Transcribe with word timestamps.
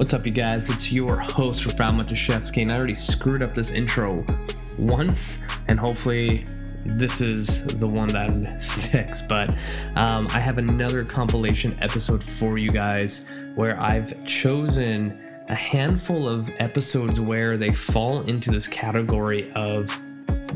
What's 0.00 0.14
up, 0.14 0.24
you 0.24 0.32
guys? 0.32 0.70
It's 0.70 0.90
your 0.90 1.18
host, 1.18 1.62
Rafal 1.64 1.90
Matuszewski, 1.90 2.62
and 2.62 2.72
I 2.72 2.78
already 2.78 2.94
screwed 2.94 3.42
up 3.42 3.52
this 3.52 3.70
intro 3.70 4.24
once, 4.78 5.40
and 5.68 5.78
hopefully 5.78 6.46
this 6.86 7.20
is 7.20 7.66
the 7.66 7.86
one 7.86 8.08
that 8.08 8.62
sticks. 8.62 9.20
But 9.20 9.54
um, 9.96 10.26
I 10.30 10.40
have 10.40 10.56
another 10.56 11.04
compilation 11.04 11.76
episode 11.82 12.24
for 12.24 12.56
you 12.56 12.72
guys 12.72 13.26
where 13.56 13.78
I've 13.78 14.24
chosen 14.24 15.20
a 15.50 15.54
handful 15.54 16.26
of 16.26 16.50
episodes 16.60 17.20
where 17.20 17.58
they 17.58 17.74
fall 17.74 18.22
into 18.22 18.50
this 18.50 18.66
category 18.66 19.52
of 19.52 20.00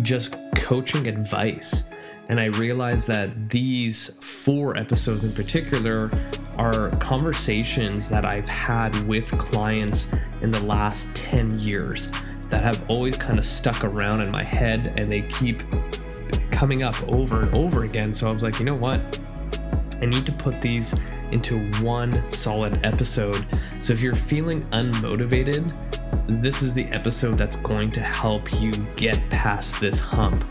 just 0.01 0.37
coaching 0.55 1.07
advice. 1.07 1.85
And 2.29 2.41
I 2.41 2.47
realized 2.47 3.07
that 3.09 3.51
these 3.51 4.11
four 4.21 4.77
episodes 4.77 5.25
in 5.25 5.33
particular 5.33 6.11
are 6.57 6.91
conversations 6.99 8.09
that 8.09 8.25
I've 8.25 8.49
had 8.49 8.95
with 9.07 9.27
clients 9.39 10.07
in 10.41 10.51
the 10.51 10.65
last 10.65 11.07
10 11.15 11.59
years 11.59 12.11
that 12.51 12.63
have 12.63 12.89
always 12.89 13.17
kind 13.17 13.39
of 13.39 13.45
stuck 13.45 13.83
around 13.85 14.21
in 14.21 14.31
my 14.31 14.45
head 14.45 14.95
and 14.99 15.11
they 15.11 15.23
keep 15.23 15.63
coming 16.51 16.83
up 16.83 16.97
over 17.09 17.43
and 17.43 17.55
over 17.55 17.85
again. 17.85 18.13
So 18.13 18.29
I 18.29 18.33
was 18.33 18.43
like, 18.43 18.59
you 18.59 18.65
know 18.65 18.77
what? 18.77 19.19
I 20.01 20.07
need 20.07 20.25
to 20.27 20.33
put 20.33 20.61
these 20.61 20.95
into 21.33 21.59
one 21.83 22.31
solid 22.31 22.79
episode. 22.85 23.47
So 23.81 23.93
if 23.93 24.01
you're 24.01 24.15
feeling 24.15 24.63
unmotivated, 24.71 25.73
this 26.43 26.63
is 26.63 26.73
the 26.75 26.85
episode 26.87 27.37
that's 27.37 27.57
going 27.57 27.91
to 27.93 28.01
help 28.01 28.53
you 28.61 28.71
get 28.97 29.19
past 29.31 29.81
this 29.81 29.99
hump. 29.99 30.45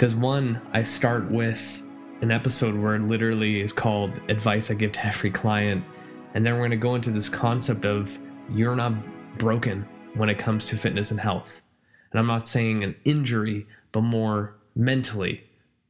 Because 0.00 0.14
one, 0.14 0.58
I 0.72 0.82
start 0.82 1.30
with 1.30 1.82
an 2.22 2.30
episode 2.30 2.74
where 2.74 2.94
it 2.94 3.02
literally 3.02 3.60
is 3.60 3.70
called 3.70 4.10
Advice 4.30 4.70
I 4.70 4.74
Give 4.74 4.92
to 4.92 5.06
Every 5.06 5.30
Client. 5.30 5.84
And 6.32 6.46
then 6.46 6.54
we're 6.54 6.60
going 6.60 6.70
to 6.70 6.78
go 6.78 6.94
into 6.94 7.10
this 7.10 7.28
concept 7.28 7.84
of 7.84 8.18
you're 8.50 8.74
not 8.74 8.94
broken 9.36 9.86
when 10.14 10.30
it 10.30 10.38
comes 10.38 10.64
to 10.64 10.78
fitness 10.78 11.10
and 11.10 11.20
health. 11.20 11.60
And 12.10 12.18
I'm 12.18 12.26
not 12.26 12.48
saying 12.48 12.82
an 12.82 12.96
injury, 13.04 13.66
but 13.92 14.00
more 14.00 14.54
mentally. 14.74 15.44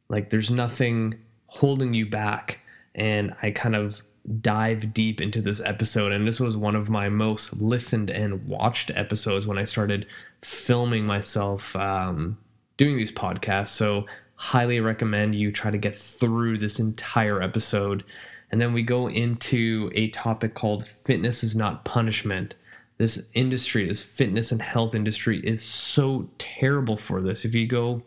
Like 0.08 0.30
there's 0.30 0.50
nothing 0.50 1.14
holding 1.46 1.94
you 1.94 2.04
back. 2.04 2.58
And 2.96 3.32
I 3.42 3.52
kind 3.52 3.76
of 3.76 4.02
dive 4.40 4.92
deep 4.92 5.20
into 5.20 5.40
this 5.40 5.60
episode. 5.60 6.10
And 6.10 6.26
this 6.26 6.40
was 6.40 6.56
one 6.56 6.74
of 6.74 6.90
my 6.90 7.08
most 7.08 7.52
listened 7.60 8.10
and 8.10 8.44
watched 8.48 8.90
episodes 8.92 9.46
when 9.46 9.56
I 9.56 9.62
started 9.62 10.04
filming 10.42 11.06
myself 11.06 11.76
um, 11.76 12.38
doing 12.80 12.96
these 12.96 13.12
podcasts. 13.12 13.68
So 13.68 14.06
highly 14.36 14.80
recommend 14.80 15.34
you 15.34 15.52
try 15.52 15.70
to 15.70 15.76
get 15.76 15.94
through 15.94 16.56
this 16.56 16.78
entire 16.78 17.42
episode. 17.42 18.02
And 18.50 18.58
then 18.58 18.72
we 18.72 18.80
go 18.82 19.10
into 19.10 19.92
a 19.94 20.08
topic 20.08 20.54
called 20.54 20.88
fitness 21.04 21.44
is 21.44 21.54
not 21.54 21.84
punishment. 21.84 22.54
This 22.96 23.26
industry, 23.34 23.86
this 23.86 24.00
fitness 24.00 24.50
and 24.50 24.62
health 24.62 24.94
industry, 24.94 25.46
is 25.46 25.62
so 25.62 26.30
terrible 26.38 26.96
for 26.96 27.20
this. 27.20 27.44
If 27.44 27.54
you 27.54 27.66
go 27.66 28.02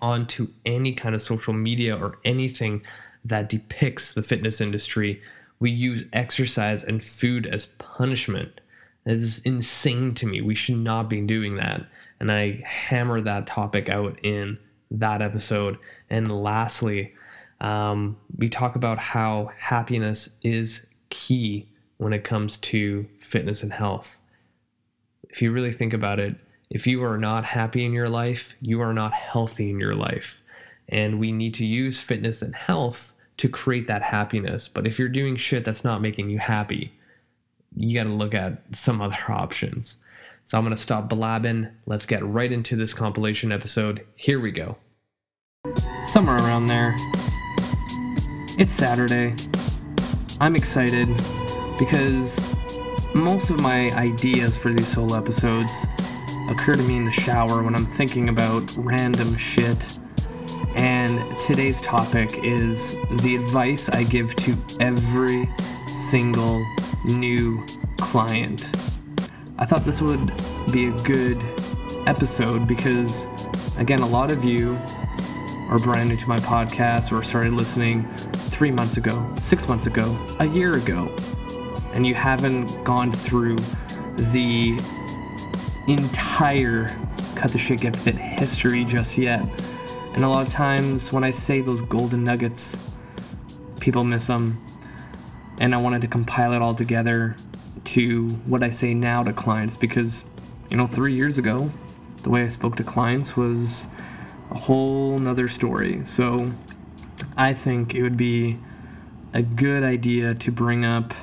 onto 0.00 0.48
any 0.64 0.94
kind 0.94 1.14
of 1.14 1.20
social 1.20 1.52
media 1.52 1.94
or 1.94 2.18
anything 2.24 2.80
that 3.26 3.50
depicts 3.50 4.14
the 4.14 4.22
fitness 4.22 4.62
industry, 4.62 5.20
we 5.60 5.70
use 5.70 6.06
exercise 6.14 6.82
and 6.82 7.04
food 7.04 7.46
as 7.46 7.66
punishment. 7.78 8.62
It 9.04 9.16
is 9.16 9.40
insane 9.40 10.14
to 10.14 10.26
me. 10.26 10.40
We 10.40 10.54
should 10.54 10.78
not 10.78 11.10
be 11.10 11.20
doing 11.20 11.56
that. 11.56 11.82
And 12.22 12.30
I 12.30 12.62
hammer 12.64 13.20
that 13.20 13.48
topic 13.48 13.88
out 13.88 14.16
in 14.22 14.56
that 14.92 15.20
episode. 15.20 15.76
And 16.08 16.30
lastly, 16.30 17.14
um, 17.60 18.16
we 18.36 18.48
talk 18.48 18.76
about 18.76 18.98
how 18.98 19.50
happiness 19.58 20.28
is 20.40 20.86
key 21.10 21.68
when 21.96 22.12
it 22.12 22.22
comes 22.22 22.58
to 22.58 23.08
fitness 23.20 23.64
and 23.64 23.72
health. 23.72 24.18
If 25.30 25.42
you 25.42 25.50
really 25.50 25.72
think 25.72 25.92
about 25.92 26.20
it, 26.20 26.36
if 26.70 26.86
you 26.86 27.02
are 27.02 27.18
not 27.18 27.44
happy 27.44 27.84
in 27.84 27.92
your 27.92 28.08
life, 28.08 28.54
you 28.60 28.80
are 28.82 28.94
not 28.94 29.12
healthy 29.12 29.68
in 29.68 29.80
your 29.80 29.96
life. 29.96 30.44
And 30.88 31.18
we 31.18 31.32
need 31.32 31.54
to 31.54 31.66
use 31.66 31.98
fitness 31.98 32.40
and 32.40 32.54
health 32.54 33.12
to 33.38 33.48
create 33.48 33.88
that 33.88 34.02
happiness. 34.02 34.68
But 34.68 34.86
if 34.86 34.96
you're 34.96 35.08
doing 35.08 35.34
shit 35.34 35.64
that's 35.64 35.82
not 35.82 36.00
making 36.00 36.30
you 36.30 36.38
happy, 36.38 36.92
you 37.74 37.98
got 37.98 38.04
to 38.04 38.14
look 38.14 38.32
at 38.32 38.62
some 38.76 39.02
other 39.02 39.18
options. 39.28 39.96
So 40.46 40.58
I'm 40.58 40.64
going 40.64 40.76
to 40.76 40.82
stop 40.82 41.08
blabbing. 41.08 41.68
Let's 41.86 42.06
get 42.06 42.24
right 42.24 42.52
into 42.52 42.76
this 42.76 42.92
compilation 42.94 43.52
episode. 43.52 44.06
Here 44.16 44.40
we 44.40 44.50
go. 44.50 44.76
Somewhere 46.06 46.36
around 46.36 46.66
there. 46.66 46.94
It's 48.58 48.74
Saturday. 48.74 49.34
I'm 50.40 50.56
excited 50.56 51.08
because 51.78 52.38
most 53.14 53.50
of 53.50 53.60
my 53.60 53.88
ideas 53.90 54.56
for 54.56 54.72
these 54.72 54.88
solo 54.88 55.16
episodes 55.16 55.86
occur 56.48 56.74
to 56.74 56.82
me 56.82 56.96
in 56.96 57.04
the 57.04 57.12
shower 57.12 57.62
when 57.62 57.74
I'm 57.74 57.86
thinking 57.86 58.28
about 58.28 58.70
random 58.76 59.36
shit. 59.36 59.98
And 60.74 61.38
today's 61.38 61.80
topic 61.80 62.38
is 62.42 62.92
the 63.22 63.36
advice 63.36 63.88
I 63.88 64.04
give 64.04 64.34
to 64.36 64.56
every 64.80 65.48
single 65.86 66.64
new 67.04 67.64
client. 67.98 68.70
I 69.62 69.64
thought 69.64 69.84
this 69.84 70.02
would 70.02 70.32
be 70.72 70.88
a 70.88 70.90
good 71.04 71.40
episode 72.08 72.66
because, 72.66 73.28
again, 73.76 74.00
a 74.00 74.06
lot 74.08 74.32
of 74.32 74.44
you 74.44 74.74
are 75.68 75.78
brand 75.78 76.08
new 76.08 76.16
to 76.16 76.28
my 76.28 76.38
podcast 76.38 77.16
or 77.16 77.22
started 77.22 77.52
listening 77.52 78.12
three 78.32 78.72
months 78.72 78.96
ago, 78.96 79.32
six 79.38 79.68
months 79.68 79.86
ago, 79.86 80.18
a 80.40 80.46
year 80.46 80.76
ago, 80.76 81.14
and 81.92 82.04
you 82.04 82.12
haven't 82.12 82.82
gone 82.82 83.12
through 83.12 83.54
the 84.32 84.76
entire 85.86 86.88
Cut 87.36 87.52
the 87.52 87.58
Shit 87.58 87.82
Get 87.82 87.94
Fit 87.94 88.16
history 88.16 88.82
just 88.82 89.16
yet. 89.16 89.42
And 90.14 90.24
a 90.24 90.28
lot 90.28 90.44
of 90.44 90.52
times 90.52 91.12
when 91.12 91.22
I 91.22 91.30
say 91.30 91.60
those 91.60 91.82
golden 91.82 92.24
nuggets, 92.24 92.76
people 93.78 94.02
miss 94.02 94.26
them. 94.26 94.60
And 95.60 95.72
I 95.72 95.78
wanted 95.78 96.00
to 96.00 96.08
compile 96.08 96.52
it 96.52 96.62
all 96.62 96.74
together 96.74 97.36
to 97.84 98.28
what 98.46 98.62
I 98.62 98.70
say 98.70 98.94
now 98.94 99.22
to 99.22 99.32
clients 99.32 99.76
because, 99.76 100.24
you 100.70 100.76
know, 100.76 100.86
three 100.86 101.14
years 101.14 101.38
ago, 101.38 101.70
the 102.22 102.30
way 102.30 102.42
I 102.42 102.48
spoke 102.48 102.76
to 102.76 102.84
clients 102.84 103.36
was 103.36 103.88
a 104.50 104.58
whole 104.58 105.18
nother 105.18 105.48
story. 105.48 106.04
So 106.04 106.52
I 107.36 107.54
think 107.54 107.94
it 107.94 108.02
would 108.02 108.16
be 108.16 108.58
a 109.32 109.42
good 109.42 109.82
idea 109.82 110.34
to 110.34 110.52
bring 110.52 110.84
up 110.84 111.14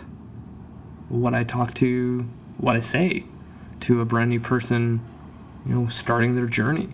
what 1.09 1.33
I 1.33 1.43
talk 1.43 1.73
to, 1.75 2.27
what 2.57 2.75
I 2.75 2.79
say 2.79 3.23
to 3.81 4.01
a 4.01 4.05
brand 4.05 4.29
new 4.29 4.39
person, 4.39 5.01
you 5.65 5.75
know, 5.75 5.87
starting 5.87 6.35
their 6.35 6.47
journey. 6.47 6.89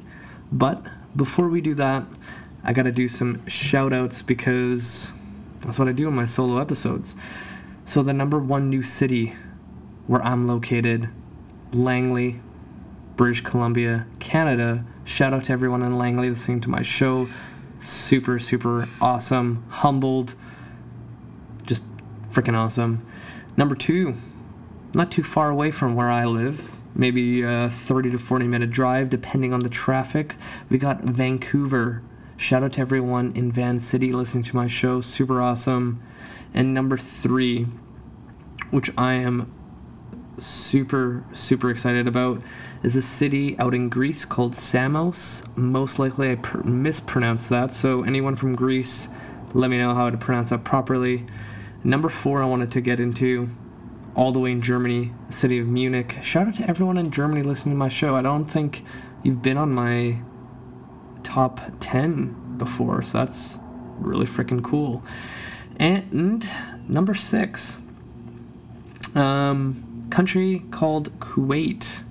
But 0.51 0.85
before 1.15 1.49
we 1.49 1.61
do 1.61 1.73
that, 1.75 2.03
I 2.63 2.73
got 2.73 2.83
to 2.83 2.91
do 2.91 3.07
some 3.07 3.45
shout 3.47 3.93
outs 3.93 4.21
because 4.21 5.13
that's 5.61 5.79
what 5.79 5.87
I 5.87 5.91
do 5.91 6.07
in 6.07 6.15
my 6.15 6.25
solo 6.25 6.59
episodes. 6.59 7.15
So, 7.85 8.01
the 8.01 8.13
number 8.13 8.39
one 8.39 8.69
new 8.69 8.81
city 8.81 9.35
where 10.07 10.23
I'm 10.23 10.47
located, 10.47 11.09
Langley, 11.73 12.41
British 13.15 13.41
Columbia, 13.41 14.05
Canada. 14.19 14.85
Shout 15.03 15.33
out 15.33 15.45
to 15.45 15.53
everyone 15.53 15.81
in 15.81 15.97
Langley 15.97 16.29
listening 16.29 16.61
to 16.61 16.69
my 16.69 16.81
show. 16.81 17.27
Super, 17.79 18.39
super 18.39 18.89
awesome. 18.99 19.65
Humbled. 19.69 20.35
Just 21.65 21.83
freaking 22.29 22.57
awesome. 22.57 23.05
Number 23.57 23.75
two, 23.75 24.15
not 24.93 25.11
too 25.11 25.23
far 25.23 25.49
away 25.49 25.71
from 25.71 25.95
where 25.95 26.09
I 26.09 26.25
live, 26.25 26.71
maybe 26.93 27.41
a 27.41 27.69
30 27.69 28.11
to 28.11 28.17
40 28.17 28.47
minute 28.47 28.71
drive, 28.71 29.09
depending 29.09 29.53
on 29.53 29.61
the 29.61 29.69
traffic. 29.69 30.35
We 30.69 30.77
got 30.77 31.01
Vancouver. 31.01 32.01
Shout 32.37 32.63
out 32.63 32.73
to 32.73 32.81
everyone 32.81 33.31
in 33.33 33.51
Van 33.51 33.79
City 33.79 34.11
listening 34.11 34.43
to 34.43 34.55
my 34.55 34.67
show. 34.67 34.99
Super 34.99 35.41
awesome. 35.41 36.01
And 36.53 36.73
number 36.73 36.97
three, 36.97 37.67
which 38.71 38.91
I 38.97 39.13
am 39.13 39.53
super, 40.37 41.23
super 41.33 41.69
excited 41.69 42.07
about 42.07 42.41
is 42.83 42.95
a 42.95 43.01
city 43.01 43.57
out 43.59 43.73
in 43.73 43.89
Greece 43.89 44.25
called 44.25 44.55
Samos. 44.55 45.43
Most 45.55 45.99
likely 45.99 46.31
I 46.31 46.35
pr- 46.35 46.59
mispronounced 46.59 47.49
that, 47.49 47.71
so 47.71 48.03
anyone 48.03 48.35
from 48.35 48.55
Greece, 48.55 49.09
let 49.53 49.69
me 49.69 49.77
know 49.77 49.95
how 49.95 50.09
to 50.09 50.17
pronounce 50.17 50.49
that 50.49 50.63
properly. 50.63 51.25
Number 51.83 52.09
four, 52.09 52.41
I 52.41 52.45
wanted 52.45 52.71
to 52.71 52.81
get 52.81 52.99
into 52.99 53.49
all 54.15 54.31
the 54.31 54.39
way 54.39 54.51
in 54.51 54.61
Germany, 54.61 55.13
city 55.29 55.59
of 55.59 55.67
Munich. 55.67 56.17
Shout 56.21 56.47
out 56.47 56.55
to 56.55 56.69
everyone 56.69 56.97
in 56.97 57.11
Germany 57.11 57.43
listening 57.43 57.75
to 57.75 57.77
my 57.77 57.89
show. 57.89 58.15
I 58.15 58.21
don't 58.21 58.45
think 58.45 58.83
you've 59.23 59.41
been 59.41 59.57
on 59.57 59.73
my 59.73 60.19
top 61.23 61.59
10 61.79 62.57
before, 62.57 63.01
so 63.01 63.19
that's 63.19 63.57
really 63.97 64.25
freaking 64.25 64.63
cool. 64.63 65.03
And 65.77 66.47
number 66.87 67.13
six, 67.13 67.81
um, 69.15 69.84
country 70.09 70.63
called 70.71 71.17
Kuwait, 71.19 72.03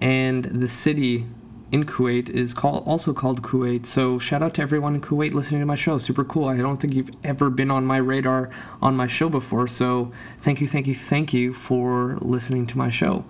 and 0.00 0.44
the 0.44 0.68
city 0.68 1.26
in 1.72 1.84
Kuwait 1.84 2.28
is 2.28 2.52
called 2.52 2.86
also 2.86 3.12
called 3.12 3.42
Kuwait. 3.42 3.86
So 3.86 4.18
shout 4.18 4.42
out 4.42 4.54
to 4.54 4.62
everyone 4.62 4.96
in 4.96 5.00
Kuwait 5.00 5.32
listening 5.32 5.60
to 5.60 5.66
my 5.66 5.74
show. 5.74 5.98
Super 5.98 6.24
cool. 6.24 6.48
I 6.48 6.56
don't 6.56 6.78
think 6.78 6.94
you've 6.94 7.10
ever 7.22 7.48
been 7.50 7.70
on 7.70 7.84
my 7.84 7.98
radar 7.98 8.50
on 8.82 8.96
my 8.96 9.06
show 9.06 9.28
before. 9.28 9.68
So 9.68 10.10
thank 10.38 10.60
you, 10.60 10.66
thank 10.66 10.86
you, 10.86 10.94
thank 10.94 11.32
you 11.32 11.52
for 11.52 12.18
listening 12.20 12.66
to 12.68 12.78
my 12.78 12.90
show. 12.90 13.24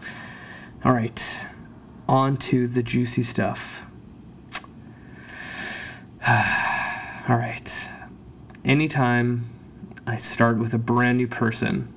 All 0.84 0.92
right, 0.92 1.22
on 2.08 2.36
to 2.38 2.66
the 2.66 2.82
juicy 2.82 3.22
stuff. 3.22 3.86
All 6.28 7.36
right. 7.36 7.88
Anytime 8.64 9.48
I 10.06 10.16
start 10.16 10.58
with 10.58 10.74
a 10.74 10.78
brand 10.78 11.16
new 11.16 11.26
person, 11.26 11.92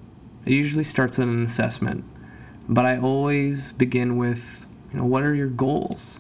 it 0.46 0.52
usually 0.52 0.84
starts 0.84 1.18
with 1.18 1.28
an 1.28 1.46
assessment, 1.46 2.04
but 2.68 2.86
I 2.86 2.98
always 2.98 3.72
begin 3.72 4.18
with, 4.18 4.66
you 4.92 5.00
know, 5.00 5.06
what 5.06 5.24
are 5.24 5.34
your 5.34 5.50
goals? 5.50 6.20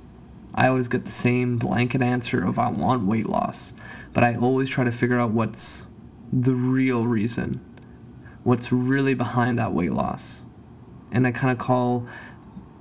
I 0.55 0.67
always 0.67 0.87
get 0.87 1.05
the 1.05 1.11
same 1.11 1.57
blanket 1.57 2.01
answer 2.01 2.43
of 2.43 2.59
I 2.59 2.69
want 2.69 3.05
weight 3.05 3.25
loss, 3.25 3.73
but 4.13 4.23
I 4.23 4.35
always 4.35 4.69
try 4.69 4.83
to 4.83 4.91
figure 4.91 5.19
out 5.19 5.31
what's 5.31 5.87
the 6.31 6.53
real 6.53 7.05
reason, 7.05 7.59
what's 8.43 8.71
really 8.71 9.13
behind 9.13 9.57
that 9.59 9.73
weight 9.73 9.93
loss. 9.93 10.43
And 11.11 11.27
I 11.27 11.31
kind 11.31 11.51
of 11.51 11.57
call 11.57 12.07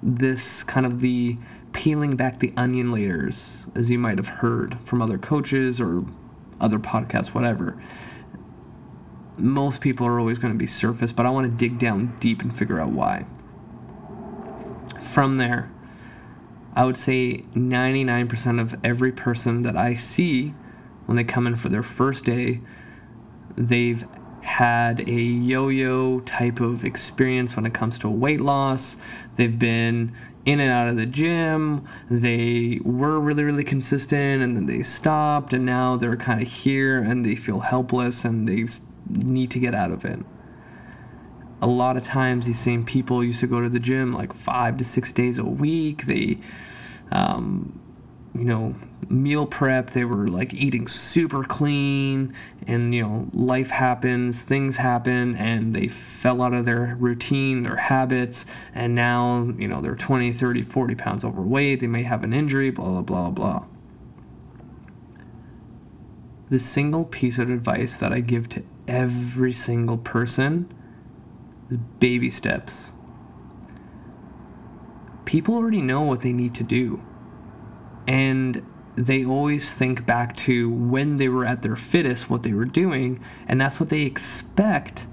this 0.02 0.62
kind 0.64 0.86
of 0.86 1.00
the 1.00 1.38
peeling 1.72 2.16
back 2.16 2.40
the 2.40 2.52
onion 2.56 2.92
layers, 2.92 3.66
as 3.74 3.90
you 3.90 3.98
might 3.98 4.18
have 4.18 4.28
heard 4.28 4.78
from 4.84 5.00
other 5.00 5.18
coaches 5.18 5.80
or 5.80 6.04
other 6.60 6.78
podcasts, 6.78 7.28
whatever. 7.28 7.82
Most 9.42 9.80
people 9.80 10.06
are 10.06 10.20
always 10.20 10.38
going 10.38 10.54
to 10.54 10.58
be 10.58 10.66
surface, 10.66 11.10
but 11.10 11.26
I 11.26 11.30
want 11.30 11.50
to 11.50 11.56
dig 11.56 11.78
down 11.78 12.16
deep 12.20 12.42
and 12.42 12.56
figure 12.56 12.80
out 12.80 12.90
why. 12.90 13.26
From 15.02 15.34
there, 15.34 15.68
I 16.74 16.84
would 16.84 16.96
say 16.96 17.44
99% 17.54 18.60
of 18.60 18.76
every 18.84 19.10
person 19.10 19.62
that 19.62 19.76
I 19.76 19.94
see 19.94 20.54
when 21.06 21.16
they 21.16 21.24
come 21.24 21.48
in 21.48 21.56
for 21.56 21.68
their 21.68 21.82
first 21.82 22.24
day, 22.24 22.60
they've 23.56 24.04
had 24.42 25.00
a 25.08 25.12
yo 25.12 25.68
yo 25.68 26.20
type 26.20 26.60
of 26.60 26.84
experience 26.84 27.56
when 27.56 27.66
it 27.66 27.74
comes 27.74 27.98
to 27.98 28.08
weight 28.08 28.40
loss. 28.40 28.96
They've 29.36 29.58
been 29.58 30.12
in 30.44 30.60
and 30.60 30.70
out 30.70 30.88
of 30.88 30.96
the 30.96 31.06
gym. 31.06 31.86
They 32.08 32.80
were 32.84 33.18
really, 33.18 33.44
really 33.44 33.64
consistent 33.64 34.40
and 34.40 34.56
then 34.56 34.66
they 34.66 34.82
stopped, 34.82 35.52
and 35.52 35.66
now 35.66 35.96
they're 35.96 36.16
kind 36.16 36.40
of 36.40 36.48
here 36.48 37.02
and 37.02 37.24
they 37.24 37.34
feel 37.36 37.60
helpless 37.60 38.24
and 38.24 38.48
they 38.48 38.66
need 39.12 39.50
to 39.50 39.58
get 39.58 39.74
out 39.74 39.90
of 39.90 40.04
it 40.04 40.18
a 41.62 41.66
lot 41.66 41.96
of 41.96 42.02
times 42.02 42.46
these 42.46 42.58
same 42.58 42.84
people 42.84 43.22
used 43.22 43.38
to 43.38 43.46
go 43.46 43.60
to 43.60 43.68
the 43.68 43.78
gym 43.78 44.12
like 44.12 44.34
five 44.34 44.76
to 44.76 44.84
six 44.84 45.12
days 45.12 45.38
a 45.38 45.44
week. 45.44 46.06
They, 46.06 46.38
um, 47.12 47.78
you 48.34 48.44
know, 48.44 48.74
meal 49.08 49.46
prep. 49.46 49.90
They 49.90 50.04
were 50.04 50.26
like 50.26 50.52
eating 50.52 50.88
super 50.88 51.44
clean, 51.44 52.34
and 52.66 52.92
you 52.92 53.02
know, 53.02 53.28
life 53.32 53.70
happens, 53.70 54.42
things 54.42 54.78
happen, 54.78 55.36
and 55.36 55.72
they 55.72 55.86
fell 55.86 56.42
out 56.42 56.52
of 56.52 56.64
their 56.64 56.96
routine, 56.98 57.62
their 57.62 57.76
habits, 57.76 58.44
and 58.74 58.96
now, 58.96 59.52
you 59.56 59.68
know, 59.68 59.80
they're 59.80 59.94
20, 59.94 60.32
30, 60.32 60.62
40 60.62 60.94
pounds 60.96 61.24
overweight. 61.24 61.78
They 61.78 61.86
may 61.86 62.02
have 62.02 62.24
an 62.24 62.32
injury, 62.32 62.70
blah, 62.70 63.02
blah, 63.02 63.02
blah, 63.02 63.30
blah. 63.30 63.64
The 66.50 66.58
single 66.58 67.04
piece 67.04 67.38
of 67.38 67.50
advice 67.50 67.94
that 67.96 68.12
I 68.12 68.18
give 68.18 68.48
to 68.50 68.64
every 68.86 69.52
single 69.52 69.98
person 69.98 70.72
baby 71.98 72.30
steps. 72.30 72.92
People 75.24 75.54
already 75.54 75.80
know 75.80 76.02
what 76.02 76.22
they 76.22 76.32
need 76.32 76.54
to 76.54 76.62
do. 76.62 77.02
And 78.06 78.66
they 78.96 79.24
always 79.24 79.72
think 79.72 80.04
back 80.04 80.36
to 80.36 80.70
when 80.70 81.16
they 81.16 81.28
were 81.28 81.46
at 81.46 81.62
their 81.62 81.76
fittest, 81.76 82.28
what 82.28 82.42
they 82.42 82.52
were 82.52 82.64
doing, 82.64 83.24
and 83.48 83.60
that's 83.60 83.80
what 83.80 83.88
they 83.88 84.02
expect 84.02 85.06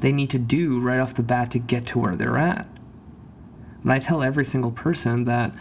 they 0.00 0.12
need 0.12 0.30
to 0.30 0.38
do 0.38 0.80
right 0.80 0.98
off 0.98 1.14
the 1.14 1.22
bat 1.22 1.50
to 1.52 1.58
get 1.58 1.86
to 1.86 1.98
where 1.98 2.16
they're 2.16 2.38
at. 2.38 2.66
But 3.84 3.92
I 3.92 3.98
tell 3.98 4.22
every 4.22 4.44
single 4.44 4.72
person 4.72 5.24
that, 5.24 5.52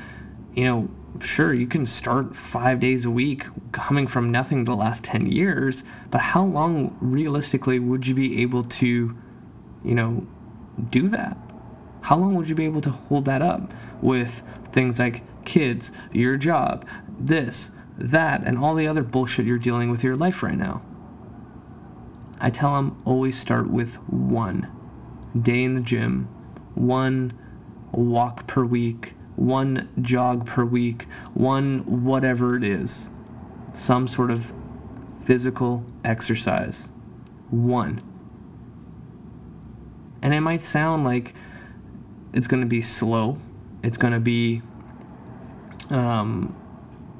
you 0.55 0.63
know, 0.63 0.89
sure, 1.19 1.53
you 1.53 1.67
can 1.67 1.85
start 1.85 2.35
five 2.35 2.79
days 2.79 3.05
a 3.05 3.11
week 3.11 3.45
coming 3.71 4.07
from 4.07 4.31
nothing 4.31 4.65
the 4.65 4.75
last 4.75 5.03
10 5.03 5.25
years, 5.25 5.83
but 6.11 6.21
how 6.21 6.43
long 6.43 6.97
realistically 7.01 7.79
would 7.79 8.07
you 8.07 8.15
be 8.15 8.41
able 8.41 8.63
to, 8.63 9.15
you 9.83 9.95
know, 9.95 10.25
do 10.89 11.09
that? 11.09 11.37
How 12.01 12.17
long 12.17 12.35
would 12.35 12.49
you 12.49 12.55
be 12.55 12.65
able 12.65 12.81
to 12.81 12.91
hold 12.91 13.25
that 13.25 13.41
up 13.41 13.73
with 14.01 14.43
things 14.71 14.99
like 14.99 15.23
kids, 15.45 15.91
your 16.11 16.37
job, 16.37 16.87
this, 17.19 17.71
that, 17.97 18.43
and 18.43 18.57
all 18.57 18.75
the 18.75 18.87
other 18.87 19.03
bullshit 19.03 19.45
you're 19.45 19.57
dealing 19.57 19.89
with 19.89 20.03
your 20.03 20.15
life 20.15 20.41
right 20.41 20.57
now? 20.57 20.81
I 22.39 22.49
tell 22.49 22.73
them 22.75 23.01
always 23.03 23.37
start 23.37 23.69
with 23.69 23.95
one 24.09 24.71
day 25.39 25.63
in 25.63 25.75
the 25.75 25.81
gym, 25.81 26.29
one 26.73 27.37
walk 27.91 28.47
per 28.47 28.63
week, 28.63 29.15
one 29.39 29.87
jog 30.01 30.45
per 30.45 30.65
week, 30.65 31.03
one 31.33 32.03
whatever 32.03 32.57
it 32.57 32.63
is, 32.63 33.09
some 33.73 34.05
sort 34.05 34.29
of 34.29 34.51
physical 35.23 35.85
exercise. 36.03 36.89
One. 37.49 38.01
And 40.21 40.33
it 40.33 40.41
might 40.41 40.61
sound 40.61 41.05
like 41.05 41.33
it's 42.33 42.47
going 42.47 42.61
to 42.61 42.67
be 42.67 42.81
slow. 42.81 43.37
It's 43.81 43.97
going 43.97 44.11
to 44.11 44.19
be, 44.19 44.61
um, 45.89 46.53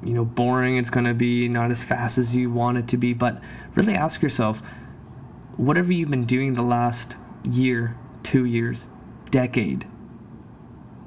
you 0.04 0.14
know, 0.14 0.26
boring. 0.26 0.76
It's 0.76 0.90
going 0.90 1.06
to 1.06 1.14
be 1.14 1.48
not 1.48 1.72
as 1.72 1.84
fast 1.84 2.18
as 2.18 2.36
you 2.36 2.52
want 2.52 2.78
it 2.78 2.88
to 2.90 2.98
be. 2.98 3.14
But 3.14 3.42
really 3.76 3.96
ask 3.96 4.22
yourself 4.22 4.62
whatever 5.56 5.94
you've 5.94 6.10
been 6.10 6.26
doing 6.26 6.56
the 6.56 6.64
last 6.64 7.16
year, 7.44 7.96
two 8.24 8.44
years, 8.44 8.88
decade, 9.32 9.88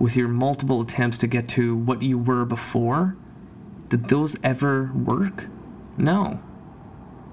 with 0.03 0.17
your 0.17 0.29
multiple 0.29 0.81
attempts 0.81 1.17
to 1.19 1.27
get 1.27 1.49
to 1.49 1.77
what 1.77 2.03
you 2.03 2.19
were 2.19 2.45
before, 2.45 3.17
did 3.89 4.09
those 4.09 4.37
ever 4.43 4.91
work? 4.93 5.47
No. 5.97 6.43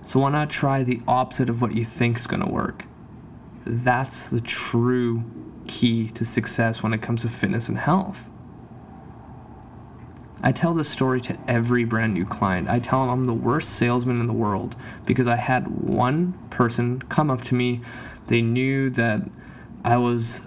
So 0.05 0.19
why 0.19 0.29
not 0.29 0.49
try 0.49 0.83
the 0.83 1.01
opposite 1.07 1.49
of 1.49 1.61
what 1.61 1.73
you 1.73 1.83
think 1.83 2.17
is 2.17 2.27
going 2.27 2.43
to 2.43 2.49
work? 2.49 2.85
that's 3.65 4.25
the 4.25 4.41
true 4.41 5.23
key 5.67 6.09
to 6.09 6.25
success 6.25 6.81
when 6.81 6.93
it 6.93 7.01
comes 7.01 7.21
to 7.21 7.29
fitness 7.29 7.67
and 7.67 7.77
health. 7.77 8.29
I 10.41 10.51
tell 10.51 10.73
this 10.73 10.89
story 10.89 11.19
to 11.21 11.37
every 11.47 11.83
brand 11.83 12.13
new 12.13 12.25
client. 12.25 12.69
I 12.69 12.79
tell 12.79 13.01
them 13.01 13.09
I'm 13.09 13.23
the 13.25 13.33
worst 13.33 13.69
salesman 13.69 14.19
in 14.19 14.27
the 14.27 14.33
world 14.33 14.75
because 15.05 15.27
I 15.27 15.35
had 15.35 15.67
one 15.67 16.33
person 16.49 17.01
come 17.03 17.29
up 17.29 17.41
to 17.43 17.55
me. 17.55 17.81
They 18.27 18.41
knew 18.41 18.89
that 18.91 19.29
I 19.83 19.97
was, 19.97 20.41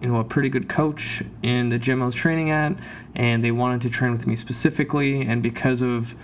you 0.00 0.08
know, 0.08 0.20
a 0.20 0.24
pretty 0.24 0.48
good 0.48 0.68
coach 0.68 1.22
in 1.42 1.68
the 1.68 1.78
gym 1.78 2.02
I 2.02 2.06
was 2.06 2.14
training 2.14 2.50
at, 2.50 2.76
and 3.14 3.42
they 3.42 3.50
wanted 3.50 3.80
to 3.82 3.90
train 3.90 4.12
with 4.12 4.26
me 4.26 4.36
specifically. 4.36 5.22
And 5.22 5.42
because 5.42 5.82
of, 5.82 6.14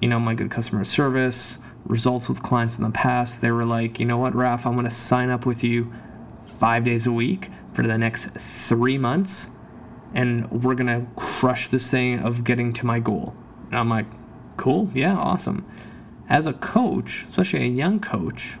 you 0.00 0.08
know, 0.08 0.18
my 0.18 0.34
good 0.34 0.50
customer 0.50 0.84
service, 0.84 1.58
results 1.84 2.28
with 2.28 2.42
clients 2.42 2.76
in 2.76 2.84
the 2.84 2.90
past, 2.90 3.40
they 3.40 3.50
were 3.50 3.64
like, 3.64 4.00
you 4.00 4.06
know 4.06 4.18
what, 4.18 4.34
Raf, 4.34 4.66
I'm 4.66 4.74
to 4.84 4.90
sign 4.90 5.30
up 5.30 5.46
with 5.46 5.64
you 5.64 5.92
five 6.44 6.84
days 6.84 7.06
a 7.06 7.12
week 7.12 7.48
for 7.72 7.82
the 7.82 7.96
next 7.96 8.26
three 8.36 8.98
months, 8.98 9.48
and 10.12 10.50
we're 10.50 10.74
to 10.88 11.06
crush 11.16 11.68
this 11.68 11.90
thing 11.90 12.18
of 12.20 12.44
getting 12.44 12.72
to 12.74 12.86
my 12.86 12.98
goal. 12.98 13.34
And 13.66 13.78
I'm 13.78 13.88
like, 13.88 14.06
cool, 14.56 14.90
yeah, 14.92 15.16
awesome. 15.16 15.64
As 16.28 16.46
a 16.46 16.52
coach, 16.52 17.24
especially 17.28 17.64
a 17.64 17.68
young 17.68 18.00
coach, 18.00 18.56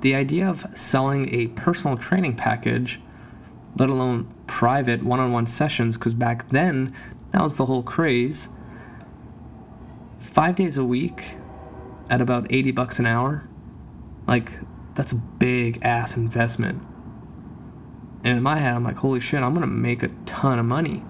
the 0.00 0.14
idea 0.14 0.48
of 0.48 0.66
selling 0.74 1.34
a 1.34 1.48
personal 1.48 1.96
training 1.96 2.36
package, 2.36 3.00
let 3.76 3.90
alone 3.90 4.32
private 4.46 5.02
one 5.02 5.20
on 5.20 5.32
one 5.32 5.46
sessions, 5.46 5.96
because 5.96 6.14
back 6.14 6.48
then, 6.50 6.94
that 7.32 7.42
was 7.42 7.54
the 7.54 7.66
whole 7.66 7.82
craze. 7.82 8.48
Five 10.18 10.56
days 10.56 10.76
a 10.76 10.84
week, 10.84 11.34
at 12.10 12.20
about 12.20 12.46
80 12.50 12.72
bucks 12.72 12.98
an 12.98 13.06
hour, 13.06 13.48
like 14.26 14.52
that's 14.94 15.12
a 15.12 15.16
big 15.16 15.80
ass 15.82 16.16
investment. 16.16 16.82
And 18.22 18.38
in 18.38 18.42
my 18.42 18.58
head, 18.58 18.74
I'm 18.74 18.84
like, 18.84 18.96
holy 18.96 19.20
shit, 19.20 19.42
I'm 19.42 19.54
gonna 19.54 19.66
make 19.66 20.02
a 20.02 20.08
ton 20.26 20.58
of 20.58 20.66
money. 20.66 21.02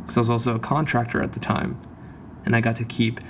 Because 0.00 0.16
I 0.16 0.20
was 0.20 0.30
also 0.30 0.54
a 0.54 0.58
contractor 0.58 1.22
at 1.22 1.32
the 1.32 1.40
time. 1.40 1.80
And 2.44 2.54
I 2.54 2.60
got 2.60 2.76
to 2.76 2.84
keep 2.84 3.20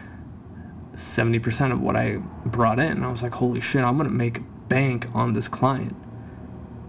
70% 0.95 1.73
of 1.73 1.81
what 1.81 1.97
I 1.97 2.17
brought 2.47 2.79
in. 2.79 3.03
I 3.03 3.11
was 3.11 3.23
like, 3.23 3.35
holy 3.35 3.61
shit, 3.61 3.85
I'm 3.85 3.97
gonna 3.97 4.11
make 4.11 4.41
bank 4.69 5.07
on 5.15 5.35
this 5.35 5.49
client. 5.49 5.97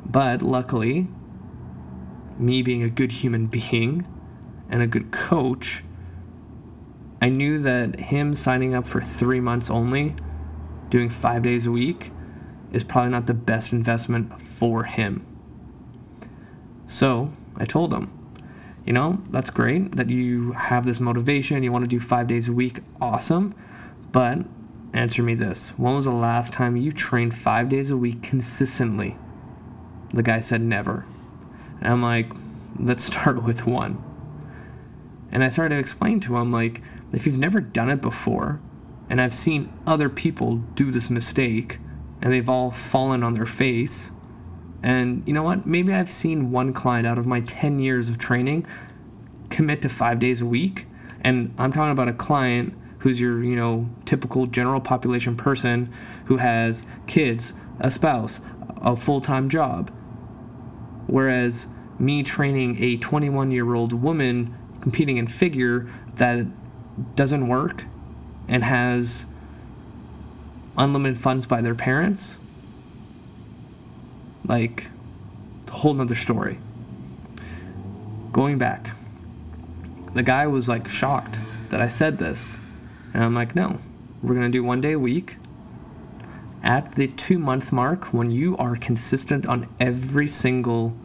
But 0.06 0.42
luckily, 0.42 1.08
me 2.38 2.62
being 2.62 2.84
a 2.84 2.90
good 2.90 3.12
human 3.12 3.48
being 3.48 4.08
and 4.70 4.82
a 4.82 4.88
good 4.88 5.12
coach, 5.12 5.84
I 7.22 7.30
knew 7.30 7.60
that 7.60 8.00
him 8.00 8.36
signing 8.36 8.76
up 8.76 8.88
for 8.88 9.02
three 9.02 9.40
months 9.40 9.70
only, 9.70 10.16
doing 10.90 11.10
five 11.10 11.44
days 11.44 11.66
a 11.66 11.72
week, 11.72 12.12
is 12.72 12.84
probably 12.84 13.12
not 13.12 13.26
the 13.26 13.34
best 13.34 13.72
investment 13.72 14.40
for 14.40 14.84
him. 14.84 15.26
So 16.88 17.30
I 17.58 17.66
told 17.66 17.94
him, 17.94 18.12
you 18.86 18.94
know, 18.94 19.24
that's 19.32 19.50
great 19.50 19.96
that 19.96 20.10
you 20.10 20.52
have 20.52 20.86
this 20.86 21.00
motivation, 21.00 21.64
you 21.64 21.72
want 21.72 21.84
to 21.84 21.90
do 21.90 22.00
five 22.00 22.28
days 22.28 22.48
a 22.48 22.54
week, 22.54 22.82
awesome. 23.02 23.56
But 24.12 24.40
answer 24.94 25.24
me 25.24 25.36
this 25.36 25.70
when 25.78 25.96
was 25.96 26.06
the 26.06 26.12
last 26.12 26.54
time 26.54 26.78
you 26.78 26.92
trained 26.92 27.36
five 27.36 27.70
days 27.70 27.90
a 27.90 27.98
week 27.98 28.22
consistently? 28.22 29.18
The 30.14 30.24
guy 30.24 30.40
said 30.40 30.62
never. 30.62 31.06
And 31.80 31.88
I'm 31.88 32.02
like, 32.02 32.32
let's 32.80 33.04
start 33.06 33.44
with 33.44 33.66
one. 33.66 34.04
And 35.32 35.44
I 35.44 35.50
started 35.50 35.76
to 35.76 35.80
explain 35.80 36.20
to 36.22 36.38
him, 36.38 36.52
like, 36.52 36.82
if 37.12 37.26
you've 37.26 37.38
never 37.38 37.62
done 37.62 37.90
it 37.90 38.02
before, 38.02 38.62
and 39.10 39.22
I've 39.22 39.34
seen 39.34 39.72
other 39.86 40.10
people 40.10 40.58
do 40.76 40.92
this 40.92 41.10
mistake, 41.10 41.80
and 42.22 42.32
they've 42.34 42.50
all 42.50 42.72
fallen 42.72 43.24
on 43.24 43.34
their 43.34 43.46
face, 43.46 44.12
and 44.86 45.24
you 45.26 45.34
know 45.34 45.42
what? 45.42 45.66
Maybe 45.66 45.94
I've 45.94 46.12
seen 46.12 46.52
one 46.52 46.72
client 46.72 47.08
out 47.08 47.18
of 47.18 47.26
my 47.26 47.42
10 47.42 47.80
years 47.80 48.08
of 48.08 48.20
training 48.20 48.68
commit 49.50 49.82
to 49.82 49.90
five 49.90 50.20
days 50.20 50.42
a 50.42 50.46
week. 50.46 50.86
And 51.22 51.54
I'm 51.58 51.72
talking 51.74 51.92
about 51.92 52.08
a 52.08 52.14
client 52.14 52.78
who's 53.00 53.20
your, 53.20 53.44
you 53.44 53.56
know, 53.56 53.90
typical 54.06 54.46
general 54.46 54.80
population 54.80 55.36
person 55.36 55.92
who 56.26 56.38
has 56.38 56.86
kids, 57.08 57.54
a 57.80 57.90
spouse, 57.90 58.42
a 58.78 58.96
full 58.96 59.22
time 59.22 59.50
job. 59.50 59.92
Whereas 61.08 61.68
me 62.00 62.24
training 62.24 62.82
a 62.84 62.98
21 62.98 63.52
year 63.52 63.74
old 63.74 63.94
woman 63.94 64.56
competing 64.82 65.18
in 65.18 65.28
figure 65.28 65.90
that 66.16 66.46
doesn't 67.16 67.48
work 67.48 67.86
and 68.48 68.64
has 68.64 69.26
unlimited 70.78 71.18
funds 71.18 71.46
by 71.46 71.62
their 71.62 71.76
parents 71.76 72.38
like, 74.48 74.88
a 75.68 75.72
whole 75.72 75.94
nother 75.94 76.16
story. 76.16 76.58
Going 78.32 78.58
back, 78.58 78.92
the 80.14 80.24
guy 80.24 80.48
was 80.48 80.70
like 80.70 80.88
shocked 80.88 81.40
that 81.70 81.82
I 81.82 81.88
said 81.88 82.18
this. 82.18 82.60
And 83.14 83.24
I'm 83.24 83.34
like, 83.34 83.56
no, 83.56 83.80
we're 84.22 84.36
going 84.36 84.52
to 84.52 84.52
do 84.52 84.64
one 84.64 84.82
day 84.82 84.94
a 84.94 85.00
week. 85.00 85.38
At 86.66 86.96
the 86.96 87.06
two 87.06 87.38
month 87.38 87.72
mark, 87.72 88.06
when 88.06 88.32
you 88.32 88.58
are 88.58 88.76
consistent 88.76 89.46
on 89.46 89.70
every 89.80 90.28
single 90.28 90.98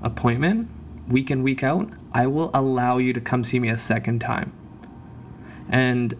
appointment, 0.00 0.70
week 1.06 1.30
in, 1.30 1.42
week 1.42 1.62
out, 1.62 1.90
I 2.12 2.26
will 2.28 2.50
allow 2.54 2.96
you 2.96 3.12
to 3.12 3.20
come 3.20 3.44
see 3.44 3.60
me 3.60 3.68
a 3.68 3.76
second 3.76 4.20
time. 4.20 4.54
And 5.68 6.14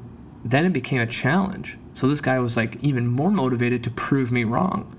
then 0.45 0.67
it 0.67 0.75
became 0.75 1.01
a 1.01 1.07
challenge. 1.07 1.79
So 1.95 2.07
this 2.07 2.21
guy 2.21 2.39
was 2.39 2.55
like 2.55 2.77
even 2.83 3.07
more 3.07 3.31
motivated 3.31 3.83
to 3.85 3.91
prove 3.91 4.31
me 4.31 4.45
wrong. 4.45 4.95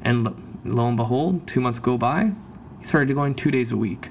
And 0.00 0.24
lo 0.64 0.88
and 0.88 0.96
behold, 0.96 1.46
two 1.46 1.60
months 1.60 1.80
go 1.80 1.98
by, 1.98 2.32
he 2.78 2.84
started 2.84 3.12
going 3.12 3.34
two 3.34 3.50
days 3.50 3.70
a 3.70 3.76
week. 3.76 4.08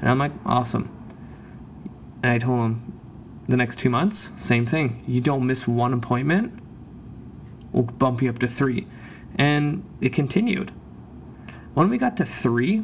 And 0.00 0.08
I'm 0.08 0.18
like, 0.18 0.32
awesome. 0.46 0.88
And 2.22 2.30
I 2.30 2.38
told 2.38 2.60
him, 2.60 3.00
the 3.48 3.56
next 3.56 3.80
two 3.80 3.90
months, 3.90 4.30
same 4.38 4.66
thing. 4.66 5.02
You 5.06 5.20
don't 5.20 5.46
miss 5.46 5.66
one 5.66 5.92
appointment, 5.92 6.60
we'll 7.74 7.84
bump 7.84 8.22
you 8.22 8.30
up 8.30 8.38
to 8.38 8.48
three. 8.48 8.86
And 9.36 9.84
it 10.00 10.12
continued. 10.12 10.70
When 11.74 11.88
we 11.90 11.98
got 11.98 12.16
to 12.18 12.24
three, 12.24 12.82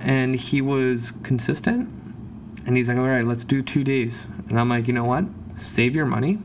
and 0.00 0.36
he 0.36 0.60
was 0.60 1.12
consistent, 1.22 1.88
and 2.66 2.76
he's 2.76 2.88
like, 2.88 2.98
all 2.98 3.06
right, 3.06 3.24
let's 3.24 3.44
do 3.44 3.62
two 3.62 3.84
days. 3.84 4.26
And 4.48 4.58
I'm 4.58 4.68
like, 4.68 4.88
you 4.88 4.92
know 4.92 5.04
what? 5.04 5.24
Save 5.56 5.96
your 5.96 6.06
money 6.06 6.38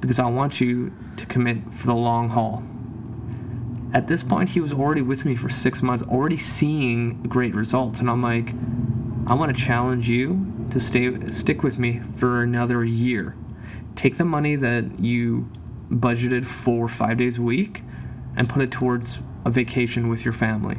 because 0.00 0.18
I 0.18 0.26
want 0.26 0.60
you 0.60 0.92
to 1.16 1.24
commit 1.26 1.72
for 1.72 1.86
the 1.86 1.94
long 1.94 2.28
haul 2.28 2.62
at 3.96 4.08
this 4.08 4.22
point 4.22 4.50
he 4.50 4.60
was 4.60 4.72
already 4.72 5.00
with 5.00 5.24
me 5.24 5.34
for 5.34 5.48
six 5.48 5.82
months 5.82 6.04
already 6.04 6.36
seeing 6.36 7.22
great 7.22 7.54
results 7.54 8.00
and 8.00 8.10
i'm 8.10 8.20
like 8.20 8.52
i 9.26 9.34
want 9.34 9.54
to 9.54 9.62
challenge 9.62 10.08
you 10.08 10.52
to 10.70 10.78
stay 10.78 11.30
stick 11.30 11.62
with 11.62 11.78
me 11.78 12.00
for 12.16 12.42
another 12.42 12.84
year 12.84 13.34
take 13.96 14.18
the 14.18 14.24
money 14.24 14.54
that 14.54 15.00
you 15.00 15.50
budgeted 15.90 16.44
for 16.44 16.88
five 16.88 17.18
days 17.18 17.38
a 17.38 17.42
week 17.42 17.82
and 18.36 18.48
put 18.48 18.62
it 18.62 18.70
towards 18.70 19.18
a 19.44 19.50
vacation 19.50 20.08
with 20.08 20.24
your 20.24 20.34
family. 20.34 20.78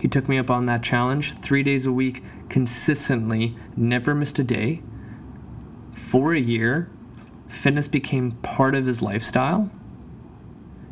He 0.00 0.08
took 0.08 0.28
me 0.28 0.38
up 0.38 0.50
on 0.50 0.66
that 0.66 0.82
challenge 0.82 1.34
three 1.34 1.62
days 1.62 1.84
a 1.84 1.92
week 1.92 2.22
consistently 2.48 3.56
never 3.76 4.14
missed 4.14 4.38
a 4.38 4.44
day. 4.44 4.82
For 5.92 6.32
a 6.32 6.40
year 6.40 6.88
fitness 7.48 7.88
became 7.88 8.32
part 8.32 8.74
of 8.74 8.86
his 8.86 9.02
lifestyle. 9.02 9.70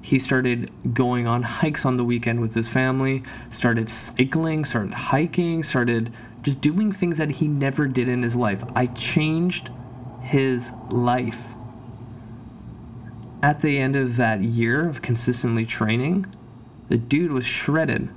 He 0.03 0.19
started 0.19 0.71
going 0.95 1.27
on 1.27 1.43
hikes 1.43 1.85
on 1.85 1.97
the 1.97 2.05
weekend 2.05 2.41
with 2.41 2.55
his 2.55 2.69
family, 2.69 3.23
started 3.51 3.89
cycling, 3.89 4.65
started 4.65 4.95
hiking, 4.95 5.63
started 5.63 6.13
just 6.43 6.61
doing 6.61 6.93
things 6.93 7.19
that 7.19 7.33
he 7.33 7.49
never 7.49 7.87
did 7.87 8.09
in 8.09 8.23
his 8.23 8.37
life. 8.37 8.63
I 8.75 8.87
changed 8.87 9.71
his 10.27 10.73
life. 10.91 11.55
At 13.43 13.61
the 13.61 13.79
end 13.79 13.97
of 13.97 14.17
that 14.17 14.43
year 14.43 14.89
of 14.89 15.03
consistently 15.03 15.65
training, 15.65 16.27
the 16.89 16.99
dude 16.99 17.33
was 17.33 17.47
shredded, 17.47 18.09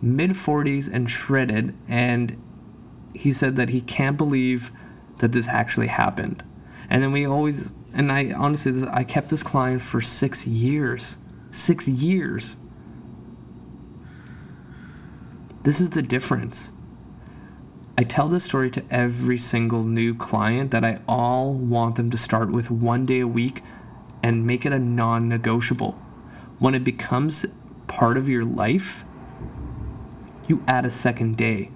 mid 0.00 0.30
40s 0.30 0.92
and 0.92 1.08
shredded, 1.08 1.74
and 1.88 2.40
he 3.14 3.32
said 3.32 3.56
that 3.56 3.70
he 3.70 3.80
can't 3.80 4.16
believe 4.16 4.72
that 5.18 5.32
this 5.32 5.48
actually 5.48 5.88
happened. 5.88 6.42
And 6.90 7.02
then 7.02 7.12
we 7.12 7.24
always 7.26 7.72
and 7.94 8.10
I 8.10 8.32
honestly, 8.32 8.86
I 8.90 9.04
kept 9.04 9.28
this 9.28 9.42
client 9.42 9.82
for 9.82 10.00
six 10.00 10.46
years. 10.46 11.16
Six 11.50 11.86
years. 11.86 12.56
This 15.62 15.80
is 15.80 15.90
the 15.90 16.02
difference. 16.02 16.72
I 18.02 18.04
tell 18.04 18.26
this 18.26 18.42
story 18.42 18.68
to 18.72 18.82
every 18.90 19.38
single 19.38 19.84
new 19.84 20.12
client 20.12 20.72
that 20.72 20.84
I 20.84 20.98
all 21.06 21.52
want 21.52 21.94
them 21.94 22.10
to 22.10 22.18
start 22.18 22.50
with 22.50 22.68
one 22.68 23.06
day 23.06 23.20
a 23.20 23.28
week 23.28 23.62
and 24.24 24.44
make 24.44 24.66
it 24.66 24.72
a 24.72 24.78
non 24.80 25.28
negotiable. 25.28 25.92
When 26.58 26.74
it 26.74 26.82
becomes 26.82 27.46
part 27.86 28.16
of 28.16 28.28
your 28.28 28.44
life, 28.44 29.04
you 30.48 30.64
add 30.66 30.84
a 30.84 30.90
second 30.90 31.36
day. 31.36 31.70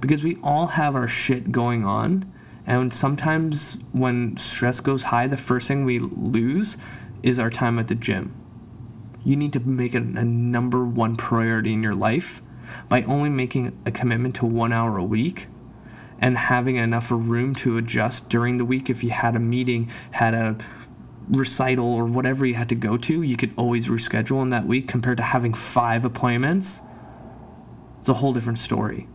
Because 0.00 0.22
we 0.22 0.38
all 0.44 0.68
have 0.68 0.94
our 0.94 1.08
shit 1.08 1.50
going 1.50 1.84
on 1.84 2.32
and 2.64 2.94
sometimes 2.94 3.78
when 3.90 4.36
stress 4.36 4.78
goes 4.78 5.02
high, 5.02 5.26
the 5.26 5.36
first 5.36 5.66
thing 5.66 5.84
we 5.84 5.98
lose 5.98 6.78
is 7.24 7.40
our 7.40 7.50
time 7.50 7.80
at 7.80 7.88
the 7.88 7.96
gym. 7.96 8.32
You 9.24 9.34
need 9.34 9.52
to 9.54 9.60
make 9.60 9.96
it 9.96 10.04
a 10.04 10.24
number 10.24 10.84
one 10.84 11.16
priority 11.16 11.72
in 11.72 11.82
your 11.82 11.96
life 11.96 12.40
by 12.88 13.02
only 13.02 13.28
making 13.28 13.78
a 13.86 13.90
commitment 13.90 14.34
to 14.36 14.46
one 14.46 14.72
hour 14.72 14.96
a 14.96 15.04
week 15.04 15.46
and 16.18 16.38
having 16.38 16.76
enough 16.76 17.10
room 17.10 17.54
to 17.56 17.76
adjust 17.76 18.28
during 18.28 18.56
the 18.56 18.64
week. 18.64 18.88
If 18.88 19.02
you 19.02 19.10
had 19.10 19.34
a 19.34 19.40
meeting, 19.40 19.90
had 20.12 20.34
a 20.34 20.56
recital, 21.28 21.92
or 21.92 22.04
whatever 22.04 22.46
you 22.46 22.54
had 22.54 22.68
to 22.68 22.74
go 22.74 22.96
to, 22.96 23.22
you 23.22 23.36
could 23.36 23.52
always 23.56 23.88
reschedule 23.88 24.42
in 24.42 24.50
that 24.50 24.66
week 24.66 24.88
compared 24.88 25.16
to 25.16 25.22
having 25.22 25.54
five 25.54 26.04
appointments. 26.04 26.80
It's 28.00 28.08
a 28.08 28.14
whole 28.14 28.32
different 28.32 28.58
story 28.58 29.08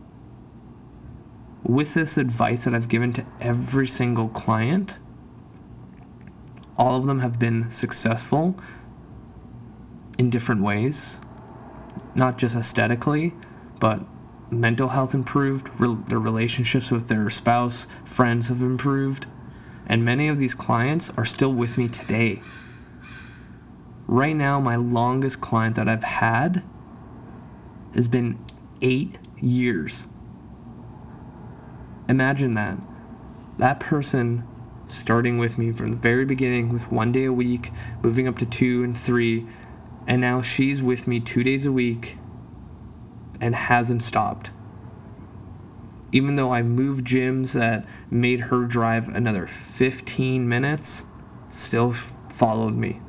with 1.68 1.94
this 1.94 2.16
advice 2.16 2.64
that 2.64 2.74
I've 2.74 2.88
given 2.88 3.12
to 3.12 3.26
every 3.40 3.86
single 3.86 4.28
client, 4.28 4.98
all 6.76 6.96
of 6.96 7.06
them 7.06 7.20
have 7.20 7.38
been 7.38 7.70
successful 7.70 8.56
in 10.16 10.30
different 10.30 10.62
ways, 10.62 11.20
not 12.14 12.38
just 12.38 12.56
aesthetically, 12.56 13.34
but 13.80 14.02
mental 14.50 14.88
health 14.88 15.14
improved, 15.14 15.68
re- 15.80 15.98
their 16.06 16.18
relationships 16.18 16.90
with 16.90 17.08
their 17.08 17.30
spouse, 17.30 17.86
friends 18.04 18.48
have 18.48 18.60
improved, 18.60 19.26
and 19.86 20.04
many 20.04 20.28
of 20.28 20.38
these 20.38 20.54
clients 20.54 21.10
are 21.16 21.24
still 21.24 21.52
with 21.52 21.78
me 21.78 21.88
today. 21.88 22.40
Right 24.06 24.36
now, 24.36 24.58
my 24.60 24.76
longest 24.76 25.40
client 25.40 25.76
that 25.76 25.88
I've 25.88 26.04
had 26.04 26.62
has 27.94 28.08
been 28.08 28.38
eight 28.80 29.18
years. 29.40 30.06
Imagine 32.08 32.54
that. 32.54 32.78
That 33.58 33.80
person 33.80 34.46
starting 34.86 35.36
with 35.36 35.58
me 35.58 35.72
from 35.72 35.90
the 35.90 35.96
very 35.96 36.24
beginning 36.24 36.72
with 36.72 36.90
one 36.90 37.12
day 37.12 37.24
a 37.24 37.32
week, 37.32 37.70
moving 38.02 38.26
up 38.26 38.38
to 38.38 38.46
two 38.46 38.82
and 38.82 38.96
three, 38.96 39.46
and 40.06 40.20
now 40.20 40.40
she's 40.40 40.82
with 40.82 41.06
me 41.06 41.20
two 41.20 41.42
days 41.42 41.66
a 41.66 41.72
week 41.72 42.16
and 43.40 43.54
hasn't 43.54 44.02
stopped. 44.02 44.50
Even 46.10 46.36
though 46.36 46.52
I 46.52 46.62
moved 46.62 47.06
gyms 47.06 47.52
that 47.52 47.86
made 48.10 48.40
her 48.40 48.64
drive 48.64 49.08
another 49.08 49.46
15 49.46 50.48
minutes, 50.48 51.04
still 51.50 51.92
followed 51.92 52.74
me. 52.74 53.00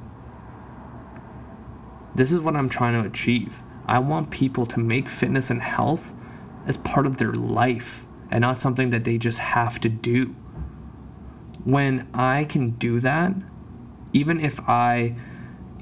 This 2.13 2.31
is 2.31 2.39
what 2.39 2.55
I'm 2.55 2.69
trying 2.69 3.01
to 3.01 3.07
achieve. 3.07 3.61
I 3.85 3.99
want 3.99 4.29
people 4.29 4.65
to 4.67 4.79
make 4.79 5.07
fitness 5.07 5.49
and 5.49 5.61
health 5.61 6.13
as 6.65 6.77
part 6.77 7.05
of 7.05 7.17
their 7.17 7.33
life 7.33 8.05
and 8.29 8.41
not 8.41 8.57
something 8.57 8.89
that 8.89 9.03
they 9.03 9.17
just 9.17 9.39
have 9.39 9.79
to 9.79 9.89
do. 9.89 10.35
When 11.63 12.07
I 12.13 12.45
can 12.45 12.71
do 12.71 12.99
that, 12.99 13.33
even 14.13 14.39
if 14.39 14.59
I, 14.67 15.15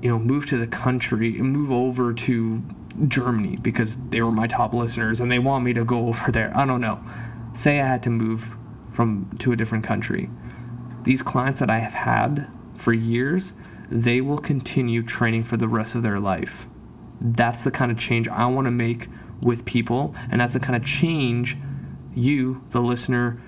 you 0.02 0.10
know, 0.10 0.20
move 0.20 0.46
to 0.48 0.58
the 0.58 0.68
country, 0.68 1.34
move 1.42 1.72
over 1.72 2.14
to 2.14 2.64
Germany 3.08 3.58
because 3.62 3.98
they 4.10 4.22
were 4.22 4.32
my 4.32 4.48
top 4.48 4.74
listeners 4.74 5.22
and 5.22 5.32
they 5.32 5.40
want 5.40 5.64
me 5.64 5.74
to 5.74 5.86
go 5.86 6.08
over 6.08 6.32
there. 6.32 6.52
I 6.56 6.66
don't 6.66 6.82
know. 6.82 7.00
Say 7.54 7.82
I 7.82 7.88
had 7.88 8.04
to 8.04 8.10
move 8.10 8.56
from 8.92 9.30
to 9.40 9.52
a 9.52 9.56
different 9.56 9.84
country. 9.84 10.30
These 11.04 11.22
clients 11.22 11.60
that 11.60 11.70
I 11.70 11.80
have 11.80 11.94
had 11.94 12.48
for 12.74 12.94
years, 12.94 13.54
they 13.90 14.22
will 14.22 14.38
continue 14.38 15.04
training 15.04 15.44
for 15.44 15.58
the 15.58 15.68
rest 15.68 15.96
of 15.96 16.04
their 16.04 16.20
life. 16.20 16.68
That's 17.22 17.64
the 17.64 17.72
kind 17.72 17.92
of 17.92 17.98
change 17.98 18.28
I 18.28 18.46
want 18.48 18.66
to 18.66 18.72
make 18.72 19.08
with 19.42 19.66
people 19.66 20.16
and 20.32 20.42
that's 20.42 20.54
the 20.54 20.60
kind 20.60 20.76
of 20.76 20.84
change 20.84 21.58
you, 22.16 22.64
the 22.72 22.82
listener, 22.82 23.40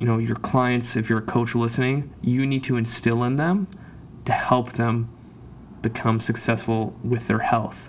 you 0.00 0.06
know, 0.06 0.18
your 0.18 0.34
clients, 0.36 0.96
if 0.96 1.08
you're 1.08 1.20
a 1.20 1.22
coach 1.22 1.54
listening, 1.54 2.12
you 2.20 2.44
need 2.44 2.64
to 2.64 2.76
instill 2.76 3.22
in 3.22 3.36
them 3.36 3.68
to 4.24 4.32
help 4.32 4.72
them 4.72 5.08
become 5.80 6.20
successful 6.20 6.94
with 7.04 7.28
their 7.28 7.38
health. 7.38 7.88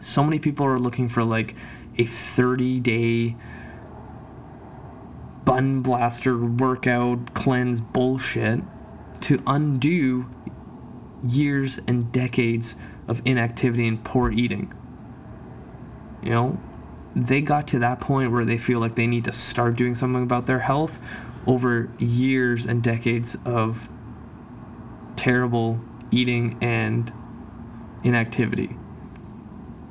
So 0.00 0.22
many 0.22 0.38
people 0.38 0.66
are 0.66 0.78
looking 0.78 1.08
for 1.08 1.24
like 1.24 1.54
a 1.98 2.04
30 2.04 2.80
day 2.80 3.36
bun 5.44 5.80
blaster 5.80 6.36
workout 6.36 7.34
cleanse 7.34 7.80
bullshit 7.80 8.60
to 9.22 9.42
undo 9.46 10.28
years 11.26 11.78
and 11.86 12.10
decades 12.12 12.76
of 13.08 13.22
inactivity 13.24 13.86
and 13.86 14.02
poor 14.04 14.30
eating. 14.30 14.72
You 16.22 16.30
know, 16.30 16.60
they 17.14 17.40
got 17.40 17.68
to 17.68 17.78
that 17.78 18.00
point 18.00 18.32
where 18.32 18.44
they 18.44 18.58
feel 18.58 18.80
like 18.80 18.96
they 18.96 19.06
need 19.06 19.24
to 19.24 19.32
start 19.32 19.76
doing 19.76 19.94
something 19.94 20.22
about 20.22 20.46
their 20.46 20.58
health 20.58 20.98
over 21.46 21.88
years 21.98 22.66
and 22.66 22.82
decades 22.82 23.36
of 23.44 23.88
terrible 25.14 25.80
eating 26.10 26.58
and 26.60 27.12
inactivity. 28.02 28.76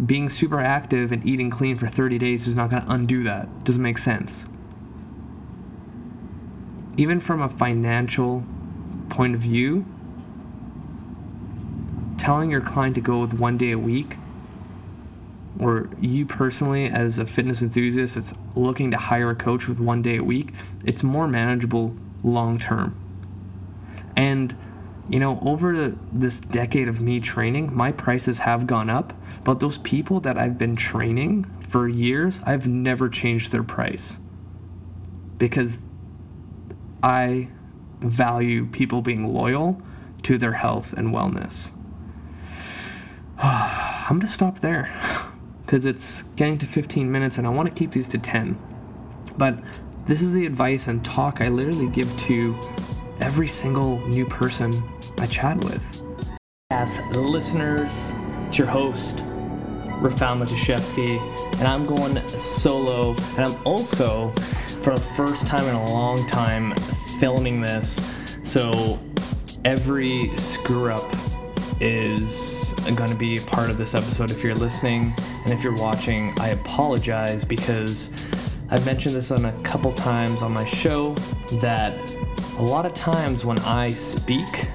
Being 0.03 0.29
super 0.29 0.59
active 0.59 1.11
and 1.11 1.25
eating 1.25 1.49
clean 1.49 1.77
for 1.77 1.87
30 1.87 2.17
days 2.17 2.47
is 2.47 2.55
not 2.55 2.69
going 2.69 2.83
to 2.83 2.91
undo 2.91 3.23
that. 3.23 3.63
Doesn't 3.63 3.81
make 3.81 3.97
sense. 3.97 4.45
Even 6.97 7.19
from 7.19 7.41
a 7.41 7.49
financial 7.49 8.43
point 9.09 9.35
of 9.35 9.41
view, 9.41 9.85
telling 12.17 12.49
your 12.49 12.61
client 12.61 12.95
to 12.95 13.01
go 13.01 13.19
with 13.19 13.33
one 13.33 13.57
day 13.57 13.71
a 13.71 13.77
week, 13.77 14.17
or 15.59 15.89
you 16.01 16.25
personally 16.25 16.87
as 16.87 17.19
a 17.19 17.25
fitness 17.25 17.61
enthusiast 17.61 18.15
that's 18.15 18.33
looking 18.55 18.91
to 18.91 18.97
hire 18.97 19.29
a 19.29 19.35
coach 19.35 19.67
with 19.67 19.79
one 19.79 20.01
day 20.01 20.17
a 20.17 20.23
week, 20.23 20.51
it's 20.83 21.03
more 21.03 21.27
manageable 21.27 21.95
long 22.23 22.57
term. 22.57 22.99
And 24.15 24.55
you 25.09 25.19
know, 25.19 25.39
over 25.45 25.95
this 26.11 26.39
decade 26.39 26.89
of 26.89 26.99
me 26.99 27.19
training, 27.19 27.75
my 27.75 27.91
prices 27.91 28.39
have 28.39 28.65
gone 28.65 28.89
up, 28.89 29.13
but 29.45 29.59
those 29.59 29.77
people 29.77 30.19
that 30.21 30.39
I've 30.39 30.57
been 30.57 30.75
training 30.75 31.45
for 31.69 31.87
years, 31.87 32.41
I've 32.45 32.67
never 32.67 33.07
changed 33.07 33.51
their 33.51 33.63
price 33.63 34.19
because 35.37 35.77
I 37.03 37.49
value 37.99 38.65
people 38.65 39.03
being 39.03 39.33
loyal 39.33 39.79
to 40.23 40.39
their 40.39 40.53
health 40.53 40.93
and 40.93 41.13
wellness. 41.13 41.71
I'm 43.37 44.17
going 44.17 44.21
to 44.21 44.27
stop 44.27 44.61
there 44.61 44.91
because 45.65 45.85
it's 45.85 46.23
getting 46.35 46.57
to 46.57 46.65
15 46.65 47.11
minutes 47.11 47.37
and 47.37 47.45
I 47.45 47.51
want 47.51 47.69
to 47.69 47.75
keep 47.75 47.91
these 47.91 48.07
to 48.09 48.17
10. 48.17 48.57
But 49.37 49.59
this 50.05 50.23
is 50.23 50.33
the 50.33 50.47
advice 50.47 50.87
and 50.87 51.05
talk 51.05 51.41
I 51.41 51.49
literally 51.49 51.87
give 51.89 52.15
to 52.17 52.55
every 53.21 53.47
single 53.47 53.99
new 54.07 54.25
person 54.25 54.73
I 55.19 55.27
chat 55.27 55.63
with. 55.63 56.01
As 56.71 56.99
listeners, 57.11 58.11
it's 58.47 58.57
your 58.57 58.67
host, 58.67 59.23
Rafal 60.01 60.43
Matuszewski, 60.43 61.19
and 61.59 61.67
I'm 61.67 61.85
going 61.85 62.25
solo. 62.27 63.15
And 63.37 63.39
I'm 63.39 63.57
also, 63.65 64.31
for 64.81 64.95
the 64.95 65.01
first 65.15 65.47
time 65.47 65.65
in 65.65 65.75
a 65.75 65.85
long 65.91 66.25
time, 66.27 66.75
filming 67.19 67.61
this. 67.61 67.99
So 68.43 68.99
every 69.63 70.35
screw 70.37 70.91
up 70.91 71.13
is 71.81 72.73
going 72.95 73.09
to 73.09 73.17
be 73.17 73.37
part 73.39 73.69
of 73.69 73.77
this 73.77 73.95
episode 73.95 74.31
if 74.31 74.43
you're 74.43 74.55
listening. 74.55 75.13
And 75.43 75.53
if 75.53 75.63
you're 75.63 75.75
watching, 75.75 76.33
I 76.39 76.49
apologize 76.49 77.43
because 77.43 78.09
I've 78.69 78.85
mentioned 78.85 79.15
this 79.15 79.31
on 79.31 79.45
a 79.45 79.51
couple 79.63 79.91
times 79.91 80.41
on 80.41 80.51
my 80.51 80.65
show 80.65 81.13
that 81.59 81.93
a 82.57 82.63
lot 82.63 82.85
of 82.85 82.93
times 82.93 83.45
when 83.45 83.59
I 83.59 83.87
speak, 83.87 84.67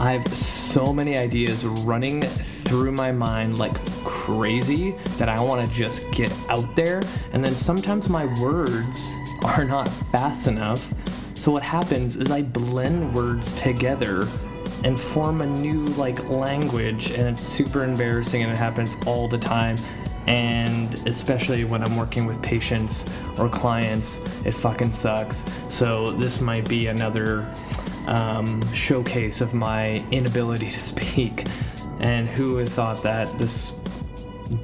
I 0.00 0.12
have 0.12 0.36
so 0.36 0.92
many 0.92 1.16
ideas 1.16 1.64
running 1.64 2.20
through 2.74 2.90
my 2.90 3.12
mind 3.12 3.56
like 3.56 3.78
crazy 4.02 4.96
that 5.16 5.28
I 5.28 5.40
want 5.40 5.64
to 5.64 5.72
just 5.72 6.10
get 6.10 6.32
out 6.48 6.74
there. 6.74 7.00
And 7.32 7.44
then 7.44 7.54
sometimes 7.54 8.08
my 8.08 8.24
words 8.42 9.12
are 9.44 9.64
not 9.64 9.88
fast 10.10 10.48
enough. 10.48 10.92
So 11.34 11.52
what 11.52 11.62
happens 11.62 12.16
is 12.16 12.32
I 12.32 12.42
blend 12.42 13.14
words 13.14 13.52
together 13.52 14.26
and 14.82 14.98
form 14.98 15.40
a 15.40 15.46
new 15.46 15.84
like 15.84 16.28
language 16.28 17.12
and 17.12 17.28
it's 17.28 17.42
super 17.42 17.84
embarrassing 17.84 18.42
and 18.42 18.50
it 18.50 18.58
happens 18.58 18.96
all 19.06 19.28
the 19.28 19.38
time 19.38 19.76
and 20.26 20.94
especially 21.06 21.64
when 21.64 21.80
I'm 21.84 21.96
working 21.96 22.26
with 22.26 22.42
patients 22.42 23.08
or 23.38 23.48
clients, 23.48 24.20
it 24.44 24.52
fucking 24.52 24.94
sucks. 24.94 25.44
So 25.68 26.06
this 26.06 26.40
might 26.40 26.68
be 26.68 26.88
another 26.88 27.48
um, 28.08 28.60
showcase 28.72 29.40
of 29.40 29.54
my 29.54 30.04
inability 30.10 30.72
to 30.72 30.80
speak. 30.92 31.46
And 32.04 32.28
who 32.28 32.56
would 32.56 32.68
thought 32.68 33.02
that 33.04 33.38
this 33.38 33.72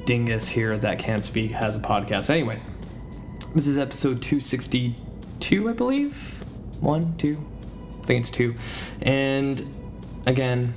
dingus 0.04 0.46
here 0.46 0.76
that 0.76 0.98
can't 0.98 1.24
speak 1.24 1.52
has 1.52 1.74
a 1.74 1.78
podcast? 1.78 2.28
Anyway, 2.28 2.60
this 3.54 3.66
is 3.66 3.78
episode 3.78 4.20
262, 4.20 5.70
I 5.70 5.72
believe. 5.72 6.44
One, 6.80 7.16
two, 7.16 7.42
I 8.02 8.04
think 8.04 8.20
it's 8.20 8.30
two. 8.30 8.54
And 9.00 9.66
again, 10.26 10.74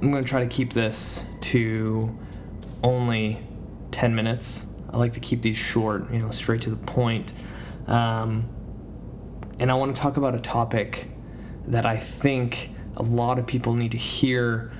I'm 0.00 0.10
going 0.10 0.24
to 0.24 0.28
try 0.28 0.40
to 0.40 0.48
keep 0.48 0.72
this 0.72 1.22
to 1.42 2.18
only 2.82 3.46
10 3.90 4.14
minutes. 4.14 4.64
I 4.88 4.96
like 4.96 5.12
to 5.12 5.20
keep 5.20 5.42
these 5.42 5.58
short, 5.58 6.10
you 6.10 6.18
know, 6.18 6.30
straight 6.30 6.62
to 6.62 6.70
the 6.70 6.76
point. 6.76 7.34
Um, 7.86 8.48
and 9.58 9.70
I 9.70 9.74
want 9.74 9.94
to 9.94 10.00
talk 10.00 10.16
about 10.16 10.34
a 10.34 10.40
topic 10.40 11.08
that 11.66 11.84
I 11.84 11.98
think 11.98 12.70
a 12.96 13.02
lot 13.02 13.38
of 13.38 13.46
people 13.46 13.74
need 13.74 13.90
to 13.92 13.98
hear, 13.98 14.72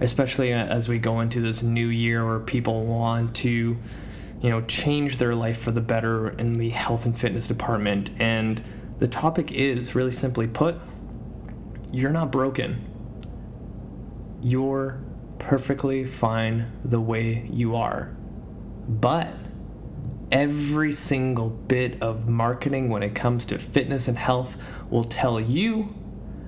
especially 0.00 0.52
as 0.52 0.88
we 0.88 0.98
go 0.98 1.20
into 1.20 1.40
this 1.40 1.62
new 1.62 1.86
year 1.86 2.26
where 2.26 2.38
people 2.38 2.84
want 2.84 3.34
to, 3.36 3.76
you 4.40 4.50
know, 4.50 4.60
change 4.62 5.18
their 5.18 5.34
life 5.34 5.58
for 5.58 5.70
the 5.70 5.80
better 5.80 6.30
in 6.30 6.54
the 6.54 6.70
health 6.70 7.06
and 7.06 7.18
fitness 7.18 7.46
department. 7.46 8.10
And 8.18 8.62
the 8.98 9.06
topic 9.06 9.52
is 9.52 9.94
really 9.94 10.12
simply 10.12 10.46
put, 10.46 10.76
you're 11.90 12.10
not 12.10 12.30
broken. 12.30 12.84
You're 14.42 15.00
perfectly 15.38 16.04
fine 16.04 16.72
the 16.84 17.00
way 17.00 17.48
you 17.50 17.76
are. 17.76 18.14
But 18.88 19.28
every 20.30 20.92
single 20.92 21.48
bit 21.48 22.00
of 22.02 22.28
marketing 22.28 22.88
when 22.88 23.02
it 23.02 23.14
comes 23.14 23.46
to 23.46 23.58
fitness 23.58 24.08
and 24.08 24.18
health 24.18 24.56
will 24.90 25.04
tell 25.04 25.40
you 25.40 25.94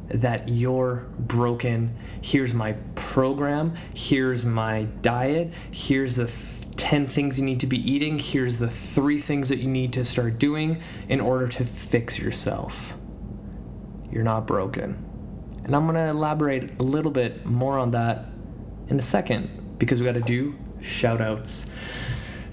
that 0.08 0.48
you're 0.48 1.06
broken. 1.18 1.96
Here's 2.20 2.54
my 2.54 2.72
program. 2.94 3.74
Here's 3.94 4.44
my 4.44 4.84
diet. 5.02 5.52
Here's 5.70 6.16
the 6.16 6.26
th- 6.26 6.58
10 6.76 7.08
things 7.08 7.38
you 7.38 7.44
need 7.44 7.60
to 7.60 7.66
be 7.66 7.78
eating. 7.78 8.18
Here's 8.18 8.58
the 8.58 8.70
three 8.70 9.18
things 9.18 9.48
that 9.48 9.58
you 9.58 9.68
need 9.68 9.92
to 9.94 10.04
start 10.04 10.38
doing 10.38 10.80
in 11.08 11.20
order 11.20 11.48
to 11.48 11.64
fix 11.64 12.18
yourself. 12.18 12.94
You're 14.10 14.24
not 14.24 14.46
broken. 14.46 15.04
And 15.64 15.74
I'm 15.76 15.84
going 15.84 15.96
to 15.96 16.08
elaborate 16.08 16.80
a 16.80 16.84
little 16.84 17.10
bit 17.10 17.44
more 17.44 17.78
on 17.78 17.90
that 17.90 18.26
in 18.86 18.98
a 18.98 19.02
second 19.02 19.78
because 19.78 20.00
we 20.00 20.06
got 20.06 20.12
to 20.12 20.20
do 20.20 20.56
shout 20.80 21.20
outs. 21.20 21.70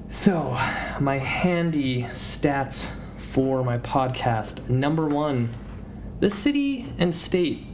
So, 0.10 0.58
my 1.00 1.18
handy 1.18 2.04
stats 2.04 2.90
for 3.18 3.64
my 3.64 3.78
podcast. 3.78 4.68
Number 4.70 5.08
one, 5.08 5.50
the 6.20 6.30
city 6.30 6.94
and 6.98 7.14
state 7.14 7.66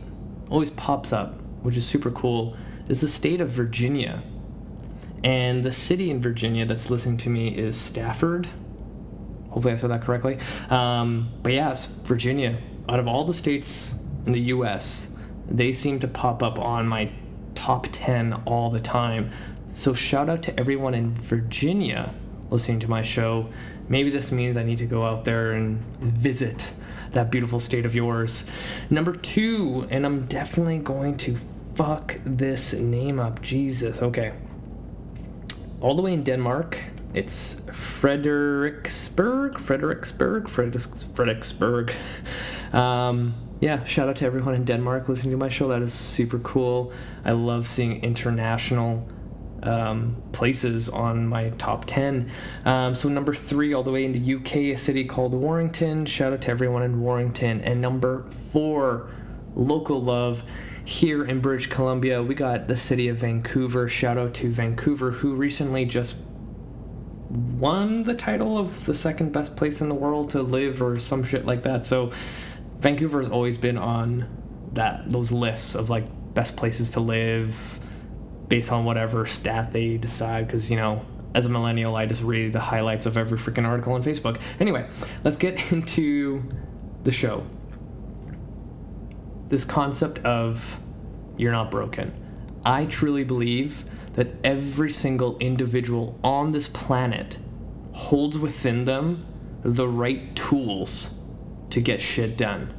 always 0.49 0.71
pops 0.71 1.13
up, 1.13 1.39
which 1.62 1.77
is 1.77 1.86
super 1.86 2.12
cool, 2.12 2.56
is 2.88 3.01
the 3.01 3.08
state 3.08 3.41
of 3.41 3.49
Virginia. 3.49 4.23
And 5.23 5.63
the 5.63 5.71
city 5.71 6.10
in 6.10 6.21
Virginia 6.21 6.65
that's 6.65 6.89
listening 6.89 7.17
to 7.19 7.30
me 7.30 7.49
is 7.49 7.77
Stafford. 7.77 8.47
Hopefully, 9.49 9.73
I 9.73 9.77
said 9.77 9.91
that 9.91 10.01
correctly. 10.01 10.39
Um, 10.69 11.32
but 11.43 11.54
yes, 11.54 11.86
Virginia. 11.86 12.58
Out 12.89 12.99
of 12.99 13.08
all 13.08 13.23
the 13.23 13.34
states 13.34 13.95
in 14.25 14.32
the 14.32 14.41
US, 14.41 15.10
they 15.47 15.71
seem 15.71 15.99
to 15.99 16.08
pop 16.08 16.41
up 16.41 16.58
on 16.58 16.88
my 16.88 17.12
top 17.54 17.88
10 17.91 18.34
all 18.45 18.71
the 18.71 18.80
time. 18.80 19.32
So, 19.75 19.93
shout 19.93 20.30
out 20.30 20.41
to 20.43 20.60
everyone 20.60 20.93
in 20.93 21.12
Virginia 21.12 22.13
listening 22.51 22.80
to 22.82 22.89
my 22.89 23.01
show. 23.01 23.49
Maybe 23.88 24.10
this 24.10 24.32
means 24.32 24.58
I 24.58 24.63
need 24.63 24.77
to 24.80 24.86
go 24.86 25.06
out 25.06 25.25
there 25.25 25.54
and 25.54 25.80
visit 25.99 26.71
that 27.13 27.32
beautiful 27.32 27.60
state 27.60 27.86
of 27.86 27.93
yours. 27.95 28.45
Number 28.89 29.13
two, 29.13 29.88
and 29.89 30.06
I'm 30.06 30.26
definitely 30.28 30.80
going 30.80 31.17
to 31.17 31.38
fuck 31.76 32.19
this 32.26 32.74
name 32.74 33.19
up. 33.19 33.41
Jesus. 33.41 34.02
Okay. 34.02 34.34
all 35.82 35.95
the 35.95 36.02
way 36.02 36.13
in 36.13 36.24
Denmark. 36.24 36.80
It's 37.13 37.56
Frederiksberg, 37.67 39.54
Frederiksberg, 39.56 40.43
Frederiksberg. 41.13 41.93
Um, 42.74 43.34
yeah, 43.60 43.84
shout 43.84 44.08
out 44.10 44.15
to 44.17 44.26
everyone 44.26 44.56
in 44.56 44.63
Denmark 44.63 45.10
listening 45.10 45.32
to 45.32 45.38
my 45.38 45.50
show. 45.50 45.67
That 45.67 45.82
is 45.82 45.93
super 45.93 46.39
cool. 46.39 46.91
I 47.26 47.32
love 47.32 47.67
seeing 47.67 48.02
international 48.04 49.08
um, 49.63 50.21
places 50.32 50.89
on 50.89 51.28
my 51.28 51.50
top 51.52 51.86
10. 51.86 52.30
Um, 52.65 52.95
so, 52.95 53.10
number 53.10 53.34
three, 53.34 53.74
all 53.74 53.84
the 53.84 53.91
way 53.91 54.06
in 54.06 54.12
the 54.12 54.36
UK, 54.36 54.56
a 54.56 54.76
city 54.76 55.06
called 55.06 55.34
Warrington. 55.34 56.06
Shout 56.06 56.34
out 56.34 56.41
to 56.41 56.52
everyone 56.52 56.84
in 56.84 57.02
Warrington. 57.02 57.62
And 57.62 57.82
number 57.82 58.24
four, 58.52 59.10
local 59.56 60.02
love 60.02 60.43
here 60.84 61.24
in 61.24 61.39
British 61.39 61.67
Columbia, 61.67 62.24
we 62.24 62.36
got 62.36 62.67
the 62.67 62.78
city 62.78 63.08
of 63.08 63.17
Vancouver. 63.17 63.88
Shout 63.88 64.17
out 64.17 64.34
to 64.36 64.52
Vancouver, 64.52 65.12
who 65.12 65.34
recently 65.34 65.86
just 65.86 66.17
won 67.30 68.04
the 68.04 68.13
title 68.13 68.58
of 68.58 68.86
the 68.86 68.93
second 68.93 69.32
best 69.32 69.56
place 69.56 69.80
in 69.80 69.89
the 69.89 69.95
world 69.95 70.30
to 70.32 70.41
live 70.41 70.82
or 70.82 71.00
some 71.00 71.24
shit 71.24 71.45
like 71.45 71.63
that. 71.63 71.86
So 71.86 72.12
Vancouver 72.80 73.19
has 73.19 73.30
always 73.30 73.58
been 73.58 73.78
on 73.78 74.28
that 74.74 75.10
those 75.10 75.32
lists 75.32 75.76
of 75.76 75.89
like 75.89 76.06
best 76.34 76.58
places 76.58 76.91
to 76.91 77.00
live 77.00 77.80
based 78.51 78.69
on 78.69 78.83
whatever 78.83 79.25
stat 79.25 79.71
they 79.71 79.95
decide 79.95 80.45
because 80.45 80.69
you 80.69 80.75
know 80.75 81.05
as 81.33 81.45
a 81.45 81.49
millennial 81.49 81.95
I 81.95 82.05
just 82.05 82.21
read 82.21 82.51
the 82.51 82.59
highlights 82.59 83.05
of 83.05 83.15
every 83.15 83.37
freaking 83.37 83.65
article 83.65 83.93
on 83.93 84.03
Facebook. 84.03 84.41
Anyway, 84.59 84.89
let's 85.23 85.37
get 85.37 85.71
into 85.71 86.43
the 87.05 87.13
show. 87.13 87.45
This 89.47 89.63
concept 89.63 90.19
of 90.25 90.81
you're 91.37 91.53
not 91.53 91.71
broken. 91.71 92.11
I 92.65 92.83
truly 92.83 93.23
believe 93.23 93.85
that 94.13 94.27
every 94.43 94.91
single 94.91 95.37
individual 95.37 96.19
on 96.21 96.51
this 96.51 96.67
planet 96.67 97.37
holds 97.93 98.37
within 98.37 98.83
them 98.83 99.25
the 99.63 99.87
right 99.87 100.35
tools 100.35 101.17
to 101.69 101.79
get 101.79 102.01
shit 102.01 102.35
done, 102.35 102.73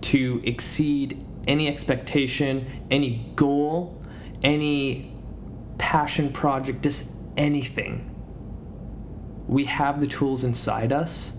to 0.00 0.42
exceed 0.42 1.24
any 1.46 1.68
expectation, 1.68 2.66
any 2.90 3.30
goal, 3.36 4.02
any 4.46 5.10
passion 5.76 6.32
project, 6.32 6.82
just 6.82 7.10
anything. 7.36 8.12
We 9.48 9.64
have 9.64 10.00
the 10.00 10.06
tools 10.06 10.44
inside 10.44 10.92
us, 10.92 11.36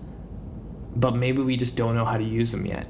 but 0.94 1.16
maybe 1.16 1.42
we 1.42 1.56
just 1.56 1.74
don't 1.74 1.94
know 1.94 2.04
how 2.04 2.18
to 2.18 2.24
use 2.24 2.52
them 2.52 2.66
yet. 2.66 2.86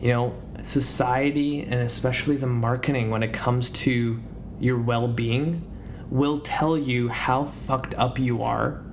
You 0.00 0.08
know, 0.12 0.42
society 0.62 1.62
and 1.62 1.74
especially 1.74 2.36
the 2.36 2.46
marketing 2.46 3.10
when 3.10 3.24
it 3.24 3.32
comes 3.32 3.70
to 3.70 4.22
your 4.60 4.78
well 4.78 5.08
being 5.08 5.68
will 6.08 6.38
tell 6.38 6.78
you 6.78 7.08
how 7.08 7.44
fucked 7.44 7.94
up 7.94 8.20
you 8.20 8.42
are 8.42 8.84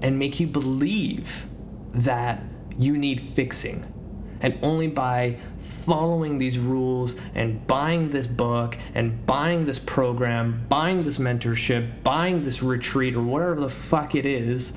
and 0.00 0.16
make 0.18 0.38
you 0.38 0.46
believe 0.46 1.46
that 1.92 2.44
you 2.78 2.96
need 2.96 3.20
fixing. 3.20 3.92
And 4.40 4.58
only 4.62 4.88
by 4.88 5.38
following 5.58 6.38
these 6.38 6.58
rules 6.58 7.16
and 7.34 7.66
buying 7.66 8.10
this 8.10 8.26
book 8.26 8.76
and 8.94 9.24
buying 9.26 9.64
this 9.64 9.78
program, 9.78 10.64
buying 10.68 11.02
this 11.02 11.18
mentorship, 11.18 12.02
buying 12.02 12.42
this 12.42 12.62
retreat, 12.62 13.16
or 13.16 13.22
whatever 13.22 13.60
the 13.60 13.70
fuck 13.70 14.14
it 14.14 14.26
is, 14.26 14.72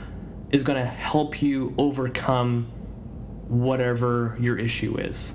is 0.52 0.64
going 0.64 0.82
to 0.82 0.90
help 0.90 1.42
you 1.42 1.74
overcome 1.78 2.72
whatever 3.48 4.38
your 4.40 4.58
issue 4.58 4.98
is. 4.98 5.34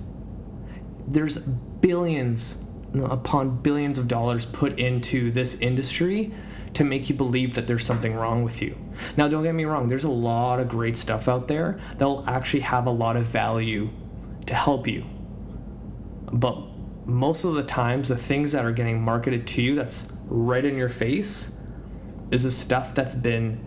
There's 1.06 1.38
billions 1.38 2.64
upon 2.94 3.60
billions 3.60 3.98
of 3.98 4.08
dollars 4.08 4.44
put 4.44 4.78
into 4.78 5.30
this 5.30 5.58
industry 5.60 6.32
to 6.74 6.84
make 6.84 7.08
you 7.08 7.14
believe 7.14 7.54
that 7.54 7.66
there's 7.66 7.84
something 7.84 8.14
wrong 8.14 8.44
with 8.44 8.62
you. 8.62 8.76
Now, 9.16 9.28
don't 9.28 9.42
get 9.42 9.54
me 9.54 9.64
wrong, 9.64 9.88
there's 9.88 10.04
a 10.04 10.10
lot 10.10 10.60
of 10.60 10.68
great 10.68 10.96
stuff 10.96 11.28
out 11.28 11.48
there 11.48 11.80
that 11.96 12.06
will 12.06 12.24
actually 12.28 12.60
have 12.60 12.86
a 12.86 12.90
lot 12.90 13.16
of 13.16 13.26
value 13.26 13.90
to 14.48 14.54
help 14.54 14.86
you. 14.86 15.04
But 16.32 16.58
most 17.06 17.44
of 17.44 17.54
the 17.54 17.62
times, 17.62 18.08
the 18.08 18.16
things 18.16 18.52
that 18.52 18.64
are 18.64 18.72
getting 18.72 19.00
marketed 19.00 19.46
to 19.48 19.62
you 19.62 19.74
that's 19.74 20.10
right 20.26 20.64
in 20.64 20.76
your 20.76 20.88
face 20.88 21.52
is 22.30 22.42
the 22.42 22.50
stuff 22.50 22.94
that's 22.94 23.14
been, 23.14 23.64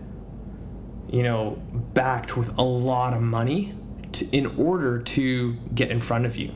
you 1.08 1.22
know, 1.22 1.60
backed 1.94 2.36
with 2.36 2.56
a 2.58 2.62
lot 2.62 3.14
of 3.14 3.22
money 3.22 3.74
to, 4.12 4.28
in 4.30 4.46
order 4.58 5.00
to 5.00 5.54
get 5.74 5.90
in 5.90 6.00
front 6.00 6.26
of 6.26 6.36
you 6.36 6.52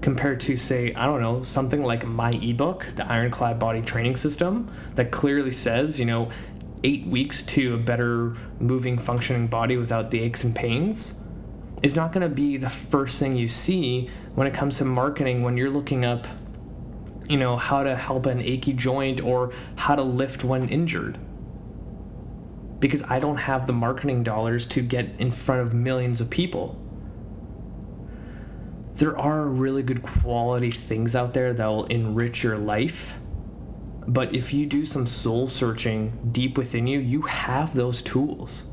compared 0.00 0.38
to 0.38 0.54
say 0.54 0.92
i 0.94 1.06
don't 1.06 1.22
know 1.22 1.42
something 1.42 1.82
like 1.82 2.04
my 2.04 2.30
ebook 2.32 2.86
the 2.96 3.06
ironclad 3.10 3.58
body 3.58 3.80
training 3.80 4.14
system 4.14 4.70
that 4.96 5.10
clearly 5.10 5.50
says 5.50 5.98
you 5.98 6.04
know 6.04 6.30
eight 6.82 7.06
weeks 7.06 7.40
to 7.40 7.72
a 7.72 7.78
better 7.78 8.34
moving 8.60 8.98
functioning 8.98 9.46
body 9.46 9.78
without 9.78 10.10
the 10.10 10.20
aches 10.20 10.44
and 10.44 10.54
pains 10.54 11.23
is 11.82 11.94
not 11.94 12.12
going 12.12 12.28
to 12.28 12.34
be 12.34 12.56
the 12.56 12.70
first 12.70 13.18
thing 13.18 13.36
you 13.36 13.48
see 13.48 14.08
when 14.34 14.46
it 14.46 14.54
comes 14.54 14.78
to 14.78 14.84
marketing 14.84 15.42
when 15.42 15.56
you're 15.56 15.70
looking 15.70 16.04
up 16.04 16.26
you 17.28 17.36
know 17.36 17.56
how 17.56 17.82
to 17.82 17.96
help 17.96 18.26
an 18.26 18.40
achy 18.40 18.72
joint 18.72 19.20
or 19.20 19.52
how 19.76 19.94
to 19.94 20.02
lift 20.02 20.44
when 20.44 20.68
injured 20.68 21.18
because 22.78 23.02
i 23.04 23.18
don't 23.18 23.38
have 23.38 23.66
the 23.66 23.72
marketing 23.72 24.22
dollars 24.22 24.66
to 24.66 24.82
get 24.82 25.08
in 25.18 25.30
front 25.30 25.60
of 25.60 25.72
millions 25.72 26.20
of 26.20 26.28
people 26.30 26.80
there 28.96 29.18
are 29.18 29.48
really 29.48 29.82
good 29.82 30.02
quality 30.02 30.70
things 30.70 31.16
out 31.16 31.34
there 31.34 31.52
that 31.52 31.66
will 31.66 31.84
enrich 31.86 32.44
your 32.44 32.56
life. 32.56 33.18
But 34.06 34.34
if 34.34 34.54
you 34.54 34.66
do 34.66 34.86
some 34.86 35.06
soul 35.06 35.48
searching 35.48 36.30
deep 36.30 36.56
within 36.56 36.86
you, 36.86 37.00
you 37.00 37.22
have 37.22 37.74
those 37.74 38.02
tools. 38.02 38.66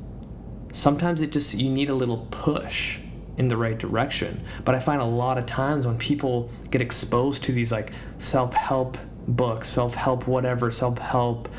Sometimes 0.72 1.22
it 1.22 1.32
just, 1.32 1.54
you 1.54 1.70
need 1.70 1.90
a 1.90 1.96
little 1.96 2.28
push 2.32 3.00
in 3.38 3.48
the 3.48 3.58
right 3.58 3.78
direction. 3.78 4.44
But 4.66 4.76
I 4.76 4.80
find 4.80 5.02
a 5.02 5.06
lot 5.06 5.38
of 5.38 5.46
times 5.46 5.86
when 5.88 5.98
people 5.98 6.50
get 6.70 6.82
exposed 6.82 7.44
to 7.46 7.52
these 7.52 7.72
like 7.72 7.92
self 8.18 8.54
help 8.54 8.98
books, 9.28 9.70
self 9.70 9.96
help 9.96 10.28
whatever, 10.28 10.72
self 10.72 10.98
help 10.98 11.50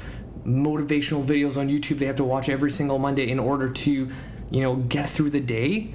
motivational 0.45 1.25
videos 1.25 1.57
on 1.57 1.69
YouTube 1.69 1.99
they 1.99 2.07
have 2.07 2.17
to 2.17 2.25
watch 2.25 2.49
every 2.49 2.71
single 2.71 2.99
Monday 2.99 3.31
in 3.31 3.39
order 3.39 3.69
to, 3.69 4.11
you 4.51 4.61
know, 4.61 4.77
get 4.77 5.09
through 5.09 5.31
the 5.31 5.41
day 5.41 5.95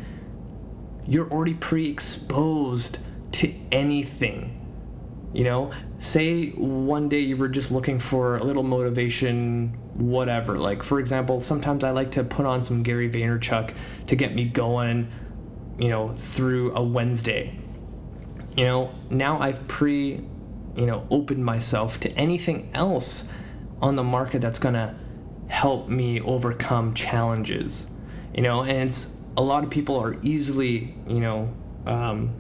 you're 1.07 1.29
already 1.31 1.53
pre 1.53 1.89
exposed 1.89 2.99
to 3.33 3.53
anything. 3.71 4.53
You 5.33 5.43
know, 5.43 5.71
say 5.97 6.49
one 6.51 7.09
day 7.09 7.19
you 7.19 7.37
were 7.37 7.47
just 7.47 7.71
looking 7.71 7.99
for 7.99 8.37
a 8.37 8.43
little 8.43 8.63
motivation, 8.63 9.77
whatever. 9.97 10.57
Like, 10.57 10.83
for 10.83 10.99
example, 10.99 11.41
sometimes 11.41 11.83
I 11.83 11.91
like 11.91 12.11
to 12.11 12.23
put 12.23 12.45
on 12.45 12.63
some 12.63 12.83
Gary 12.83 13.09
Vaynerchuk 13.09 13.73
to 14.07 14.15
get 14.15 14.33
me 14.33 14.45
going, 14.45 15.11
you 15.77 15.89
know, 15.89 16.13
through 16.13 16.75
a 16.75 16.83
Wednesday. 16.83 17.59
You 18.55 18.65
know, 18.65 18.91
now 19.09 19.39
I've 19.39 19.67
pre, 19.67 20.21
you 20.75 20.85
know, 20.85 21.05
opened 21.09 21.43
myself 21.43 21.99
to 22.01 22.11
anything 22.11 22.69
else 22.73 23.31
on 23.81 23.95
the 23.95 24.03
market 24.03 24.41
that's 24.41 24.59
gonna 24.59 24.95
help 25.47 25.87
me 25.87 26.21
overcome 26.21 26.93
challenges. 26.93 27.87
You 28.33 28.43
know, 28.43 28.63
and 28.63 28.89
it's 28.89 29.15
a 29.35 29.41
lot 29.41 29.63
of 29.63 29.69
people 29.69 29.97
are 29.97 30.17
easily, 30.21 30.95
you 31.07 31.19
know, 31.19 31.53
um, 31.85 32.33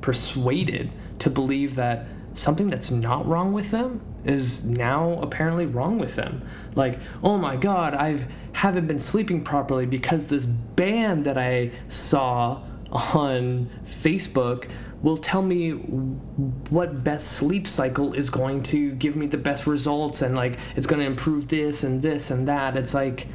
persuaded 0.00 0.90
to 1.20 1.30
believe 1.30 1.76
that 1.76 2.06
something 2.32 2.68
that's 2.68 2.90
not 2.90 3.26
wrong 3.26 3.52
with 3.52 3.70
them 3.70 4.00
is 4.24 4.64
now 4.64 5.20
apparently 5.20 5.66
wrong 5.66 5.98
with 5.98 6.16
them. 6.16 6.42
Like, 6.74 6.98
oh 7.22 7.38
my 7.38 7.56
god, 7.56 7.94
I've 7.94 8.26
haven't 8.54 8.86
been 8.86 9.00
sleeping 9.00 9.42
properly 9.42 9.84
because 9.84 10.28
this 10.28 10.46
band 10.46 11.24
that 11.26 11.36
I 11.36 11.72
saw 11.88 12.62
on 12.90 13.68
Facebook 13.84 14.70
will 15.02 15.16
tell 15.16 15.42
me 15.42 15.72
what 15.72 17.04
best 17.04 17.32
sleep 17.32 17.66
cycle 17.66 18.14
is 18.14 18.30
going 18.30 18.62
to 18.62 18.92
give 18.92 19.16
me 19.16 19.26
the 19.26 19.36
best 19.36 19.66
results 19.66 20.22
and 20.22 20.34
like 20.34 20.58
it's 20.76 20.86
going 20.86 21.00
to 21.00 21.06
improve 21.06 21.48
this 21.48 21.84
and 21.84 22.00
this 22.00 22.30
and 22.30 22.48
that. 22.48 22.76
It's 22.76 22.94
like 22.94 23.26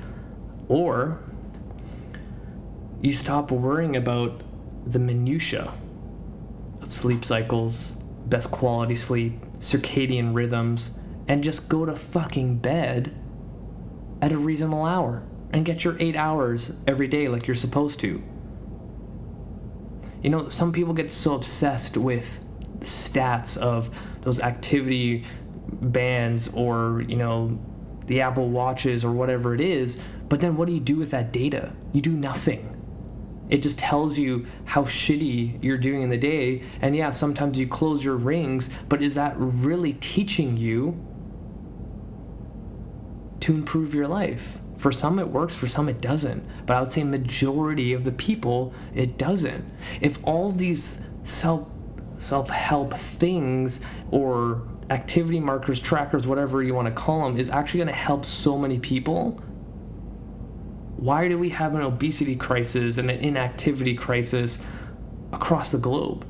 or 0.68 1.20
you 3.02 3.12
stop 3.12 3.52
worrying 3.52 3.96
about 3.96 4.42
the 4.86 5.00
minutia 5.00 5.74
of 6.82 6.92
sleep 6.92 7.24
cycles, 7.24 7.92
best 8.26 8.50
quality 8.52 8.96
sleep, 8.96 9.34
circadian 9.60 10.34
rhythms, 10.34 10.92
and 11.28 11.44
just 11.44 11.70
go 11.70 11.86
to 11.86 11.96
fucking 11.96 12.58
bed 12.58 13.16
at 14.22 14.32
a 14.32 14.38
reasonable 14.38 14.86
hour 14.86 15.24
and 15.52 15.66
get 15.66 15.84
your 15.84 15.96
8 16.00 16.16
hours 16.16 16.76
every 16.88 17.08
day 17.08 17.28
like 17.28 17.48
you're 17.48 17.56
supposed 17.56 18.00
to. 18.00 18.24
You 20.24 20.30
know, 20.30 20.50
some 20.50 20.74
people 20.74 20.94
get 20.94 21.12
so 21.12 21.36
obsessed 21.36 21.98
with 21.98 22.44
stats 22.80 23.58
of 23.58 23.90
those 24.22 24.40
activity 24.42 25.26
bands 25.72 26.50
or, 26.50 27.04
you 27.08 27.16
know, 27.16 27.60
the 28.08 28.22
Apple 28.22 28.50
Watches 28.50 29.06
or 29.06 29.12
whatever 29.12 29.54
it 29.54 29.62
is, 29.62 30.02
but 30.28 30.42
then 30.42 30.58
what 30.58 30.68
do 30.68 30.74
you 30.74 30.80
do 30.80 30.98
with 30.98 31.12
that 31.12 31.32
data? 31.32 31.74
You 31.94 32.02
do 32.02 32.14
nothing. 32.14 32.69
It 33.50 33.64
just 33.64 33.80
tells 33.80 34.20
you 34.20 34.46
how 34.66 34.84
shitty 34.84 35.62
you're 35.64 35.78
doing 35.78 36.04
in 36.04 36.10
the 36.10 36.18
day. 36.18 36.64
And 36.82 36.96
yeah, 36.96 37.12
sometimes 37.12 37.58
you 37.58 37.68
close 37.68 38.06
your 38.06 38.16
rings, 38.16 38.70
but 38.88 39.02
is 39.02 39.16
that 39.16 39.34
really 39.38 39.94
teaching 39.94 40.56
you 40.58 41.04
to 43.42 43.54
improve 43.54 43.94
your 43.94 44.08
life. 44.08 44.60
For 44.78 44.92
some 44.92 45.20
it 45.20 45.28
works, 45.30 45.56
for 45.56 45.68
some 45.68 45.90
it 45.90 46.00
doesn't. 46.00 46.46
But 46.66 46.78
I 46.78 46.82
would 46.82 46.92
say 46.92 47.04
majority 47.04 47.92
of 47.94 48.04
the 48.04 48.12
people 48.12 48.74
it 48.94 49.18
doesn't. 49.18 49.66
If 50.00 50.20
all 50.24 50.52
these 50.52 51.02
self 51.24 51.70
self-help 52.18 52.94
things 52.94 53.80
or 54.12 54.62
activity 54.90 55.40
markers, 55.40 55.80
trackers, 55.80 56.28
whatever 56.28 56.62
you 56.62 56.74
want 56.74 56.88
to 56.88 56.94
call 56.94 57.24
them 57.24 57.38
is 57.38 57.50
actually 57.50 57.80
going 57.80 57.88
to 57.88 57.94
help 57.94 58.26
so 58.26 58.58
many 58.58 58.78
people, 58.78 59.42
why 61.00 61.30
do 61.30 61.38
we 61.38 61.50
have 61.52 61.76
an 61.76 61.82
obesity 61.82 62.36
crisis 62.36 62.98
and 62.98 63.10
an 63.10 63.20
inactivity 63.20 63.96
crisis 63.96 64.60
across 65.32 65.72
the 65.72 65.78
globe? 65.78 66.26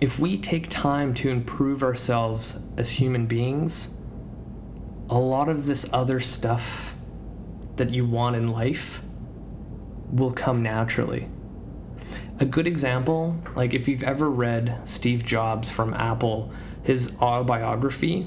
If 0.00 0.18
we 0.18 0.38
take 0.38 0.70
time 0.70 1.12
to 1.14 1.28
improve 1.28 1.82
ourselves 1.82 2.58
as 2.78 2.92
human 2.92 3.26
beings, 3.26 3.90
a 5.10 5.18
lot 5.18 5.50
of 5.50 5.66
this 5.66 5.84
other 5.92 6.20
stuff 6.20 6.94
that 7.76 7.90
you 7.90 8.06
want 8.06 8.34
in 8.34 8.48
life 8.48 9.02
will 10.10 10.32
come 10.32 10.62
naturally. 10.62 11.28
A 12.40 12.46
good 12.46 12.66
example, 12.66 13.36
like 13.54 13.74
if 13.74 13.86
you've 13.86 14.02
ever 14.02 14.30
read 14.30 14.80
Steve 14.88 15.26
Jobs 15.26 15.68
from 15.68 15.92
Apple, 15.92 16.50
his 16.82 17.12
autobiography, 17.20 18.26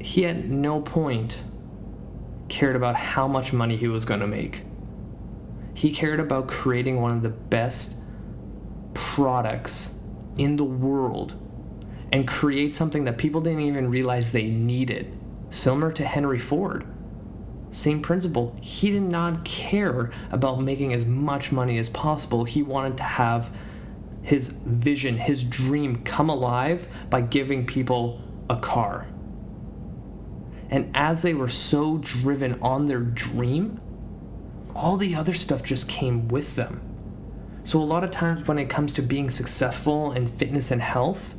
he 0.00 0.24
at 0.24 0.46
no 0.46 0.80
point 0.80 1.42
cared 2.48 2.76
about 2.76 2.96
how 2.96 3.26
much 3.26 3.52
money 3.52 3.76
he 3.76 3.88
was 3.88 4.04
going 4.04 4.20
to 4.20 4.26
make. 4.26 4.62
He 5.74 5.92
cared 5.92 6.20
about 6.20 6.48
creating 6.48 7.00
one 7.00 7.10
of 7.10 7.22
the 7.22 7.28
best 7.28 7.94
products 8.94 9.94
in 10.38 10.56
the 10.56 10.64
world 10.64 11.34
and 12.12 12.26
create 12.26 12.72
something 12.72 13.04
that 13.04 13.18
people 13.18 13.40
didn't 13.40 13.60
even 13.60 13.90
realize 13.90 14.32
they 14.32 14.46
needed, 14.46 15.18
similar 15.50 15.92
to 15.92 16.04
Henry 16.04 16.38
Ford. 16.38 16.86
Same 17.70 18.00
principle. 18.00 18.56
He 18.62 18.90
did 18.90 19.02
not 19.02 19.44
care 19.44 20.10
about 20.30 20.62
making 20.62 20.92
as 20.94 21.04
much 21.04 21.52
money 21.52 21.78
as 21.78 21.90
possible. 21.90 22.44
He 22.44 22.62
wanted 22.62 22.96
to 22.98 23.02
have 23.02 23.54
his 24.22 24.48
vision, 24.48 25.18
his 25.18 25.44
dream 25.44 25.96
come 26.02 26.30
alive 26.30 26.88
by 27.10 27.20
giving 27.20 27.66
people 27.66 28.20
a 28.48 28.56
car. 28.56 29.06
And 30.70 30.90
as 30.94 31.22
they 31.22 31.34
were 31.34 31.48
so 31.48 31.98
driven 31.98 32.60
on 32.60 32.86
their 32.86 33.00
dream, 33.00 33.80
all 34.74 34.96
the 34.96 35.14
other 35.14 35.32
stuff 35.32 35.62
just 35.62 35.88
came 35.88 36.28
with 36.28 36.56
them. 36.56 36.80
So, 37.64 37.80
a 37.80 37.82
lot 37.82 38.04
of 38.04 38.10
times 38.10 38.46
when 38.46 38.58
it 38.58 38.68
comes 38.68 38.92
to 38.94 39.02
being 39.02 39.30
successful 39.30 40.12
in 40.12 40.26
fitness 40.26 40.70
and 40.70 40.80
health, 40.80 41.34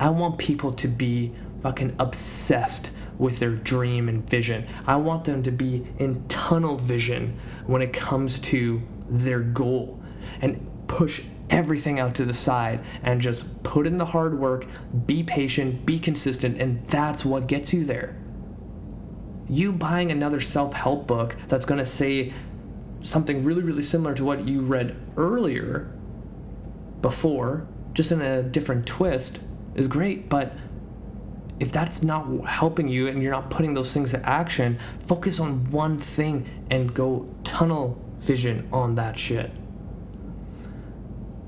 I 0.00 0.08
want 0.10 0.38
people 0.38 0.72
to 0.72 0.88
be 0.88 1.34
fucking 1.62 1.96
obsessed 1.98 2.90
with 3.18 3.38
their 3.38 3.54
dream 3.54 4.08
and 4.08 4.28
vision. 4.28 4.66
I 4.86 4.96
want 4.96 5.24
them 5.24 5.42
to 5.42 5.50
be 5.50 5.86
in 5.98 6.26
tunnel 6.28 6.76
vision 6.76 7.38
when 7.66 7.82
it 7.82 7.92
comes 7.92 8.38
to 8.40 8.82
their 9.08 9.40
goal 9.40 10.02
and 10.40 10.66
push 10.88 11.22
everything 11.50 12.00
out 12.00 12.14
to 12.16 12.24
the 12.24 12.34
side 12.34 12.80
and 13.02 13.20
just 13.20 13.62
put 13.62 13.86
in 13.86 13.98
the 13.98 14.06
hard 14.06 14.38
work, 14.38 14.66
be 15.06 15.22
patient, 15.22 15.84
be 15.86 15.98
consistent, 15.98 16.60
and 16.60 16.86
that's 16.88 17.24
what 17.24 17.46
gets 17.46 17.72
you 17.72 17.84
there. 17.84 18.16
You 19.48 19.72
buying 19.72 20.10
another 20.10 20.40
self 20.40 20.72
help 20.74 21.06
book 21.06 21.36
that's 21.48 21.66
going 21.66 21.78
to 21.78 21.86
say 21.86 22.32
something 23.02 23.44
really, 23.44 23.62
really 23.62 23.82
similar 23.82 24.14
to 24.14 24.24
what 24.24 24.48
you 24.48 24.60
read 24.60 24.96
earlier 25.16 25.90
before, 27.02 27.66
just 27.92 28.10
in 28.10 28.22
a 28.22 28.42
different 28.42 28.86
twist, 28.86 29.40
is 29.74 29.86
great, 29.86 30.28
but 30.28 30.52
if 31.60 31.70
that's 31.70 32.02
not 32.02 32.26
helping 32.46 32.88
you 32.88 33.06
and 33.06 33.22
you're 33.22 33.32
not 33.32 33.50
putting 33.50 33.74
those 33.74 33.92
things 33.92 34.10
to 34.10 34.28
action, 34.28 34.78
focus 35.00 35.38
on 35.38 35.70
one 35.70 35.98
thing 35.98 36.48
and 36.70 36.94
go 36.94 37.28
tunnel 37.44 38.02
vision 38.18 38.68
on 38.72 38.94
that 38.96 39.18
shit. 39.18 39.50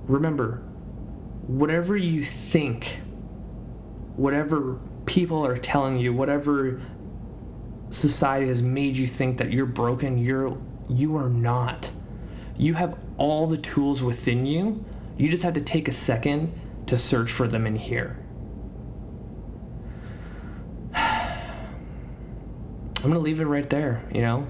Remember, 0.06 0.62
whatever 1.46 1.96
you 1.96 2.22
think, 2.22 3.00
whatever 4.14 4.78
people 5.06 5.44
are 5.44 5.56
telling 5.58 5.98
you, 5.98 6.12
whatever 6.12 6.80
society 7.96 8.48
has 8.48 8.62
made 8.62 8.96
you 8.96 9.06
think 9.06 9.38
that 9.38 9.52
you're 9.52 9.66
broken, 9.66 10.18
you're 10.18 10.56
you 10.88 11.16
are 11.16 11.28
not. 11.28 11.90
You 12.56 12.74
have 12.74 12.96
all 13.18 13.46
the 13.46 13.56
tools 13.56 14.02
within 14.02 14.46
you. 14.46 14.84
You 15.16 15.28
just 15.28 15.42
have 15.42 15.54
to 15.54 15.60
take 15.60 15.88
a 15.88 15.92
second 15.92 16.52
to 16.86 16.96
search 16.96 17.32
for 17.32 17.48
them 17.48 17.66
in 17.66 17.76
here. 17.76 18.18
I'm 20.94 21.42
gonna 23.02 23.18
leave 23.18 23.40
it 23.40 23.46
right 23.46 23.68
there, 23.68 24.02
you 24.12 24.20
know? 24.22 24.46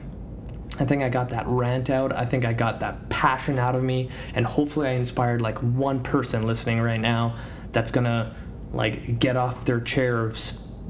I 0.78 0.84
think 0.84 1.02
I 1.02 1.08
got 1.08 1.30
that 1.30 1.46
rant 1.46 1.88
out. 1.88 2.12
I 2.12 2.26
think 2.26 2.44
I 2.44 2.52
got 2.52 2.80
that 2.80 3.08
passion 3.08 3.58
out 3.58 3.74
of 3.74 3.82
me. 3.82 4.10
And 4.34 4.44
hopefully 4.44 4.88
I 4.88 4.92
inspired 4.92 5.40
like 5.40 5.58
one 5.58 6.02
person 6.02 6.46
listening 6.46 6.80
right 6.80 7.00
now 7.00 7.36
that's 7.72 7.90
gonna 7.90 8.34
like 8.72 9.18
get 9.18 9.36
off 9.36 9.64
their 9.64 9.80
chair 9.80 10.20
of, 10.20 10.38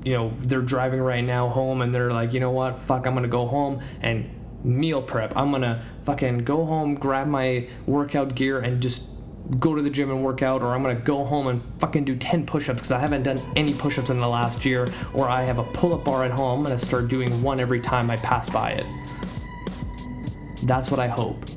you 0.07 0.13
know, 0.13 0.31
they're 0.31 0.63
driving 0.63 1.01
right 1.01 1.25
now 1.25 1.49
home 1.49 1.83
and 1.83 1.93
they're 1.93 2.13
like, 2.13 2.33
you 2.33 2.39
know 2.39 2.53
what, 2.53 2.79
fuck, 2.79 3.09
I'm 3.09 3.15
gonna 3.15 3.27
go 3.27 3.45
home 3.45 3.83
and 4.01 4.31
meal 4.63 5.03
prep. 5.03 5.37
I'm 5.37 5.51
gonna 5.51 5.85
fucking 6.05 6.45
go 6.45 6.65
home, 6.65 6.95
grab 6.95 7.27
my 7.27 7.69
workout 7.87 8.37
gear, 8.37 8.61
and 8.61 8.81
just 8.81 9.09
go 9.59 9.75
to 9.75 9.83
the 9.83 9.91
gym 9.91 10.13
and 10.13 10.23
work 10.23 10.43
out, 10.43 10.63
or 10.63 10.77
I'm 10.77 10.83
gonna 10.83 10.95
go 10.95 11.25
home 11.25 11.49
and 11.49 11.61
fucking 11.81 12.05
do 12.05 12.15
10 12.15 12.47
push 12.47 12.69
ups 12.69 12.77
because 12.77 12.93
I 12.93 13.01
haven't 13.01 13.25
done 13.25 13.41
any 13.57 13.75
push 13.75 13.99
ups 13.99 14.11
in 14.11 14.21
the 14.21 14.29
last 14.29 14.65
year, 14.65 14.89
or 15.13 15.29
I 15.29 15.43
have 15.43 15.59
a 15.59 15.65
pull 15.65 15.93
up 15.93 16.05
bar 16.05 16.25
at 16.25 16.31
home. 16.31 16.61
I'm 16.61 16.65
gonna 16.65 16.79
start 16.79 17.09
doing 17.09 17.43
one 17.43 17.59
every 17.59 17.81
time 17.81 18.09
I 18.09 18.17
pass 18.17 18.49
by 18.49 18.71
it. 18.71 18.87
That's 20.63 20.89
what 20.89 21.01
I 21.01 21.09
hope. 21.09 21.49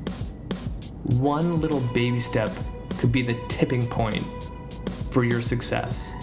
One 1.04 1.60
little 1.60 1.80
baby 1.94 2.18
step 2.18 2.50
could 2.98 3.12
be 3.12 3.22
the 3.22 3.34
tipping 3.46 3.86
point 3.86 4.24
for 5.12 5.22
your 5.22 5.40
success. 5.40 6.14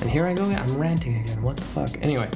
And 0.00 0.10
here 0.10 0.26
I 0.26 0.34
go 0.34 0.44
again. 0.44 0.58
I'm 0.58 0.76
ranting 0.76 1.16
again. 1.20 1.42
What 1.42 1.56
the 1.56 1.64
fuck? 1.64 1.90
Anyway, 2.02 2.28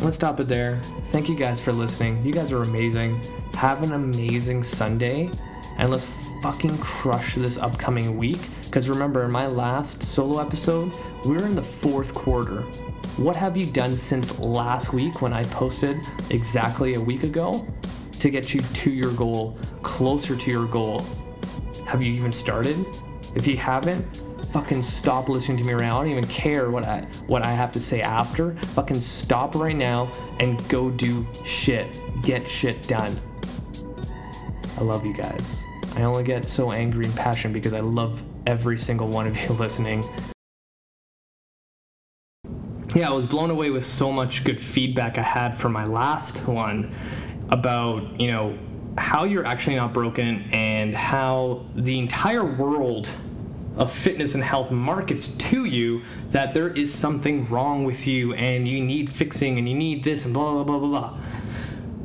let's 0.00 0.16
stop 0.16 0.40
it 0.40 0.48
there. 0.48 0.80
Thank 1.06 1.28
you 1.28 1.36
guys 1.36 1.60
for 1.60 1.72
listening. 1.72 2.24
You 2.24 2.32
guys 2.32 2.52
are 2.52 2.62
amazing. 2.62 3.22
Have 3.54 3.82
an 3.82 3.92
amazing 3.92 4.62
Sunday, 4.62 5.30
and 5.78 5.90
let's 5.90 6.06
fucking 6.42 6.76
crush 6.78 7.34
this 7.34 7.58
upcoming 7.58 8.16
week. 8.16 8.40
Because 8.62 8.88
remember, 8.88 9.24
in 9.24 9.30
my 9.30 9.46
last 9.46 10.02
solo 10.02 10.40
episode, 10.40 10.96
we 11.26 11.36
are 11.36 11.44
in 11.44 11.54
the 11.54 11.62
fourth 11.62 12.14
quarter. 12.14 12.62
What 13.18 13.36
have 13.36 13.56
you 13.56 13.66
done 13.66 13.96
since 13.96 14.38
last 14.38 14.94
week 14.94 15.20
when 15.20 15.34
I 15.34 15.42
posted 15.44 16.00
exactly 16.30 16.94
a 16.94 17.00
week 17.00 17.24
ago 17.24 17.66
to 18.20 18.30
get 18.30 18.54
you 18.54 18.60
to 18.60 18.90
your 18.90 19.12
goal, 19.12 19.58
closer 19.82 20.34
to 20.34 20.50
your 20.50 20.66
goal? 20.66 21.04
Have 21.86 22.02
you 22.02 22.12
even 22.14 22.32
started? 22.32 22.86
If 23.34 23.46
you 23.46 23.58
haven't, 23.58 24.22
fucking 24.52 24.82
stop 24.82 25.30
listening 25.30 25.56
to 25.56 25.64
me 25.64 25.72
right 25.72 25.82
now. 25.82 25.98
I 25.98 26.02
don't 26.02 26.10
even 26.12 26.26
care 26.26 26.70
what 26.70 26.84
I 26.84 27.00
what 27.26 27.44
I 27.44 27.50
have 27.50 27.72
to 27.72 27.80
say 27.80 28.02
after. 28.02 28.54
Fucking 28.74 29.00
stop 29.00 29.54
right 29.54 29.76
now 29.76 30.12
and 30.40 30.66
go 30.68 30.90
do 30.90 31.26
shit. 31.44 32.00
Get 32.22 32.46
shit 32.46 32.86
done. 32.86 33.16
I 34.76 34.82
love 34.82 35.06
you 35.06 35.14
guys. 35.14 35.64
I 35.96 36.02
only 36.02 36.22
get 36.22 36.48
so 36.48 36.72
angry 36.72 37.06
and 37.06 37.14
passionate 37.16 37.54
because 37.54 37.72
I 37.72 37.80
love 37.80 38.22
every 38.46 38.76
single 38.76 39.08
one 39.08 39.26
of 39.26 39.42
you 39.48 39.54
listening. 39.54 40.04
Yeah, 42.94 43.08
I 43.08 43.12
was 43.12 43.24
blown 43.24 43.50
away 43.50 43.70
with 43.70 43.86
so 43.86 44.12
much 44.12 44.44
good 44.44 44.62
feedback 44.62 45.16
I 45.16 45.22
had 45.22 45.54
for 45.54 45.70
my 45.70 45.86
last 45.86 46.46
one 46.46 46.94
about, 47.48 48.20
you 48.20 48.30
know, 48.30 48.58
how 48.98 49.24
you're 49.24 49.46
actually 49.46 49.76
not 49.76 49.94
broken 49.94 50.42
and 50.52 50.94
how 50.94 51.64
the 51.74 51.98
entire 51.98 52.44
world 52.44 53.08
of 53.76 53.90
fitness 53.90 54.34
and 54.34 54.44
health 54.44 54.70
markets 54.70 55.28
to 55.28 55.64
you 55.64 56.02
that 56.30 56.54
there 56.54 56.68
is 56.68 56.92
something 56.92 57.48
wrong 57.48 57.84
with 57.84 58.06
you 58.06 58.34
and 58.34 58.68
you 58.68 58.82
need 58.84 59.08
fixing 59.08 59.58
and 59.58 59.68
you 59.68 59.74
need 59.74 60.04
this 60.04 60.24
and 60.24 60.34
blah 60.34 60.52
blah 60.52 60.64
blah 60.64 60.78
blah 60.78 60.88
blah. 60.88 61.18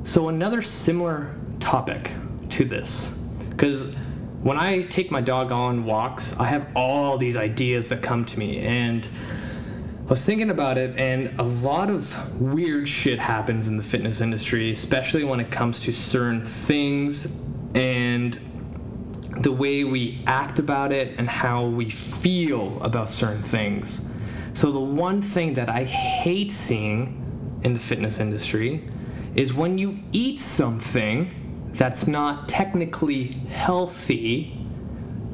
So 0.04 0.30
another 0.30 0.62
similar 0.62 1.36
topic 1.60 2.12
to 2.50 2.64
this 2.64 3.10
because 3.50 3.96
when 4.44 4.58
I 4.58 4.84
take 4.84 5.12
my 5.12 5.20
dog 5.20 5.52
on 5.52 5.84
walks, 5.84 6.40
I 6.40 6.46
have 6.46 6.68
all 6.76 7.18
these 7.18 7.36
ideas 7.36 7.90
that 7.90 8.02
come 8.02 8.24
to 8.26 8.40
me. 8.40 8.60
And 8.60 9.06
I 10.06 10.10
was 10.10 10.24
thinking 10.24 10.52
about 10.52 10.78
it, 10.78 10.96
and 10.98 11.38
a 11.38 11.44
lot 11.44 11.90
of 11.90 12.40
weird 12.40 12.88
shit 12.88 13.20
happens 13.20 13.68
in 13.68 13.76
the 13.76 13.84
fitness 13.84 14.22
industry, 14.22 14.72
especially 14.72 15.26
when 15.26 15.42
it 15.42 15.52
comes 15.52 15.82
to 15.82 15.92
certain 15.92 16.46
things 16.46 17.36
and 17.76 18.40
the 19.41 19.52
way 19.52 19.84
we 19.84 20.23
act 20.26 20.60
about 20.60 20.91
it 20.91 21.17
and 21.17 21.30
how 21.30 21.65
we 21.65 21.89
feel 21.89 22.82
about 22.82 23.10
certain 23.10 23.43
things. 23.43 24.06
So, 24.54 24.71
the 24.71 24.80
one 24.80 25.21
thing 25.21 25.54
that 25.54 25.69
I 25.69 25.84
hate 25.84 26.52
seeing 26.52 27.60
in 27.63 27.73
the 27.73 27.80
fitness 27.80 28.19
industry 28.19 28.84
is 29.36 29.54
when 29.54 29.78
you 29.78 30.00
eat 30.12 30.41
something 30.41 31.69
that's 31.73 32.08
not 32.08 32.50
technically 32.50 33.28
healthy, 33.50 34.58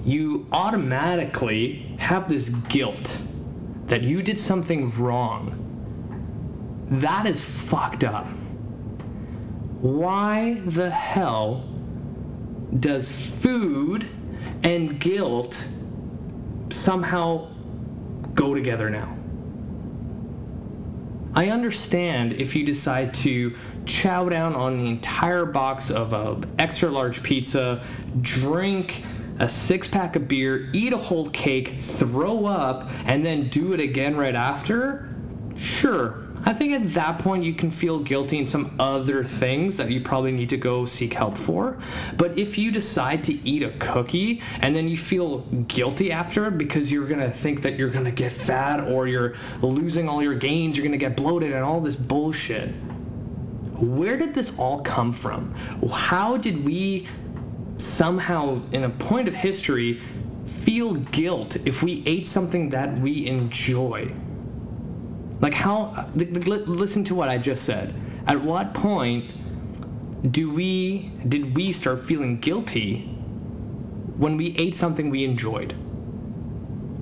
you 0.03 0.45
automatically 0.51 1.95
have 1.99 2.27
this 2.27 2.49
guilt 2.49 3.21
that 3.85 4.01
you 4.01 4.21
did 4.21 4.39
something 4.39 4.91
wrong. 4.91 5.59
that 6.89 7.25
is 7.25 7.41
fucked 7.41 8.03
up. 8.03 8.27
Why 9.81 10.55
the 10.65 10.89
hell 10.89 11.72
does 12.79 13.11
food 13.11 14.07
and 14.63 14.99
guilt 14.99 15.65
somehow 16.69 17.49
go 18.33 18.53
together 18.53 18.89
now? 18.89 19.17
I 21.35 21.49
understand 21.49 22.33
if 22.33 22.55
you 22.55 22.63
decide 22.63 23.13
to 23.15 23.55
chow 23.85 24.29
down 24.29 24.55
on 24.55 24.77
the 24.77 24.87
entire 24.87 25.45
box 25.45 25.89
of 25.89 26.13
a 26.13 26.39
extra 26.59 26.89
large 26.89 27.23
pizza, 27.23 27.83
drink 28.21 29.03
a 29.39 29.49
six 29.49 29.87
pack 29.87 30.15
of 30.15 30.27
beer, 30.27 30.69
eat 30.73 30.93
a 30.93 30.97
whole 30.97 31.29
cake, 31.31 31.81
throw 31.81 32.45
up, 32.45 32.89
and 33.05 33.25
then 33.25 33.49
do 33.49 33.73
it 33.73 33.79
again 33.79 34.15
right 34.15 34.35
after. 34.35 35.09
Sure, 35.57 36.22
I 36.45 36.53
think 36.53 36.73
at 36.73 36.93
that 36.93 37.19
point 37.19 37.45
you 37.45 37.53
can 37.53 37.71
feel 37.71 37.99
guilty 37.99 38.37
in 38.37 38.45
some 38.45 38.75
other 38.77 39.23
things 39.23 39.77
that 39.77 39.89
you 39.89 40.01
probably 40.01 40.33
need 40.33 40.49
to 40.49 40.57
go 40.57 40.85
seek 40.85 41.13
help 41.13 41.37
for. 41.37 41.77
But 42.17 42.37
if 42.37 42.57
you 42.57 42.69
decide 42.69 43.23
to 43.25 43.33
eat 43.47 43.63
a 43.63 43.71
cookie 43.79 44.41
and 44.59 44.75
then 44.75 44.89
you 44.89 44.97
feel 44.97 45.39
guilty 45.67 46.11
after 46.11 46.51
because 46.51 46.91
you're 46.91 47.07
gonna 47.07 47.31
think 47.31 47.61
that 47.61 47.79
you're 47.79 47.89
gonna 47.89 48.11
get 48.11 48.33
fat 48.33 48.81
or 48.81 49.07
you're 49.07 49.35
losing 49.61 50.09
all 50.09 50.21
your 50.21 50.35
gains, 50.35 50.75
you're 50.75 50.85
gonna 50.85 50.97
get 50.97 51.15
bloated 51.15 51.53
and 51.53 51.63
all 51.63 51.79
this 51.79 51.95
bullshit. 51.95 52.69
Where 53.79 54.17
did 54.17 54.33
this 54.33 54.59
all 54.59 54.81
come 54.81 55.13
from? 55.13 55.53
How 55.89 56.35
did 56.35 56.65
we 56.65 57.07
somehow, 57.77 58.61
in 58.71 58.83
a 58.83 58.89
point 58.89 59.29
of 59.29 59.35
history, 59.35 60.01
feel 60.45 60.95
guilt 60.95 61.57
if 61.65 61.83
we 61.83 62.03
ate 62.05 62.27
something 62.27 62.69
that 62.69 62.99
we 62.99 63.27
enjoy? 63.27 64.11
Like 65.43 65.53
how? 65.53 66.07
Listen 66.15 67.03
to 67.03 67.15
what 67.15 67.27
I 67.27 67.37
just 67.37 67.65
said. 67.65 67.93
At 68.27 68.41
what 68.41 68.73
point 68.73 70.31
do 70.31 70.53
we 70.53 71.11
did 71.27 71.53
we 71.53 71.73
start 71.73 72.01
feeling 72.01 72.39
guilty 72.39 73.01
when 74.15 74.37
we 74.37 74.55
ate 74.57 74.73
something 74.73 75.09
we 75.09 75.25
enjoyed? 75.25 75.75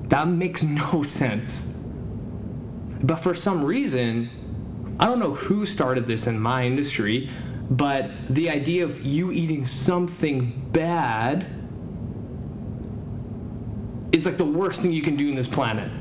That 0.10 0.28
makes 0.28 0.64
no 0.64 1.04
sense. 1.22 1.78
But 3.04 3.18
for 3.18 3.36
some 3.36 3.64
reason, 3.64 4.96
I 5.00 5.06
don't 5.06 5.20
know 5.20 5.36
who 5.36 5.68
started 5.68 6.08
this 6.08 6.26
in 6.26 6.40
my 6.40 6.64
industry, 6.64 7.30
but 7.70 8.10
the 8.28 8.50
idea 8.50 8.84
of 8.84 9.04
you 9.04 9.32
eating 9.32 9.68
something 9.68 10.68
bad 10.72 11.46
is 14.12 14.26
like 14.26 14.38
the 14.38 14.46
worst 14.46 14.82
thing 14.82 14.92
you 14.92 15.04
can 15.04 15.16
do 15.16 15.30
in 15.30 15.36
this 15.36 15.48
planet. 15.48 15.92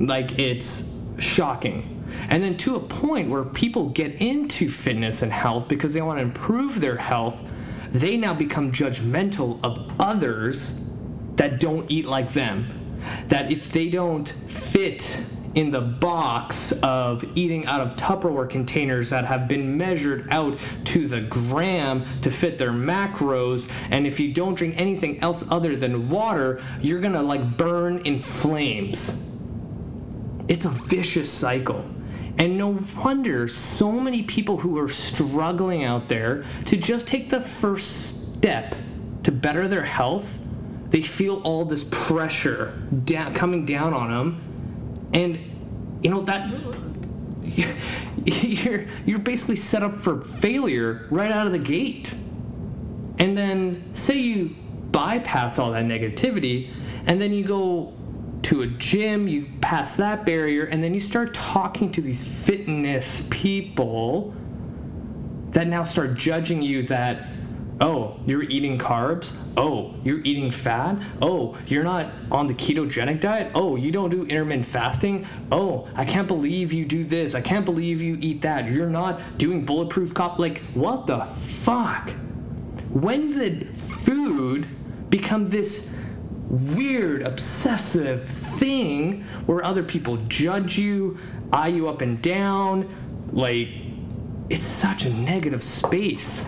Like 0.00 0.38
it's 0.38 0.93
shocking. 1.18 2.04
And 2.28 2.42
then 2.42 2.56
to 2.58 2.76
a 2.76 2.80
point 2.80 3.30
where 3.30 3.44
people 3.44 3.88
get 3.88 4.20
into 4.20 4.68
fitness 4.68 5.22
and 5.22 5.32
health 5.32 5.68
because 5.68 5.94
they 5.94 6.02
want 6.02 6.18
to 6.18 6.22
improve 6.22 6.80
their 6.80 6.96
health, 6.96 7.42
they 7.90 8.16
now 8.16 8.34
become 8.34 8.72
judgmental 8.72 9.58
of 9.62 9.92
others 10.00 10.96
that 11.36 11.60
don't 11.60 11.90
eat 11.90 12.06
like 12.06 12.32
them. 12.32 12.98
That 13.28 13.50
if 13.50 13.70
they 13.70 13.88
don't 13.88 14.28
fit 14.28 15.18
in 15.54 15.70
the 15.70 15.80
box 15.80 16.72
of 16.82 17.24
eating 17.36 17.64
out 17.66 17.80
of 17.80 17.96
Tupperware 17.96 18.50
containers 18.50 19.10
that 19.10 19.24
have 19.24 19.46
been 19.46 19.76
measured 19.76 20.26
out 20.30 20.58
to 20.84 21.06
the 21.06 21.20
gram 21.20 22.04
to 22.22 22.30
fit 22.30 22.58
their 22.58 22.72
macros. 22.72 23.70
And 23.90 24.06
if 24.06 24.18
you 24.18 24.32
don't 24.32 24.54
drink 24.54 24.74
anything 24.76 25.20
else 25.20 25.48
other 25.50 25.76
than 25.76 26.08
water, 26.08 26.62
you're 26.80 27.00
gonna 27.00 27.22
like 27.22 27.56
burn 27.56 27.98
in 28.00 28.18
flames. 28.18 29.33
It's 30.48 30.64
a 30.64 30.70
vicious 30.70 31.30
cycle. 31.30 31.84
And 32.38 32.58
no 32.58 32.84
wonder 32.96 33.46
so 33.48 33.92
many 33.92 34.22
people 34.24 34.58
who 34.58 34.78
are 34.78 34.88
struggling 34.88 35.84
out 35.84 36.08
there 36.08 36.44
to 36.66 36.76
just 36.76 37.06
take 37.06 37.30
the 37.30 37.40
first 37.40 38.34
step 38.34 38.74
to 39.22 39.32
better 39.32 39.68
their 39.68 39.84
health, 39.84 40.38
they 40.90 41.02
feel 41.02 41.40
all 41.42 41.64
this 41.64 41.84
pressure 41.90 42.82
coming 43.34 43.64
down 43.64 43.94
on 43.94 44.10
them. 44.10 45.10
And 45.12 45.38
you 46.02 46.10
know 46.10 46.22
that 46.22 46.50
you're 48.24 48.86
you're 49.06 49.18
basically 49.18 49.56
set 49.56 49.82
up 49.82 49.94
for 49.94 50.20
failure 50.20 51.06
right 51.10 51.30
out 51.30 51.46
of 51.46 51.52
the 51.52 51.58
gate. 51.58 52.14
And 53.18 53.36
then 53.36 53.94
say 53.94 54.18
you 54.18 54.56
bypass 54.90 55.58
all 55.58 55.72
that 55.72 55.84
negativity 55.84 56.72
and 57.06 57.20
then 57.20 57.32
you 57.32 57.44
go 57.44 57.92
to 58.44 58.62
a 58.62 58.66
gym, 58.66 59.26
you 59.26 59.48
pass 59.60 59.92
that 59.94 60.26
barrier, 60.26 60.64
and 60.64 60.82
then 60.82 60.94
you 60.94 61.00
start 61.00 61.32
talking 61.34 61.90
to 61.92 62.00
these 62.00 62.26
fitness 62.26 63.26
people 63.30 64.34
that 65.50 65.66
now 65.66 65.82
start 65.82 66.14
judging 66.14 66.60
you 66.60 66.82
that, 66.82 67.28
oh, 67.80 68.20
you're 68.26 68.42
eating 68.42 68.76
carbs? 68.78 69.34
Oh, 69.56 69.94
you're 70.04 70.20
eating 70.20 70.50
fat? 70.50 71.02
Oh, 71.22 71.56
you're 71.66 71.84
not 71.84 72.12
on 72.30 72.46
the 72.46 72.54
ketogenic 72.54 73.20
diet? 73.20 73.52
Oh, 73.54 73.76
you 73.76 73.90
don't 73.90 74.10
do 74.10 74.24
intermittent 74.24 74.66
fasting? 74.66 75.26
Oh, 75.50 75.88
I 75.94 76.04
can't 76.04 76.28
believe 76.28 76.72
you 76.72 76.84
do 76.84 77.04
this. 77.04 77.34
I 77.34 77.40
can't 77.40 77.64
believe 77.64 78.02
you 78.02 78.18
eat 78.20 78.42
that. 78.42 78.70
You're 78.70 78.90
not 78.90 79.38
doing 79.38 79.64
bulletproof 79.64 80.12
cop. 80.12 80.38
Like, 80.38 80.62
what 80.74 81.06
the 81.06 81.24
fuck? 81.24 82.10
When 82.90 83.30
did 83.30 83.74
food 83.74 84.68
become 85.08 85.48
this? 85.50 85.93
Weird, 86.54 87.22
obsessive 87.22 88.22
thing 88.24 89.24
where 89.46 89.64
other 89.64 89.82
people 89.82 90.16
judge 90.28 90.78
you, 90.78 91.18
eye 91.52 91.68
you 91.68 91.88
up 91.88 92.00
and 92.00 92.20
down. 92.22 92.88
Like, 93.32 93.68
it's 94.48 94.66
such 94.66 95.04
a 95.04 95.12
negative 95.12 95.62
space. 95.62 96.44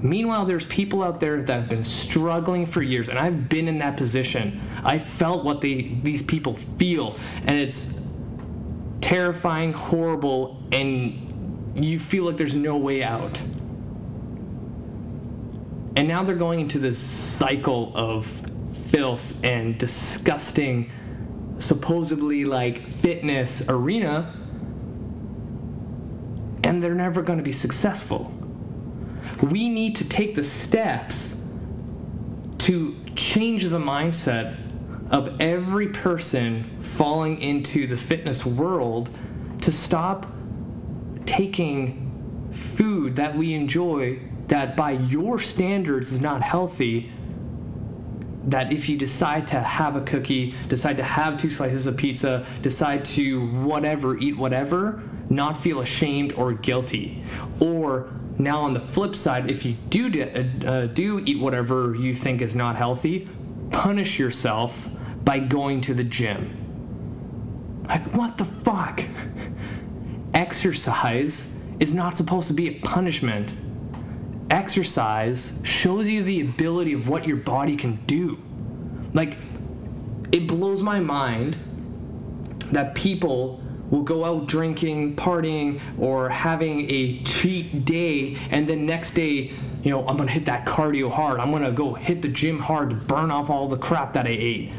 Meanwhile, 0.00 0.44
there's 0.44 0.66
people 0.66 1.02
out 1.02 1.20
there 1.20 1.42
that 1.42 1.52
have 1.52 1.68
been 1.68 1.84
struggling 1.84 2.66
for 2.66 2.82
years, 2.82 3.08
and 3.08 3.18
I've 3.18 3.48
been 3.48 3.66
in 3.66 3.78
that 3.78 3.96
position. 3.96 4.60
I 4.84 4.98
felt 4.98 5.44
what 5.44 5.60
they 5.60 5.98
these 6.02 6.22
people 6.22 6.54
feel, 6.54 7.18
and 7.46 7.58
it's 7.58 7.98
terrifying, 9.00 9.72
horrible, 9.72 10.62
and 10.70 11.74
you 11.74 11.98
feel 11.98 12.24
like 12.24 12.36
there's 12.36 12.54
no 12.54 12.76
way 12.76 13.02
out. 13.02 13.40
And 15.96 16.06
now 16.06 16.22
they're 16.22 16.36
going 16.36 16.60
into 16.60 16.78
this 16.78 16.98
cycle 16.98 17.90
of 17.94 18.44
filth 18.76 19.34
and 19.42 19.76
disgusting, 19.78 20.90
supposedly 21.58 22.44
like 22.44 22.86
fitness 22.86 23.68
arena, 23.68 24.34
and 26.62 26.82
they're 26.82 26.94
never 26.94 27.22
going 27.22 27.38
to 27.38 27.44
be 27.44 27.52
successful. 27.52 28.32
We 29.42 29.68
need 29.68 29.96
to 29.96 30.08
take 30.08 30.34
the 30.34 30.44
steps 30.44 31.40
to 32.58 32.96
change 33.14 33.64
the 33.64 33.78
mindset 33.78 34.56
of 35.10 35.40
every 35.40 35.88
person 35.88 36.64
falling 36.80 37.40
into 37.40 37.86
the 37.86 37.96
fitness 37.96 38.44
world 38.44 39.10
to 39.60 39.70
stop 39.70 40.26
taking 41.24 42.48
food 42.52 43.16
that 43.16 43.36
we 43.36 43.54
enjoy 43.54 44.18
that 44.48 44.76
by 44.76 44.92
your 44.92 45.38
standards 45.38 46.12
is 46.12 46.20
not 46.20 46.42
healthy 46.42 47.12
that 48.46 48.72
if 48.72 48.88
you 48.88 48.96
decide 48.96 49.46
to 49.48 49.60
have 49.60 49.96
a 49.96 50.00
cookie, 50.00 50.54
decide 50.68 50.96
to 50.96 51.02
have 51.02 51.36
two 51.38 51.50
slices 51.50 51.86
of 51.86 51.96
pizza, 51.96 52.46
decide 52.62 53.04
to 53.04 53.46
whatever, 53.48 54.16
eat 54.18 54.36
whatever, 54.36 55.02
not 55.28 55.58
feel 55.58 55.80
ashamed 55.80 56.32
or 56.32 56.52
guilty. 56.52 57.24
Or 57.58 58.12
now 58.38 58.62
on 58.62 58.72
the 58.72 58.80
flip 58.80 59.16
side, 59.16 59.50
if 59.50 59.64
you 59.64 59.74
do 59.88 60.06
uh, 60.22 60.66
uh, 60.66 60.86
do 60.86 61.18
eat 61.20 61.40
whatever 61.40 61.94
you 61.94 62.14
think 62.14 62.40
is 62.40 62.54
not 62.54 62.76
healthy, 62.76 63.28
punish 63.70 64.18
yourself 64.18 64.88
by 65.24 65.40
going 65.40 65.80
to 65.82 65.94
the 65.94 66.04
gym. 66.04 67.82
Like 67.88 68.14
what 68.14 68.36
the 68.36 68.44
fuck? 68.44 69.02
Exercise 70.34 71.56
is 71.80 71.92
not 71.92 72.16
supposed 72.16 72.46
to 72.48 72.54
be 72.54 72.68
a 72.68 72.80
punishment 72.80 73.54
exercise 74.50 75.58
shows 75.62 76.08
you 76.08 76.22
the 76.22 76.40
ability 76.40 76.92
of 76.92 77.08
what 77.08 77.26
your 77.26 77.36
body 77.36 77.76
can 77.76 77.96
do. 78.06 78.38
Like, 79.12 79.36
it 80.32 80.46
blows 80.46 80.82
my 80.82 81.00
mind 81.00 81.56
that 82.72 82.94
people 82.94 83.62
will 83.90 84.02
go 84.02 84.24
out 84.24 84.46
drinking, 84.46 85.14
partying, 85.16 85.80
or 85.98 86.28
having 86.28 86.90
a 86.90 87.22
cheat 87.22 87.84
day, 87.84 88.36
and 88.50 88.66
then 88.66 88.84
next 88.84 89.12
day, 89.12 89.52
you 89.82 89.90
know, 89.90 90.06
I'm 90.06 90.16
gonna 90.16 90.32
hit 90.32 90.46
that 90.46 90.66
cardio 90.66 91.10
hard. 91.10 91.38
I'm 91.38 91.52
gonna 91.52 91.70
go 91.70 91.94
hit 91.94 92.22
the 92.22 92.28
gym 92.28 92.58
hard 92.58 92.90
to 92.90 92.96
burn 92.96 93.30
off 93.30 93.50
all 93.50 93.68
the 93.68 93.76
crap 93.76 94.14
that 94.14 94.26
I 94.26 94.30
ate. 94.30 94.72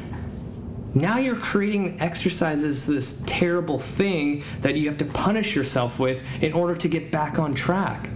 Now 0.94 1.18
you're 1.20 1.38
creating 1.38 2.02
exercise 2.02 2.64
as 2.64 2.86
this 2.88 3.24
terrible 3.26 3.80
thing 3.80 4.44
that 4.62 4.76
you 4.76 4.90
have 4.90 4.98
to 4.98 5.06
punish 5.06 5.56
yourself 5.56 6.00
with 6.00 6.24
in 6.42 6.54
order 6.54 6.76
to 6.76 6.88
get 6.88 7.12
back 7.12 7.40
on 7.40 7.54
track. 7.54 8.10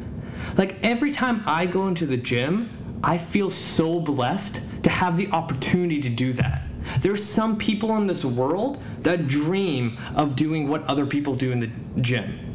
Like 0.57 0.77
every 0.83 1.11
time 1.11 1.43
I 1.45 1.65
go 1.65 1.87
into 1.87 2.05
the 2.05 2.17
gym, 2.17 2.69
I 3.03 3.17
feel 3.17 3.49
so 3.49 3.99
blessed 3.99 4.83
to 4.83 4.89
have 4.89 5.17
the 5.17 5.29
opportunity 5.31 5.99
to 6.01 6.09
do 6.09 6.33
that. 6.33 6.63
There's 6.99 7.23
some 7.23 7.57
people 7.57 7.95
in 7.97 8.07
this 8.07 8.25
world 8.25 8.81
that 9.01 9.27
dream 9.27 9.97
of 10.15 10.35
doing 10.35 10.67
what 10.67 10.83
other 10.85 11.05
people 11.05 11.35
do 11.35 11.51
in 11.51 11.59
the 11.59 11.69
gym. 12.01 12.47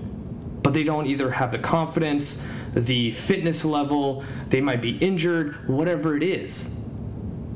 but 0.66 0.74
they 0.74 0.82
don't 0.82 1.06
either 1.06 1.30
have 1.30 1.52
the 1.52 1.58
confidence, 1.60 2.44
the 2.74 3.12
fitness 3.12 3.64
level, 3.64 4.24
they 4.48 4.60
might 4.60 4.82
be 4.82 4.98
injured, 4.98 5.54
whatever 5.68 6.16
it 6.16 6.24
is. 6.24 6.74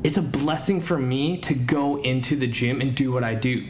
It's 0.04 0.16
a 0.16 0.22
blessing 0.22 0.80
for 0.80 0.96
me 0.96 1.36
to 1.38 1.52
go 1.52 2.00
into 2.02 2.36
the 2.36 2.46
gym 2.46 2.80
and 2.80 2.94
do 2.94 3.10
what 3.10 3.24
I 3.24 3.34
do. 3.34 3.66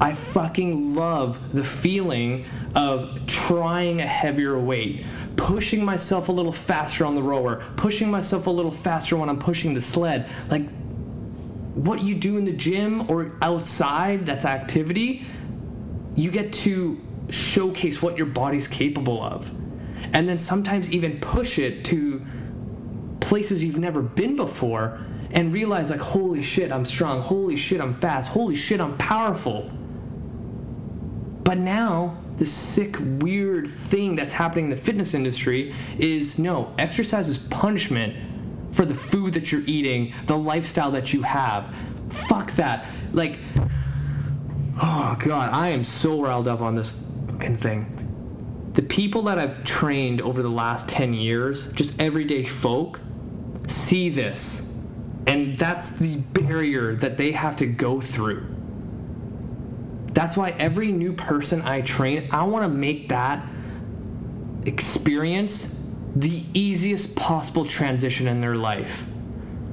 I 0.00 0.14
fucking 0.14 0.96
love 0.96 1.52
the 1.52 1.62
feeling 1.62 2.44
of 2.74 3.24
trying 3.28 4.00
a 4.00 4.06
heavier 4.06 4.58
weight, 4.58 5.06
pushing 5.36 5.84
myself 5.84 6.28
a 6.28 6.32
little 6.32 6.52
faster 6.52 7.04
on 7.04 7.14
the 7.14 7.22
rower, 7.22 7.64
pushing 7.76 8.10
myself 8.10 8.46
a 8.46 8.50
little 8.50 8.70
faster 8.70 9.16
when 9.16 9.28
I'm 9.28 9.38
pushing 9.38 9.74
the 9.74 9.82
sled. 9.82 10.28
Like 10.50 10.68
what 11.74 12.00
you 12.00 12.14
do 12.14 12.38
in 12.38 12.44
the 12.44 12.52
gym 12.52 13.10
or 13.10 13.32
outside, 13.42 14.26
that's 14.26 14.44
activity, 14.44 15.26
you 16.14 16.30
get 16.30 16.52
to 16.52 17.00
showcase 17.28 18.00
what 18.00 18.16
your 18.16 18.26
body's 18.26 18.66
capable 18.66 19.22
of. 19.22 19.50
And 20.12 20.28
then 20.28 20.38
sometimes 20.38 20.90
even 20.90 21.20
push 21.20 21.58
it 21.58 21.84
to 21.86 22.24
places 23.20 23.62
you've 23.62 23.78
never 23.78 24.00
been 24.00 24.36
before 24.36 25.00
and 25.30 25.52
realize, 25.52 25.90
like, 25.90 26.00
holy 26.00 26.42
shit, 26.42 26.70
I'm 26.72 26.84
strong. 26.84 27.20
Holy 27.20 27.56
shit, 27.56 27.80
I'm 27.80 27.94
fast. 27.94 28.30
Holy 28.30 28.54
shit, 28.54 28.80
I'm 28.80 28.96
powerful. 28.96 29.70
But 31.42 31.58
now, 31.58 32.16
the 32.36 32.46
sick, 32.46 32.96
weird 33.20 33.66
thing 33.66 34.16
that's 34.16 34.32
happening 34.32 34.66
in 34.66 34.70
the 34.70 34.76
fitness 34.76 35.14
industry 35.14 35.74
is 35.98 36.38
no, 36.38 36.74
exercise 36.78 37.28
is 37.28 37.38
punishment 37.38 38.14
for 38.72 38.84
the 38.84 38.94
food 38.94 39.32
that 39.34 39.50
you're 39.50 39.62
eating, 39.66 40.12
the 40.26 40.36
lifestyle 40.36 40.90
that 40.90 41.12
you 41.12 41.22
have. 41.22 41.74
Fuck 42.10 42.52
that. 42.52 42.86
Like, 43.12 43.38
oh 44.80 45.16
god, 45.18 45.52
I 45.52 45.68
am 45.68 45.82
so 45.82 46.20
riled 46.20 46.46
up 46.46 46.60
on 46.60 46.74
this 46.74 47.02
fucking 47.28 47.56
thing. 47.56 47.92
The 48.74 48.82
people 48.82 49.22
that 49.22 49.38
I've 49.38 49.64
trained 49.64 50.20
over 50.20 50.42
the 50.42 50.50
last 50.50 50.88
10 50.88 51.14
years, 51.14 51.72
just 51.72 51.98
everyday 51.98 52.44
folk, 52.44 53.00
see 53.66 54.10
this. 54.10 54.70
And 55.26 55.56
that's 55.56 55.90
the 55.90 56.16
barrier 56.16 56.94
that 56.96 57.16
they 57.16 57.32
have 57.32 57.56
to 57.56 57.66
go 57.66 58.00
through. 58.00 58.55
That's 60.16 60.34
why 60.34 60.54
every 60.58 60.92
new 60.92 61.12
person 61.12 61.60
I 61.60 61.82
train, 61.82 62.30
I 62.30 62.44
want 62.44 62.62
to 62.62 62.70
make 62.70 63.10
that 63.10 63.46
experience 64.64 65.78
the 66.16 66.42
easiest 66.54 67.14
possible 67.16 67.66
transition 67.66 68.26
in 68.26 68.40
their 68.40 68.54
life. 68.54 69.06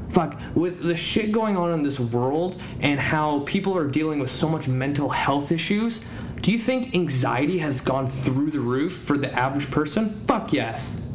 Fuck, 0.10 0.38
with 0.54 0.84
the 0.84 0.98
shit 0.98 1.32
going 1.32 1.56
on 1.56 1.72
in 1.72 1.82
this 1.82 1.98
world 1.98 2.62
and 2.82 3.00
how 3.00 3.40
people 3.46 3.78
are 3.78 3.88
dealing 3.88 4.20
with 4.20 4.30
so 4.30 4.50
much 4.50 4.68
mental 4.68 5.08
health 5.12 5.50
issues, 5.50 6.04
do 6.42 6.52
you 6.52 6.60
think 6.60 6.94
anxiety 6.94 7.60
has 7.60 7.80
gone 7.80 8.08
through 8.08 8.52
the 8.52 8.60
roof 8.60 8.98
for 8.98 9.18
the 9.18 9.32
average 9.32 9.72
person? 9.72 10.26
Fuck 10.28 10.52
yes. 10.52 11.10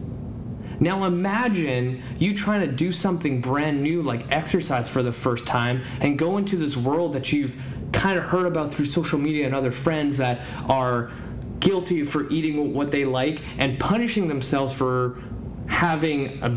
Now 0.81 1.05
imagine 1.05 2.03
you 2.19 2.35
trying 2.35 2.63
to 2.63 2.75
do 2.75 2.93
something 2.93 3.43
brand 3.43 3.83
new 3.83 4.01
like 4.01 4.25
exercise 4.35 4.89
for 4.89 5.03
the 5.03 5.13
first 5.13 5.47
time 5.47 5.83
and 6.01 6.19
go 6.19 6.39
into 6.39 6.57
this 6.57 6.79
world 6.79 7.13
that 7.13 7.31
you've 7.31 7.61
kind 7.99 8.17
of 8.17 8.25
heard 8.25 8.47
about 8.47 8.73
through 8.73 8.87
social 8.87 9.19
media 9.19 9.45
and 9.45 9.55
other 9.55 9.73
friends 9.73 10.19
that 10.19 10.41
are 10.69 11.11
guilty 11.59 12.05
for 12.05 12.31
eating 12.31 12.73
what 12.73 12.93
they 12.93 13.05
like 13.05 13.43
and 13.59 13.79
punishing 13.81 14.29
themselves 14.29 14.73
for 14.73 15.21
having 15.67 16.41
a, 16.43 16.51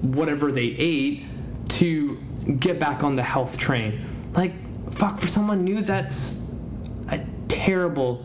whatever 0.00 0.50
they 0.50 0.74
ate 0.78 1.24
to 1.68 2.16
get 2.58 2.80
back 2.80 3.04
on 3.04 3.14
the 3.14 3.22
health 3.22 3.58
train. 3.58 4.06
Like, 4.32 4.54
fuck, 4.90 5.18
for 5.18 5.26
someone 5.26 5.64
new, 5.64 5.82
that's 5.82 6.50
a 7.08 7.22
terrible, 7.48 8.24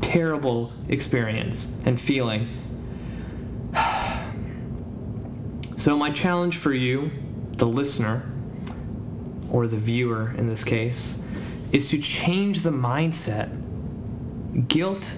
terrible 0.00 0.72
experience 0.88 1.72
and 1.84 2.00
feeling. 2.00 2.48
so, 5.76 5.96
my 5.96 6.10
challenge 6.10 6.56
for 6.56 6.72
you, 6.72 7.12
the 7.52 7.66
listener, 7.66 8.28
or 9.50 9.68
the 9.68 9.76
viewer 9.76 10.34
in 10.36 10.48
this 10.48 10.64
case, 10.64 11.22
is 11.72 11.90
to 11.90 11.98
change 11.98 12.60
the 12.60 12.70
mindset. 12.70 13.48
Guilt 14.68 15.14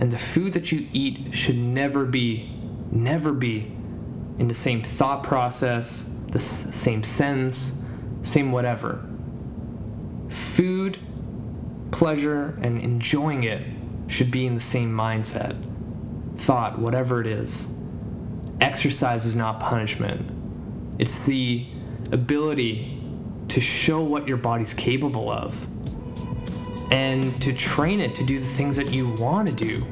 and 0.00 0.10
the 0.10 0.18
food 0.18 0.52
that 0.54 0.72
you 0.72 0.88
eat 0.92 1.34
should 1.34 1.56
never 1.56 2.04
be, 2.04 2.50
never 2.90 3.32
be 3.32 3.72
in 4.38 4.48
the 4.48 4.54
same 4.54 4.82
thought 4.82 5.22
process, 5.22 6.10
the 6.28 6.38
same 6.38 7.04
sense, 7.04 7.84
same 8.22 8.50
whatever. 8.50 9.04
Food 10.28 10.98
pleasure 11.90 12.58
and 12.62 12.80
enjoying 12.80 13.44
it 13.44 13.64
should 14.08 14.30
be 14.30 14.46
in 14.46 14.54
the 14.54 14.60
same 14.60 14.92
mindset, 14.92 15.56
thought, 16.36 16.78
whatever 16.78 17.20
it 17.20 17.26
is. 17.26 17.72
Exercise 18.60 19.24
is 19.26 19.36
not 19.36 19.60
punishment, 19.60 20.30
it's 20.98 21.18
the 21.24 21.66
ability 22.10 23.00
to 23.48 23.60
show 23.60 24.02
what 24.02 24.26
your 24.26 24.36
body's 24.36 24.72
capable 24.72 25.30
of 25.30 25.66
and 26.92 27.40
to 27.40 27.54
train 27.54 28.00
it 28.00 28.14
to 28.14 28.22
do 28.22 28.38
the 28.38 28.46
things 28.46 28.76
that 28.76 28.92
you 28.92 29.08
want 29.14 29.48
to 29.48 29.54
do. 29.54 29.84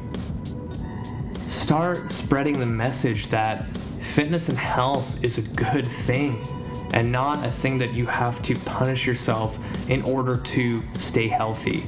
Start 1.48 2.12
spreading 2.12 2.61
the 2.61 2.66
message 2.66 3.28
that 3.28 3.74
fitness 4.03 4.51
and 4.51 4.59
health 4.59 5.16
is 5.24 5.38
a 5.38 5.42
good 5.42 5.86
thing 5.86 6.46
and 6.92 7.11
not 7.11 7.44
a 7.44 7.51
thing 7.51 7.78
that 7.78 7.94
you 7.94 8.05
have 8.05 8.42
to 8.42 8.55
punish 8.61 9.07
yourself 9.07 9.59
in 9.88 10.03
order 10.03 10.36
to 10.36 10.82
stay 10.98 11.26
healthy. 11.26 11.82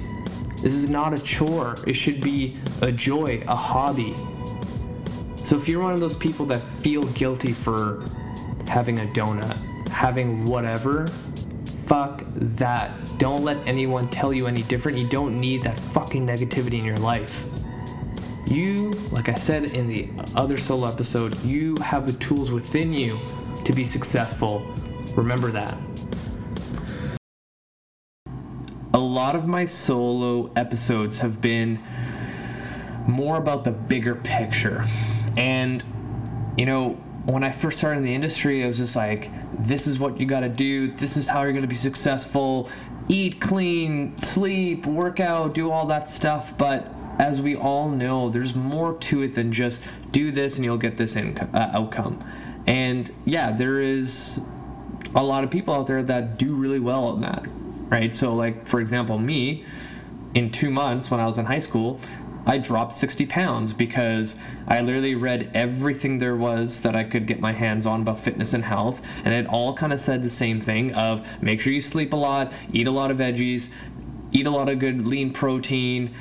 This 0.62 0.74
is 0.74 0.88
not 0.88 1.12
a 1.12 1.18
chore, 1.18 1.76
it 1.86 1.94
should 1.94 2.22
be 2.22 2.56
a 2.80 2.90
joy, 2.90 3.44
a 3.48 3.56
hobby. 3.56 4.14
So 5.44 5.56
if 5.56 5.68
you're 5.68 5.82
one 5.82 5.92
of 5.92 6.00
those 6.00 6.16
people 6.16 6.46
that 6.46 6.60
feel 6.60 7.02
guilty 7.02 7.52
for 7.52 8.02
having 8.66 9.00
a 9.00 9.06
donut, 9.06 9.88
having 9.88 10.46
whatever, 10.46 11.06
fuck 11.87 12.24
that. 12.35 13.18
Don't 13.18 13.45
let 13.45 13.57
anyone 13.66 14.09
tell 14.09 14.33
you 14.33 14.47
any 14.47 14.62
different. 14.62 14.99
You 14.99 15.09
don't 15.09 15.41
need 15.41 15.62
that 15.64 15.78
fucking 15.78 16.26
negativity 16.26 16.78
in 16.78 16.85
your 16.85 16.97
life. 16.97 17.45
You, 18.47 18.91
like 19.11 19.28
I 19.28 19.35
said 19.35 19.72
in 19.72 19.89
the 19.89 20.09
other 20.35 20.57
solo 20.57 20.91
episode, 20.91 21.41
you 21.43 21.76
have 21.76 22.07
the 22.07 22.12
tools 22.14 22.51
within 22.51 22.93
you 22.93 23.18
to 23.64 23.72
be 23.72 23.85
successful. 23.85 24.61
Remember 25.16 25.51
that. 25.51 25.78
A 28.95 28.99
lot 28.99 29.35
of 29.35 29.47
my 29.47 29.64
solo 29.64 30.53
episodes 30.55 31.18
have 31.20 31.41
been 31.41 31.78
more 33.07 33.37
about 33.37 33.64
the 33.64 33.70
bigger 33.70 34.14
picture. 34.16 34.85
And, 35.37 35.83
you 36.59 36.66
know, 36.66 37.03
when 37.25 37.45
I 37.45 37.53
first 37.53 37.79
started 37.79 37.99
in 37.99 38.05
the 38.05 38.14
industry, 38.14 38.64
I 38.64 38.66
was 38.66 38.79
just 38.79 38.97
like, 38.97 39.31
this 39.64 39.87
is 39.87 39.99
what 39.99 40.18
you 40.18 40.27
gotta 40.27 40.49
do, 40.49 40.93
this 40.93 41.16
is 41.16 41.29
how 41.29 41.43
you're 41.43 41.53
gonna 41.53 41.66
be 41.66 41.75
successful, 41.75 42.68
eat 43.09 43.41
clean, 43.41 44.18
sleep, 44.18 44.87
work 44.87 45.20
out, 45.20 45.55
do 45.55 45.70
all 45.70 45.87
that 45.87 46.09
stuff. 46.09 46.57
But 46.59 46.93
as 47.18 47.41
we 47.41 47.55
all 47.55 47.89
know, 47.89 48.29
there's 48.29 48.55
more 48.55 48.95
to 48.99 49.23
it 49.23 49.35
than 49.35 49.53
just 49.53 49.83
do 50.11 50.31
this 50.31 50.57
and 50.57 50.64
you'll 50.64 50.79
get 50.79 50.97
this 50.97 51.16
income, 51.16 51.51
uh, 51.55 51.70
outcome. 51.73 52.25
And 52.66 53.11
yeah, 53.25 53.53
there 53.53 53.81
is 53.81 54.41
a 55.14 55.23
lot 55.23 55.45
of 55.45 55.51
people 55.51 55.75
out 55.75 55.87
there 55.87 56.03
that 56.03 56.39
do 56.39 56.55
really 56.55 56.81
well 56.81 57.14
in 57.14 57.20
that, 57.23 57.47
right? 57.89 58.14
So, 58.14 58.35
like, 58.35 58.66
for 58.66 58.81
example, 58.81 59.18
me, 59.18 59.64
in 60.35 60.51
two 60.51 60.70
months 60.70 61.11
when 61.11 61.20
I 61.20 61.27
was 61.27 61.39
in 61.39 61.45
high 61.45 61.59
school, 61.59 62.01
I 62.47 62.59
dropped 62.59 62.95
60 62.95 63.26
pounds 63.26 63.72
because 63.72 64.36
I 64.66 64.80
literally 64.80 65.14
read 65.14 65.51
everything 65.55 66.18
there 66.18 66.36
was 66.36 66.82
that 66.82 66.97
I 66.97 67.05
could 67.05 67.26
get 67.26 67.40
my 67.40 67.53
hands 67.53 67.86
on 67.86 68.03
about 68.03 68.18
fitness 68.18 68.53
and 68.53 68.64
health, 68.64 69.03
and 69.24 69.32
it 69.32 69.47
all 69.47 69.74
kind 69.74 69.93
of 69.93 70.01
said 70.01 70.22
the 70.22 70.30
same 70.30 70.61
thing 70.61 70.93
of 70.95 71.26
make 71.43 71.61
sure 71.61 71.72
you 71.72 71.80
sleep 71.80 72.12
a 72.12 72.16
lot, 72.16 72.53
eat 72.72 72.86
a 72.86 72.90
lot 72.90 73.11
of 73.11 73.18
veggies, 73.18 73.68
eat 74.32 74.47
a 74.47 74.51
lot 74.51 74.68
of 74.68 74.78
good 74.78 75.07
lean 75.07 75.32
protein, 75.32 76.14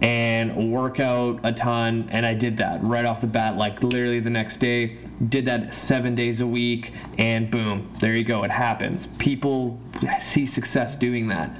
and 0.00 0.72
work 0.72 1.00
out 1.00 1.40
a 1.44 1.52
ton. 1.52 2.08
And 2.10 2.24
I 2.24 2.34
did 2.34 2.56
that 2.58 2.82
right 2.82 3.04
off 3.04 3.20
the 3.20 3.26
bat, 3.26 3.56
like 3.56 3.82
literally 3.82 4.20
the 4.20 4.30
next 4.30 4.58
day. 4.58 4.96
Did 5.28 5.44
that 5.46 5.74
seven 5.74 6.14
days 6.14 6.40
a 6.40 6.46
week, 6.46 6.92
and 7.18 7.50
boom, 7.50 7.92
there 8.00 8.14
you 8.14 8.22
go. 8.22 8.44
It 8.44 8.52
happens. 8.52 9.06
People 9.18 9.80
see 10.20 10.46
success 10.46 10.94
doing 10.94 11.26
that. 11.28 11.50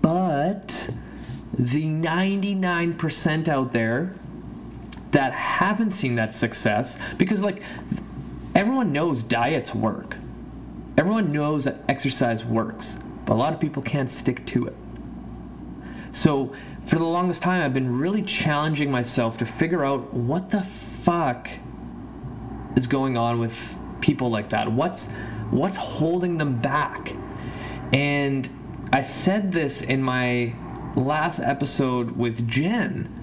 But 0.00 0.90
the 1.52 1.84
99% 1.84 3.48
out 3.48 3.72
there 3.72 4.14
that 5.10 5.32
haven't 5.32 5.90
seen 5.90 6.14
that 6.14 6.34
success 6.34 6.98
because 7.18 7.42
like 7.42 7.62
everyone 8.54 8.92
knows 8.92 9.22
diets 9.22 9.74
work. 9.74 10.16
Everyone 10.96 11.32
knows 11.32 11.64
that 11.64 11.76
exercise 11.88 12.44
works 12.44 12.96
but 13.30 13.34
a 13.34 13.38
lot 13.38 13.52
of 13.52 13.60
people 13.60 13.80
can't 13.80 14.12
stick 14.12 14.44
to 14.46 14.66
it. 14.66 14.74
So 16.10 16.52
for 16.84 16.96
the 16.96 17.04
longest 17.04 17.42
time 17.42 17.62
i've 17.62 17.72
been 17.72 17.96
really 17.96 18.22
challenging 18.22 18.90
myself 18.90 19.36
to 19.38 19.46
figure 19.46 19.84
out 19.84 20.12
what 20.12 20.50
the 20.50 20.62
fuck 20.64 21.48
is 22.74 22.88
going 22.88 23.16
on 23.16 23.38
with 23.38 23.78
people 24.00 24.30
like 24.30 24.48
that. 24.48 24.72
What's 24.72 25.06
what's 25.52 25.76
holding 25.76 26.38
them 26.38 26.60
back? 26.60 27.14
And 27.92 28.48
i 28.92 29.02
said 29.02 29.52
this 29.52 29.82
in 29.82 30.02
my 30.02 30.52
last 30.96 31.40
episode 31.40 32.12
with 32.12 32.48
Jen, 32.48 33.16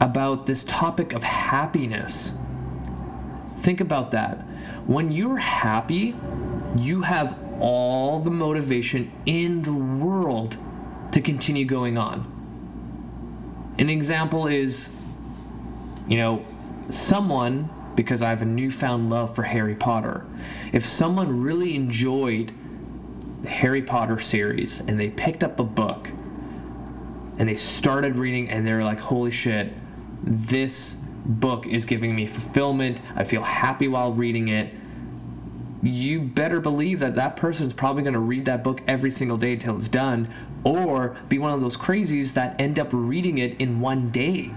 about 0.00 0.46
this 0.46 0.64
topic 0.64 1.12
of 1.12 1.24
happiness. 1.24 2.32
Think 3.58 3.80
about 3.80 4.12
that. 4.12 4.38
When 4.86 5.10
you're 5.12 5.38
happy, 5.38 6.14
you 6.76 7.02
have 7.02 7.38
all 7.60 8.20
the 8.20 8.30
motivation 8.30 9.10
in 9.26 9.62
the 9.62 9.72
world 9.72 10.56
to 11.12 11.20
continue 11.20 11.64
going 11.64 11.98
on. 11.98 12.34
An 13.78 13.88
example 13.90 14.46
is, 14.46 14.88
you 16.06 16.18
know, 16.18 16.44
someone, 16.90 17.68
because 17.96 18.22
I 18.22 18.28
have 18.28 18.42
a 18.42 18.46
newfound 18.46 19.10
love 19.10 19.34
for 19.34 19.42
Harry 19.42 19.74
Potter, 19.74 20.24
if 20.72 20.86
someone 20.86 21.40
really 21.42 21.74
enjoyed 21.74 22.52
the 23.42 23.48
Harry 23.48 23.82
Potter 23.82 24.20
series 24.20 24.80
and 24.80 24.98
they 24.98 25.10
picked 25.10 25.42
up 25.42 25.58
a 25.58 25.64
book 25.64 26.10
and 27.38 27.48
they 27.48 27.56
started 27.56 28.16
reading 28.16 28.50
and 28.50 28.66
they're 28.66 28.84
like, 28.84 28.98
holy 28.98 29.30
shit, 29.30 29.72
this 30.22 30.96
book 31.24 31.66
is 31.66 31.84
giving 31.84 32.14
me 32.14 32.26
fulfillment. 32.26 33.00
I 33.14 33.24
feel 33.24 33.42
happy 33.42 33.88
while 33.88 34.12
reading 34.12 34.48
it. 34.48 34.74
You 35.82 36.20
better 36.20 36.60
believe 36.60 36.98
that 37.00 37.14
that 37.14 37.36
person's 37.36 37.72
probably 37.72 38.02
going 38.02 38.14
to 38.14 38.18
read 38.18 38.46
that 38.46 38.64
book 38.64 38.82
every 38.88 39.12
single 39.12 39.36
day 39.36 39.52
until 39.52 39.76
it's 39.76 39.88
done, 39.88 40.28
or 40.64 41.16
be 41.28 41.38
one 41.38 41.52
of 41.52 41.60
those 41.60 41.76
crazies 41.76 42.34
that 42.34 42.60
end 42.60 42.80
up 42.80 42.88
reading 42.90 43.38
it 43.38 43.60
in 43.60 43.80
one 43.80 44.10
day 44.10 44.50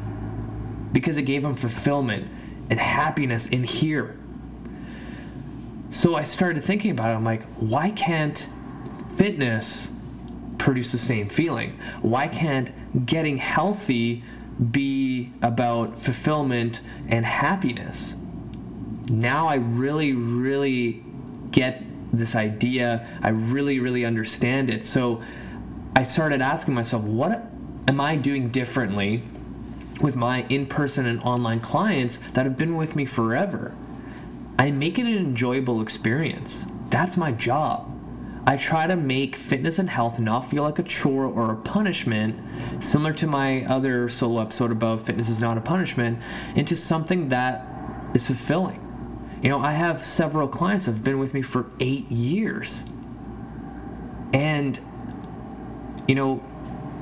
because 0.91 1.17
it 1.17 1.23
gave 1.23 1.43
them 1.43 1.55
fulfillment 1.55 2.27
and 2.71 2.79
happiness 2.79 3.45
in 3.47 3.63
here. 3.63 4.17
So 5.91 6.15
I 6.15 6.23
started 6.23 6.63
thinking 6.63 6.91
about 6.91 7.09
it. 7.09 7.15
I'm 7.15 7.23
like, 7.23 7.43
why 7.57 7.91
can't 7.91 8.47
fitness 9.15 9.91
produce 10.61 10.91
the 10.91 10.97
same 10.97 11.27
feeling? 11.27 11.77
Why 12.01 12.27
can't 12.27 13.05
getting 13.05 13.37
healthy 13.37 14.23
be 14.71 15.33
about 15.41 15.97
fulfillment 15.97 16.81
and 17.09 17.25
happiness? 17.25 18.15
Now 19.09 19.47
I 19.47 19.55
really, 19.55 20.13
really 20.13 21.03
get 21.49 21.83
this 22.13 22.35
idea. 22.35 23.07
I 23.23 23.29
really, 23.29 23.79
really 23.79 24.05
understand 24.05 24.69
it. 24.69 24.85
So 24.85 25.23
I 25.95 26.03
started 26.03 26.41
asking 26.41 26.75
myself, 26.75 27.03
what 27.03 27.43
am 27.87 27.99
I 27.99 28.15
doing 28.15 28.49
differently 28.49 29.23
with 30.01 30.15
my 30.15 30.45
in 30.49 30.67
person 30.67 31.07
and 31.07 31.21
online 31.23 31.59
clients 31.59 32.19
that 32.33 32.45
have 32.45 32.57
been 32.57 32.77
with 32.77 32.95
me 32.95 33.05
forever? 33.05 33.73
I 34.59 34.69
make 34.69 34.99
it 34.99 35.07
an 35.07 35.17
enjoyable 35.17 35.81
experience. 35.81 36.67
That's 36.91 37.17
my 37.17 37.31
job. 37.31 37.91
I 38.45 38.57
try 38.57 38.87
to 38.87 38.95
make 38.95 39.35
fitness 39.35 39.77
and 39.77 39.89
health 39.89 40.19
not 40.19 40.49
feel 40.49 40.63
like 40.63 40.79
a 40.79 40.83
chore 40.83 41.25
or 41.25 41.53
a 41.53 41.55
punishment, 41.57 42.39
similar 42.83 43.13
to 43.13 43.27
my 43.27 43.63
other 43.65 44.09
solo 44.09 44.41
episode 44.41 44.71
about 44.71 45.01
fitness 45.01 45.29
is 45.29 45.39
not 45.39 45.57
a 45.57 45.61
punishment, 45.61 46.19
into 46.55 46.75
something 46.75 47.29
that 47.29 47.65
is 48.15 48.25
fulfilling. 48.25 48.87
You 49.43 49.49
know, 49.49 49.59
I 49.59 49.73
have 49.73 50.03
several 50.03 50.47
clients 50.47 50.85
that 50.85 50.93
have 50.93 51.03
been 51.03 51.19
with 51.19 51.33
me 51.33 51.41
for 51.41 51.69
eight 51.79 52.11
years. 52.11 52.85
And, 54.33 54.79
you 56.07 56.15
know, 56.15 56.43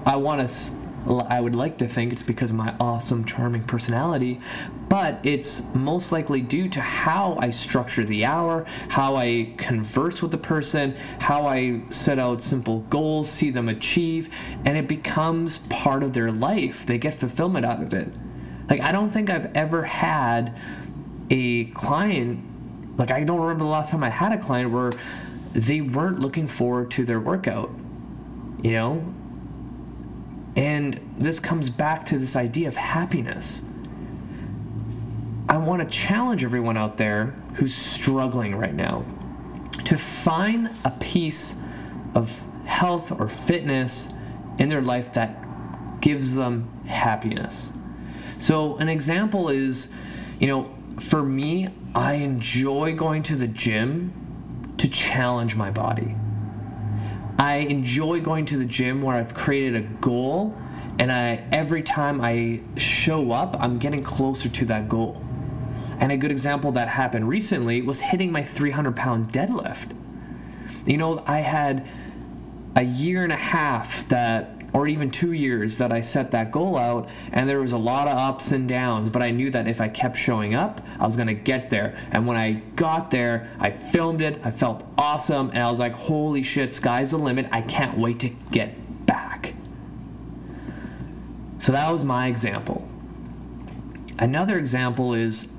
I 0.06 0.16
want 0.18 0.48
to 0.48 0.72
I 1.08 1.40
would 1.40 1.56
like 1.56 1.78
to 1.80 1.88
think 1.88 2.12
it's 2.12 2.24
because 2.24 2.52
of 2.52 2.58
my 2.58 2.76
awesome, 2.80 3.26
charming 3.26 3.64
personality, 3.64 4.42
but 4.90 5.20
it's 5.24 5.64
most 5.74 6.12
likely 6.12 6.42
due 6.42 6.70
to 6.70 6.82
how 6.82 7.38
I 7.40 7.50
structure 7.52 8.04
the 8.04 8.26
hour, 8.26 8.66
how 8.90 9.16
I 9.16 9.54
converse 9.58 10.22
with 10.22 10.32
the 10.32 10.38
person, 10.38 10.96
how 11.20 11.48
I 11.48 11.82
set 11.90 12.20
out 12.20 12.42
simple 12.42 12.82
goals, 12.90 13.30
see 13.30 13.50
them 13.50 13.70
achieve, 13.70 14.30
and 14.66 14.78
it 14.78 14.88
becomes 14.88 15.60
part 15.70 16.04
of 16.04 16.14
their 16.14 16.32
life. 16.32 16.86
They 16.86 16.98
get 16.98 17.14
fulfillment 17.14 17.66
out 17.66 17.82
of 17.82 17.94
it. 17.94 18.12
Like, 18.70 18.82
I 18.82 18.92
don't 18.92 19.10
think 19.10 19.30
I've 19.30 19.56
ever 19.56 19.84
had 19.84 20.56
a 21.30 21.66
client, 21.66 22.98
like, 23.00 23.10
I 23.10 23.24
don't 23.24 23.42
remember 23.42 23.64
the 23.64 23.70
last 23.70 23.92
time 23.92 24.04
I 24.04 24.10
had 24.10 24.34
a 24.34 24.38
client 24.38 24.72
where 24.72 24.92
they 25.54 25.82
weren't 25.82 26.20
looking 26.20 26.48
forward 26.48 26.92
to 26.92 27.06
their 27.06 27.20
workout. 27.20 27.72
You 28.62 28.72
know, 28.72 29.14
and 30.60 31.00
this 31.18 31.40
comes 31.40 31.70
back 31.70 32.06
to 32.08 32.18
this 32.18 32.36
idea 32.36 32.68
of 32.68 32.76
happiness. 32.76 33.62
I 35.48 35.56
want 35.56 35.82
to 35.82 35.88
challenge 35.88 36.44
everyone 36.44 36.76
out 36.76 36.98
there 36.98 37.28
who's 37.54 37.74
struggling 37.74 38.54
right 38.58 38.74
now 38.74 39.06
to 39.86 39.98
find 39.98 40.70
a 40.84 40.92
piece 40.92 41.56
of 42.14 42.46
health 42.66 43.10
or 43.18 43.30
fitness 43.30 44.10
in 44.58 44.68
their 44.68 44.82
life 44.82 45.14
that 45.14 46.02
gives 46.02 46.36
them 46.36 46.70
happiness. 46.86 47.72
So, 48.38 48.76
an 48.80 48.90
example 48.90 49.48
is, 49.48 49.94
you 50.42 50.48
know, 50.48 50.76
for 51.00 51.24
me, 51.24 51.70
I 51.96 52.16
enjoy 52.16 52.98
going 52.98 53.24
to 53.24 53.38
the 53.38 53.48
gym 53.48 54.76
to 54.78 54.90
challenge 54.90 55.56
my 55.56 55.72
body. 55.72 56.16
I 57.40 57.60
enjoy 57.60 58.20
going 58.20 58.46
to 58.48 58.58
the 58.58 58.66
gym 58.66 59.02
where 59.02 59.16
I've 59.16 59.34
created 59.34 59.78
a 59.78 59.88
goal 60.02 60.56
and 61.00 61.10
I 61.10 61.42
every 61.54 61.82
time 61.82 62.20
I 62.20 62.60
show 62.78 63.32
up, 63.32 63.56
I'm 63.58 63.80
getting 63.80 64.04
closer 64.04 64.50
to 64.50 64.66
that 64.66 64.90
goal. 64.90 65.24
And 66.00 66.12
a 66.12 66.18
good 66.18 66.32
example 66.32 66.74
that 66.74 66.90
happened 66.90 67.30
recently 67.30 67.82
was 67.82 68.02
hitting 68.02 68.32
my 68.32 68.44
300 68.44 68.94
pound 68.96 69.32
deadlift. 69.32 69.96
You 70.86 70.98
know, 70.98 71.24
I 71.26 71.40
had 71.40 71.88
a 72.76 72.84
year 72.84 73.24
and 73.24 73.32
a 73.32 73.38
half 73.38 74.08
that 74.10 74.59
or 74.74 74.88
even 74.88 75.12
two 75.12 75.34
years 75.34 75.78
that 75.78 75.92
I 75.92 76.02
set 76.02 76.32
that 76.32 76.52
goal 76.52 76.78
out, 76.78 77.10
and 77.32 77.50
there 77.50 77.62
was 77.62 77.72
a 77.72 77.78
lot 77.78 78.08
of 78.08 78.18
ups 78.18 78.52
and 78.52 78.68
downs. 78.68 79.10
But 79.10 79.22
I 79.22 79.32
knew 79.32 79.50
that 79.52 79.68
if 79.68 79.82
I 79.82 79.88
kept 79.88 80.18
showing 80.18 80.56
up, 80.56 80.82
I 81.00 81.06
was 81.06 81.16
gonna 81.16 81.34
get 81.34 81.70
there. 81.70 81.98
And 82.12 82.28
when 82.28 82.38
I 82.38 82.62
got 82.76 83.12
there, 83.12 83.50
I 83.60 83.72
filmed 83.72 84.22
it. 84.22 84.40
I 84.44 84.52
felt 84.52 84.84
awesome, 84.98 85.50
and 85.50 85.60
I 85.60 85.70
was 85.70 85.80
like, 85.80 85.94
"Holy 85.94 86.44
shit, 86.44 86.74
sky's 86.74 87.12
the 87.12 87.18
limit! 87.18 87.48
I 87.52 87.62
can't 87.62 87.98
wait 87.98 88.20
to 88.20 88.30
get 88.52 89.06
back." 89.06 89.54
So 91.60 91.72
that 91.72 91.92
was 91.92 92.04
my 92.04 92.28
example. 92.28 92.88
Another 94.18 94.58
example 94.58 95.14
is 95.14 95.50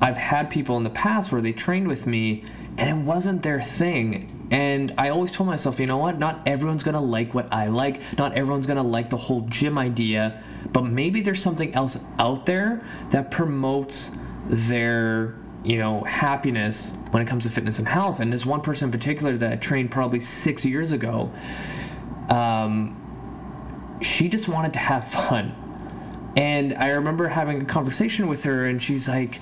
I've 0.00 0.16
had 0.16 0.50
people 0.50 0.76
in 0.76 0.84
the 0.84 0.90
past 0.90 1.32
where 1.32 1.40
they 1.40 1.52
trained 1.52 1.88
with 1.88 2.06
me 2.06 2.44
and 2.76 2.88
it 2.88 3.02
wasn't 3.02 3.42
their 3.42 3.60
thing 3.60 4.37
and 4.50 4.94
I 4.96 5.10
always 5.10 5.30
told 5.30 5.48
myself, 5.48 5.78
you 5.78 5.86
know 5.86 5.98
what? 5.98 6.18
Not 6.18 6.40
everyone's 6.46 6.82
gonna 6.82 7.00
like 7.00 7.34
what 7.34 7.52
I 7.52 7.66
like. 7.66 8.00
Not 8.16 8.32
everyone's 8.34 8.66
gonna 8.66 8.82
like 8.82 9.10
the 9.10 9.16
whole 9.16 9.42
gym 9.42 9.76
idea. 9.76 10.42
But 10.72 10.84
maybe 10.84 11.20
there's 11.20 11.42
something 11.42 11.74
else 11.74 11.98
out 12.18 12.46
there 12.46 12.82
that 13.10 13.30
promotes 13.30 14.10
their, 14.48 15.36
you 15.64 15.78
know, 15.78 16.02
happiness 16.02 16.92
when 17.10 17.22
it 17.22 17.26
comes 17.26 17.44
to 17.44 17.50
fitness 17.50 17.78
and 17.78 17.86
health. 17.86 18.20
And 18.20 18.32
there's 18.32 18.46
one 18.46 18.60
person 18.60 18.88
in 18.88 18.92
particular 18.92 19.36
that 19.36 19.52
I 19.52 19.56
trained 19.56 19.90
probably 19.90 20.20
six 20.20 20.64
years 20.64 20.92
ago. 20.92 21.30
Um, 22.30 22.94
she 24.02 24.28
just 24.28 24.48
wanted 24.48 24.72
to 24.74 24.78
have 24.78 25.04
fun. 25.04 25.54
And 26.36 26.74
I 26.74 26.90
remember 26.90 27.28
having 27.28 27.60
a 27.62 27.64
conversation 27.64 28.28
with 28.28 28.44
her, 28.44 28.66
and 28.66 28.82
she's 28.82 29.08
like, 29.08 29.40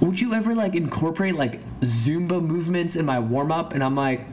would 0.00 0.20
you 0.20 0.34
ever 0.34 0.54
like 0.54 0.74
incorporate 0.74 1.34
like 1.34 1.60
Zumba 1.80 2.42
movements 2.42 2.96
in 2.96 3.04
my 3.04 3.18
warm 3.18 3.52
up? 3.52 3.72
And 3.72 3.82
I'm 3.82 3.94
like, 3.94 4.26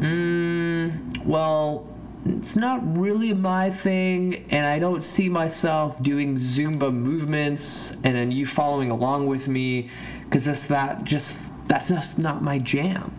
mm, 0.00 1.24
well, 1.24 1.88
it's 2.26 2.54
not 2.54 2.80
really 2.96 3.32
my 3.32 3.70
thing, 3.70 4.44
and 4.50 4.66
I 4.66 4.78
don't 4.78 5.02
see 5.02 5.28
myself 5.28 6.02
doing 6.02 6.36
Zumba 6.36 6.92
movements 6.92 7.92
and 7.92 8.14
then 8.14 8.30
you 8.30 8.46
following 8.46 8.90
along 8.90 9.26
with 9.26 9.48
me 9.48 9.88
because 10.24 10.44
that's 10.44 10.66
that 10.66 11.04
just 11.04 11.48
that's 11.66 11.88
just 11.88 12.18
not 12.18 12.42
my 12.42 12.58
jam. 12.58 13.16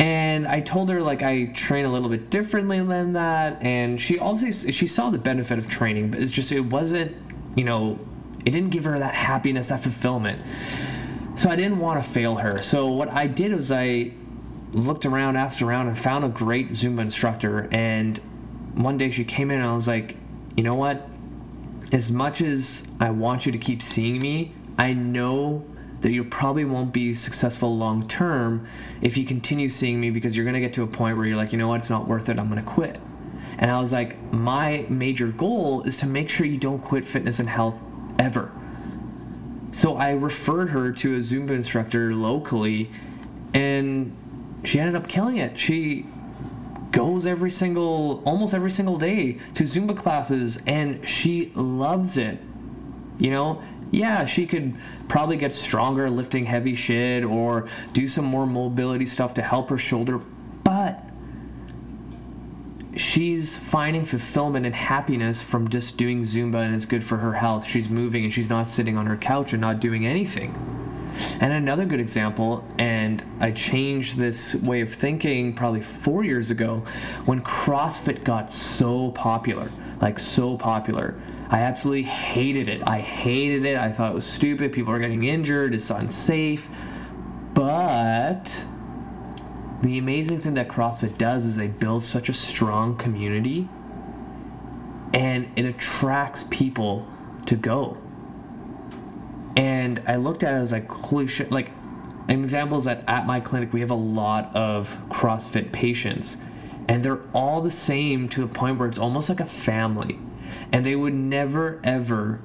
And 0.00 0.48
I 0.48 0.60
told 0.60 0.90
her 0.90 1.00
like 1.00 1.22
I 1.22 1.46
train 1.54 1.84
a 1.84 1.92
little 1.92 2.08
bit 2.08 2.30
differently 2.30 2.80
than 2.80 3.12
that, 3.12 3.62
and 3.62 4.00
she 4.00 4.18
also 4.18 4.50
she 4.50 4.88
saw 4.88 5.10
the 5.10 5.18
benefit 5.18 5.58
of 5.58 5.68
training, 5.68 6.10
but 6.10 6.20
it's 6.20 6.32
just 6.32 6.50
it 6.50 6.60
wasn't 6.60 7.16
you 7.54 7.64
know 7.64 8.00
it 8.44 8.50
didn't 8.50 8.70
give 8.70 8.84
her 8.84 8.98
that 8.98 9.14
happiness, 9.14 9.68
that 9.68 9.82
fulfillment. 9.82 10.40
So 11.36 11.50
I 11.50 11.56
didn't 11.56 11.78
want 11.78 12.02
to 12.02 12.08
fail 12.08 12.36
her. 12.36 12.62
So 12.62 12.88
what 12.88 13.08
I 13.08 13.26
did 13.26 13.52
was 13.52 13.72
I 13.72 14.12
looked 14.72 15.06
around, 15.06 15.36
asked 15.36 15.62
around, 15.62 15.88
and 15.88 15.98
found 15.98 16.24
a 16.24 16.28
great 16.28 16.70
Zumba 16.70 17.00
instructor. 17.00 17.68
And 17.72 18.18
one 18.74 18.98
day 18.98 19.10
she 19.10 19.24
came 19.24 19.50
in 19.50 19.60
and 19.60 19.68
I 19.68 19.74
was 19.74 19.88
like, 19.88 20.16
you 20.56 20.62
know 20.62 20.74
what? 20.74 21.08
As 21.92 22.10
much 22.10 22.40
as 22.40 22.86
I 23.00 23.10
want 23.10 23.46
you 23.46 23.52
to 23.52 23.58
keep 23.58 23.82
seeing 23.82 24.20
me, 24.20 24.52
I 24.78 24.92
know 24.92 25.64
that 26.00 26.12
you 26.12 26.22
probably 26.22 26.64
won't 26.64 26.92
be 26.92 27.14
successful 27.14 27.76
long 27.76 28.06
term 28.06 28.68
if 29.00 29.16
you 29.16 29.24
continue 29.24 29.68
seeing 29.68 30.00
me 30.00 30.10
because 30.10 30.36
you're 30.36 30.44
going 30.44 30.54
to 30.54 30.60
get 30.60 30.74
to 30.74 30.82
a 30.82 30.86
point 30.86 31.16
where 31.16 31.26
you're 31.26 31.36
like, 31.36 31.52
you 31.52 31.58
know 31.58 31.68
what? 31.68 31.80
It's 31.80 31.90
not 31.90 32.06
worth 32.06 32.28
it. 32.28 32.38
I'm 32.38 32.50
going 32.50 32.62
to 32.62 32.70
quit. 32.70 33.00
And 33.58 33.70
I 33.70 33.80
was 33.80 33.92
like, 33.92 34.20
my 34.32 34.84
major 34.88 35.28
goal 35.28 35.82
is 35.82 35.98
to 35.98 36.06
make 36.06 36.28
sure 36.28 36.46
you 36.46 36.58
don't 36.58 36.80
quit 36.80 37.06
fitness 37.06 37.38
and 37.38 37.48
health 37.48 37.80
ever. 38.24 38.50
So 39.70 39.96
I 39.96 40.12
referred 40.12 40.70
her 40.70 40.92
to 40.92 41.16
a 41.16 41.18
Zumba 41.18 41.50
instructor 41.50 42.14
locally, 42.14 42.90
and 43.52 44.16
she 44.64 44.80
ended 44.80 44.96
up 44.96 45.06
killing 45.08 45.36
it. 45.36 45.58
She 45.58 46.06
goes 46.90 47.26
every 47.26 47.50
single, 47.50 48.22
almost 48.24 48.54
every 48.54 48.70
single 48.70 48.96
day 48.96 49.32
to 49.54 49.64
Zumba 49.64 49.96
classes 49.96 50.62
and 50.66 51.06
she 51.08 51.50
loves 51.56 52.18
it. 52.18 52.38
You 53.18 53.30
know, 53.30 53.62
yeah, 53.90 54.24
she 54.24 54.46
could 54.46 54.76
probably 55.08 55.36
get 55.36 55.52
stronger 55.52 56.08
lifting 56.08 56.44
heavy 56.44 56.76
shit 56.76 57.24
or 57.24 57.68
do 57.92 58.06
some 58.06 58.24
more 58.24 58.46
mobility 58.46 59.06
stuff 59.06 59.34
to 59.34 59.42
help 59.42 59.70
her 59.70 59.78
shoulder, 59.78 60.18
but 60.18 61.00
she's 62.96 63.56
finding 63.56 64.04
fulfillment 64.04 64.66
and 64.66 64.74
happiness 64.74 65.42
from 65.42 65.68
just 65.68 65.96
doing 65.96 66.22
Zumba 66.22 66.64
and 66.64 66.74
it's 66.74 66.86
good 66.86 67.04
for 67.04 67.16
her 67.16 67.32
health. 67.32 67.64
She's 67.66 67.88
moving 67.88 68.24
and 68.24 68.32
she's 68.32 68.50
not 68.50 68.68
sitting 68.68 68.96
on 68.96 69.06
her 69.06 69.16
couch 69.16 69.52
and 69.52 69.60
not 69.60 69.80
doing 69.80 70.06
anything. 70.06 70.54
And 71.40 71.52
another 71.52 71.84
good 71.84 72.00
example, 72.00 72.64
and 72.78 73.22
I 73.40 73.52
changed 73.52 74.16
this 74.16 74.54
way 74.56 74.80
of 74.80 74.92
thinking 74.92 75.54
probably 75.54 75.80
four 75.80 76.24
years 76.24 76.50
ago 76.50 76.82
when 77.24 77.40
CrossFit 77.42 78.24
got 78.24 78.50
so 78.50 79.12
popular, 79.12 79.70
like 80.00 80.18
so 80.18 80.56
popular. 80.56 81.14
I 81.50 81.60
absolutely 81.60 82.02
hated 82.02 82.68
it. 82.68 82.82
I 82.86 82.98
hated 82.98 83.64
it. 83.64 83.78
I 83.78 83.92
thought 83.92 84.10
it 84.10 84.14
was 84.14 84.26
stupid. 84.26 84.72
People 84.72 84.92
are 84.92 84.98
getting 84.98 85.24
injured. 85.24 85.74
It's 85.74 85.90
unsafe. 85.90 86.68
But 87.52 88.64
the 89.84 89.98
amazing 89.98 90.38
thing 90.38 90.54
that 90.54 90.66
CrossFit 90.66 91.18
does 91.18 91.44
is 91.44 91.56
they 91.56 91.68
build 91.68 92.02
such 92.02 92.30
a 92.30 92.32
strong 92.32 92.96
community 92.96 93.68
and 95.12 95.46
it 95.56 95.66
attracts 95.66 96.44
people 96.50 97.06
to 97.44 97.54
go. 97.54 97.98
And 99.56 100.02
I 100.06 100.16
looked 100.16 100.42
at 100.42 100.54
it, 100.54 100.56
I 100.56 100.60
was 100.60 100.72
like, 100.72 100.90
holy 100.90 101.26
shit. 101.26 101.52
Like, 101.52 101.70
an 102.28 102.42
example 102.42 102.78
is 102.78 102.84
that 102.84 103.04
at 103.06 103.26
my 103.26 103.40
clinic, 103.40 103.74
we 103.74 103.80
have 103.80 103.90
a 103.90 103.94
lot 103.94 104.56
of 104.56 104.96
CrossFit 105.10 105.70
patients, 105.70 106.38
and 106.88 107.02
they're 107.02 107.22
all 107.34 107.60
the 107.60 107.70
same 107.70 108.28
to 108.30 108.40
the 108.40 108.46
point 108.46 108.78
where 108.78 108.88
it's 108.88 108.98
almost 108.98 109.28
like 109.28 109.40
a 109.40 109.44
family. 109.44 110.18
And 110.72 110.84
they 110.84 110.96
would 110.96 111.14
never, 111.14 111.80
ever 111.84 112.40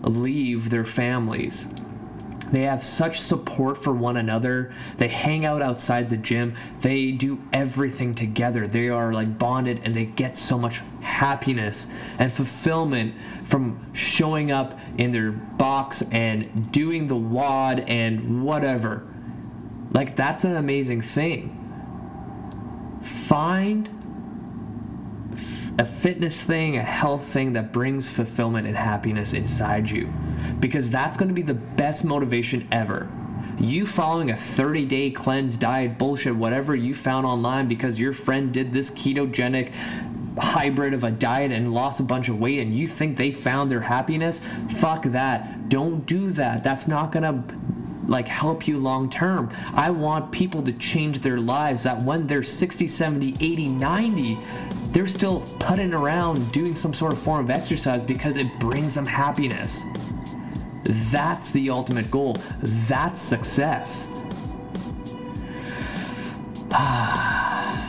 leave 0.00 0.70
their 0.70 0.86
families. 0.86 1.68
They 2.52 2.62
have 2.62 2.84
such 2.84 3.18
support 3.20 3.82
for 3.82 3.92
one 3.92 4.18
another. 4.18 4.74
They 4.98 5.08
hang 5.08 5.44
out 5.46 5.62
outside 5.62 6.10
the 6.10 6.18
gym. 6.18 6.54
They 6.82 7.10
do 7.10 7.40
everything 7.52 8.14
together. 8.14 8.66
They 8.66 8.90
are 8.90 9.12
like 9.12 9.38
bonded 9.38 9.80
and 9.84 9.94
they 9.94 10.04
get 10.04 10.36
so 10.36 10.58
much 10.58 10.82
happiness 11.00 11.86
and 12.18 12.30
fulfillment 12.30 13.14
from 13.44 13.92
showing 13.94 14.50
up 14.50 14.78
in 14.98 15.10
their 15.10 15.32
box 15.32 16.02
and 16.12 16.70
doing 16.70 17.06
the 17.06 17.16
WOD 17.16 17.80
and 17.80 18.44
whatever. 18.44 19.08
Like, 19.90 20.14
that's 20.16 20.44
an 20.44 20.56
amazing 20.56 21.00
thing. 21.00 21.58
Find 23.02 23.88
a 25.78 25.86
fitness 25.86 26.42
thing, 26.42 26.76
a 26.76 26.82
health 26.82 27.24
thing 27.24 27.54
that 27.54 27.72
brings 27.72 28.08
fulfillment 28.08 28.66
and 28.66 28.76
happiness 28.76 29.32
inside 29.32 29.88
you. 29.88 30.12
Because 30.60 30.90
that's 30.90 31.16
going 31.16 31.28
to 31.28 31.34
be 31.34 31.42
the 31.42 31.54
best 31.54 32.04
motivation 32.04 32.68
ever. 32.70 33.10
You 33.58 33.86
following 33.86 34.30
a 34.30 34.36
30 34.36 34.86
day 34.86 35.10
cleanse 35.10 35.56
diet 35.56 35.98
bullshit, 35.98 36.34
whatever 36.34 36.74
you 36.74 36.94
found 36.94 37.26
online 37.26 37.68
because 37.68 38.00
your 38.00 38.12
friend 38.12 38.52
did 38.52 38.72
this 38.72 38.90
ketogenic 38.90 39.72
hybrid 40.38 40.94
of 40.94 41.04
a 41.04 41.10
diet 41.10 41.52
and 41.52 41.74
lost 41.74 42.00
a 42.00 42.02
bunch 42.02 42.28
of 42.28 42.40
weight 42.40 42.60
and 42.60 42.74
you 42.74 42.86
think 42.86 43.16
they 43.16 43.30
found 43.30 43.70
their 43.70 43.80
happiness, 43.80 44.40
fuck 44.76 45.04
that. 45.04 45.68
Don't 45.68 46.06
do 46.06 46.30
that. 46.30 46.64
That's 46.64 46.88
not 46.88 47.12
going 47.12 47.22
to 47.22 47.54
like 48.06 48.26
help 48.26 48.66
you 48.66 48.78
long 48.78 49.08
term. 49.08 49.50
I 49.74 49.90
want 49.90 50.32
people 50.32 50.62
to 50.62 50.72
change 50.72 51.20
their 51.20 51.38
lives 51.38 51.82
that 51.84 52.00
when 52.02 52.26
they're 52.26 52.42
60, 52.42 52.86
70, 52.86 53.34
80, 53.40 53.68
90, 53.68 54.38
they're 54.90 55.06
still 55.06 55.40
putting 55.58 55.94
around 55.94 56.50
doing 56.52 56.74
some 56.74 56.92
sort 56.92 57.12
of 57.12 57.18
form 57.18 57.44
of 57.44 57.50
exercise 57.50 58.02
because 58.02 58.36
it 58.36 58.48
brings 58.58 58.94
them 58.94 59.06
happiness. 59.06 59.82
That's 60.84 61.50
the 61.50 61.70
ultimate 61.70 62.10
goal. 62.10 62.36
That's 62.60 63.20
success. 63.20 64.08
I'm 66.74 67.80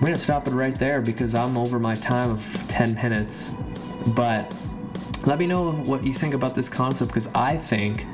gonna 0.00 0.18
stop 0.18 0.48
it 0.48 0.52
right 0.52 0.74
there 0.74 1.00
because 1.00 1.34
I'm 1.34 1.56
over 1.56 1.78
my 1.78 1.94
time 1.94 2.30
of 2.30 2.64
10 2.68 2.94
minutes. 2.94 3.52
But 4.08 4.52
let 5.26 5.38
me 5.38 5.46
know 5.46 5.72
what 5.72 6.04
you 6.04 6.12
think 6.12 6.34
about 6.34 6.54
this 6.54 6.68
concept 6.68 7.12
because 7.12 7.28
I 7.34 7.56
think 7.56 8.06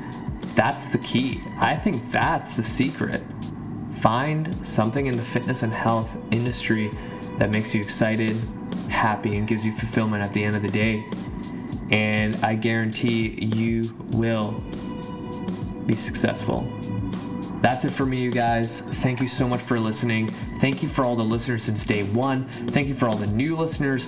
that's 0.55 0.87
the 0.87 0.97
key. 0.99 1.41
I 1.57 1.75
think 1.75 2.09
that's 2.11 2.55
the 2.55 2.63
secret. 2.63 3.23
Find 3.95 4.53
something 4.65 5.07
in 5.07 5.17
the 5.17 5.23
fitness 5.23 5.63
and 5.63 5.73
health 5.73 6.15
industry 6.31 6.91
that 7.37 7.51
makes 7.51 7.73
you 7.75 7.81
excited, 7.81 8.37
happy, 8.89 9.37
and 9.37 9.47
gives 9.47 9.65
you 9.65 9.71
fulfillment 9.71 10.23
at 10.23 10.33
the 10.33 10.43
end 10.43 10.55
of 10.55 10.61
the 10.61 10.69
day. 10.69 11.05
And 11.91 12.35
I 12.37 12.55
guarantee 12.55 13.49
you 13.55 13.95
will 14.11 14.51
be 15.85 15.95
successful. 15.95 16.67
That's 17.61 17.83
it 17.83 17.91
for 17.91 18.05
me, 18.05 18.21
you 18.21 18.31
guys. 18.31 18.81
Thank 18.81 19.19
you 19.19 19.27
so 19.27 19.47
much 19.47 19.59
for 19.59 19.79
listening. 19.79 20.27
Thank 20.59 20.81
you 20.81 20.87
for 20.87 21.03
all 21.03 21.15
the 21.15 21.23
listeners 21.23 21.63
since 21.63 21.83
day 21.83 22.03
one. 22.03 22.47
Thank 22.47 22.87
you 22.87 22.93
for 22.93 23.07
all 23.07 23.17
the 23.17 23.27
new 23.27 23.57
listeners. 23.57 24.07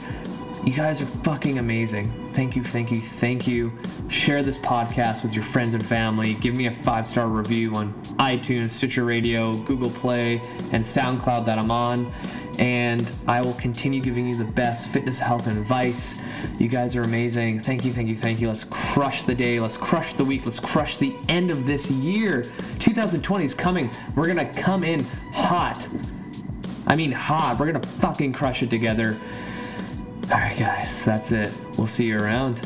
You 0.63 0.73
guys 0.73 1.01
are 1.01 1.05
fucking 1.05 1.57
amazing. 1.57 2.11
Thank 2.33 2.55
you, 2.55 2.63
thank 2.63 2.91
you, 2.91 3.01
thank 3.01 3.47
you. 3.47 3.71
Share 4.09 4.43
this 4.43 4.57
podcast 4.59 5.23
with 5.23 5.33
your 5.33 5.43
friends 5.43 5.73
and 5.73 5.85
family. 5.85 6.35
Give 6.35 6.55
me 6.55 6.67
a 6.67 6.71
five 6.71 7.07
star 7.07 7.27
review 7.27 7.73
on 7.73 7.93
iTunes, 8.19 8.69
Stitcher 8.69 9.03
Radio, 9.03 9.53
Google 9.53 9.89
Play, 9.89 10.37
and 10.71 10.83
SoundCloud 10.83 11.45
that 11.45 11.57
I'm 11.57 11.71
on 11.71 12.11
and 12.59 13.09
I 13.27 13.41
will 13.41 13.53
continue 13.53 14.01
giving 14.01 14.27
you 14.27 14.35
the 14.35 14.43
best 14.43 14.89
fitness, 14.89 15.19
health, 15.19 15.47
and 15.47 15.57
advice. 15.57 16.19
You 16.59 16.67
guys 16.67 16.95
are 16.95 17.01
amazing. 17.01 17.61
Thank 17.61 17.85
you, 17.85 17.91
thank 17.91 18.07
you, 18.07 18.15
thank 18.15 18.39
you. 18.39 18.47
Let's 18.47 18.65
crush 18.65 19.23
the 19.23 19.33
day. 19.33 19.59
Let's 19.59 19.77
crush 19.77 20.13
the 20.13 20.23
week. 20.23 20.45
Let's 20.45 20.59
crush 20.59 20.97
the 20.97 21.15
end 21.27 21.49
of 21.49 21.65
this 21.65 21.89
year. 21.89 22.43
2020 22.79 23.45
is 23.45 23.53
coming. 23.53 23.89
We're 24.15 24.27
gonna 24.27 24.53
come 24.53 24.83
in 24.83 25.03
hot. 25.33 25.87
I 26.85 26.95
mean, 26.95 27.11
hot. 27.11 27.57
We're 27.59 27.71
gonna 27.71 27.79
fucking 27.79 28.33
crush 28.33 28.61
it 28.63 28.69
together. 28.69 29.17
All 30.31 30.37
right, 30.37 30.57
guys, 30.57 31.03
that's 31.03 31.33
it. 31.33 31.53
We'll 31.77 31.87
see 31.87 32.05
you 32.05 32.17
around. 32.17 32.61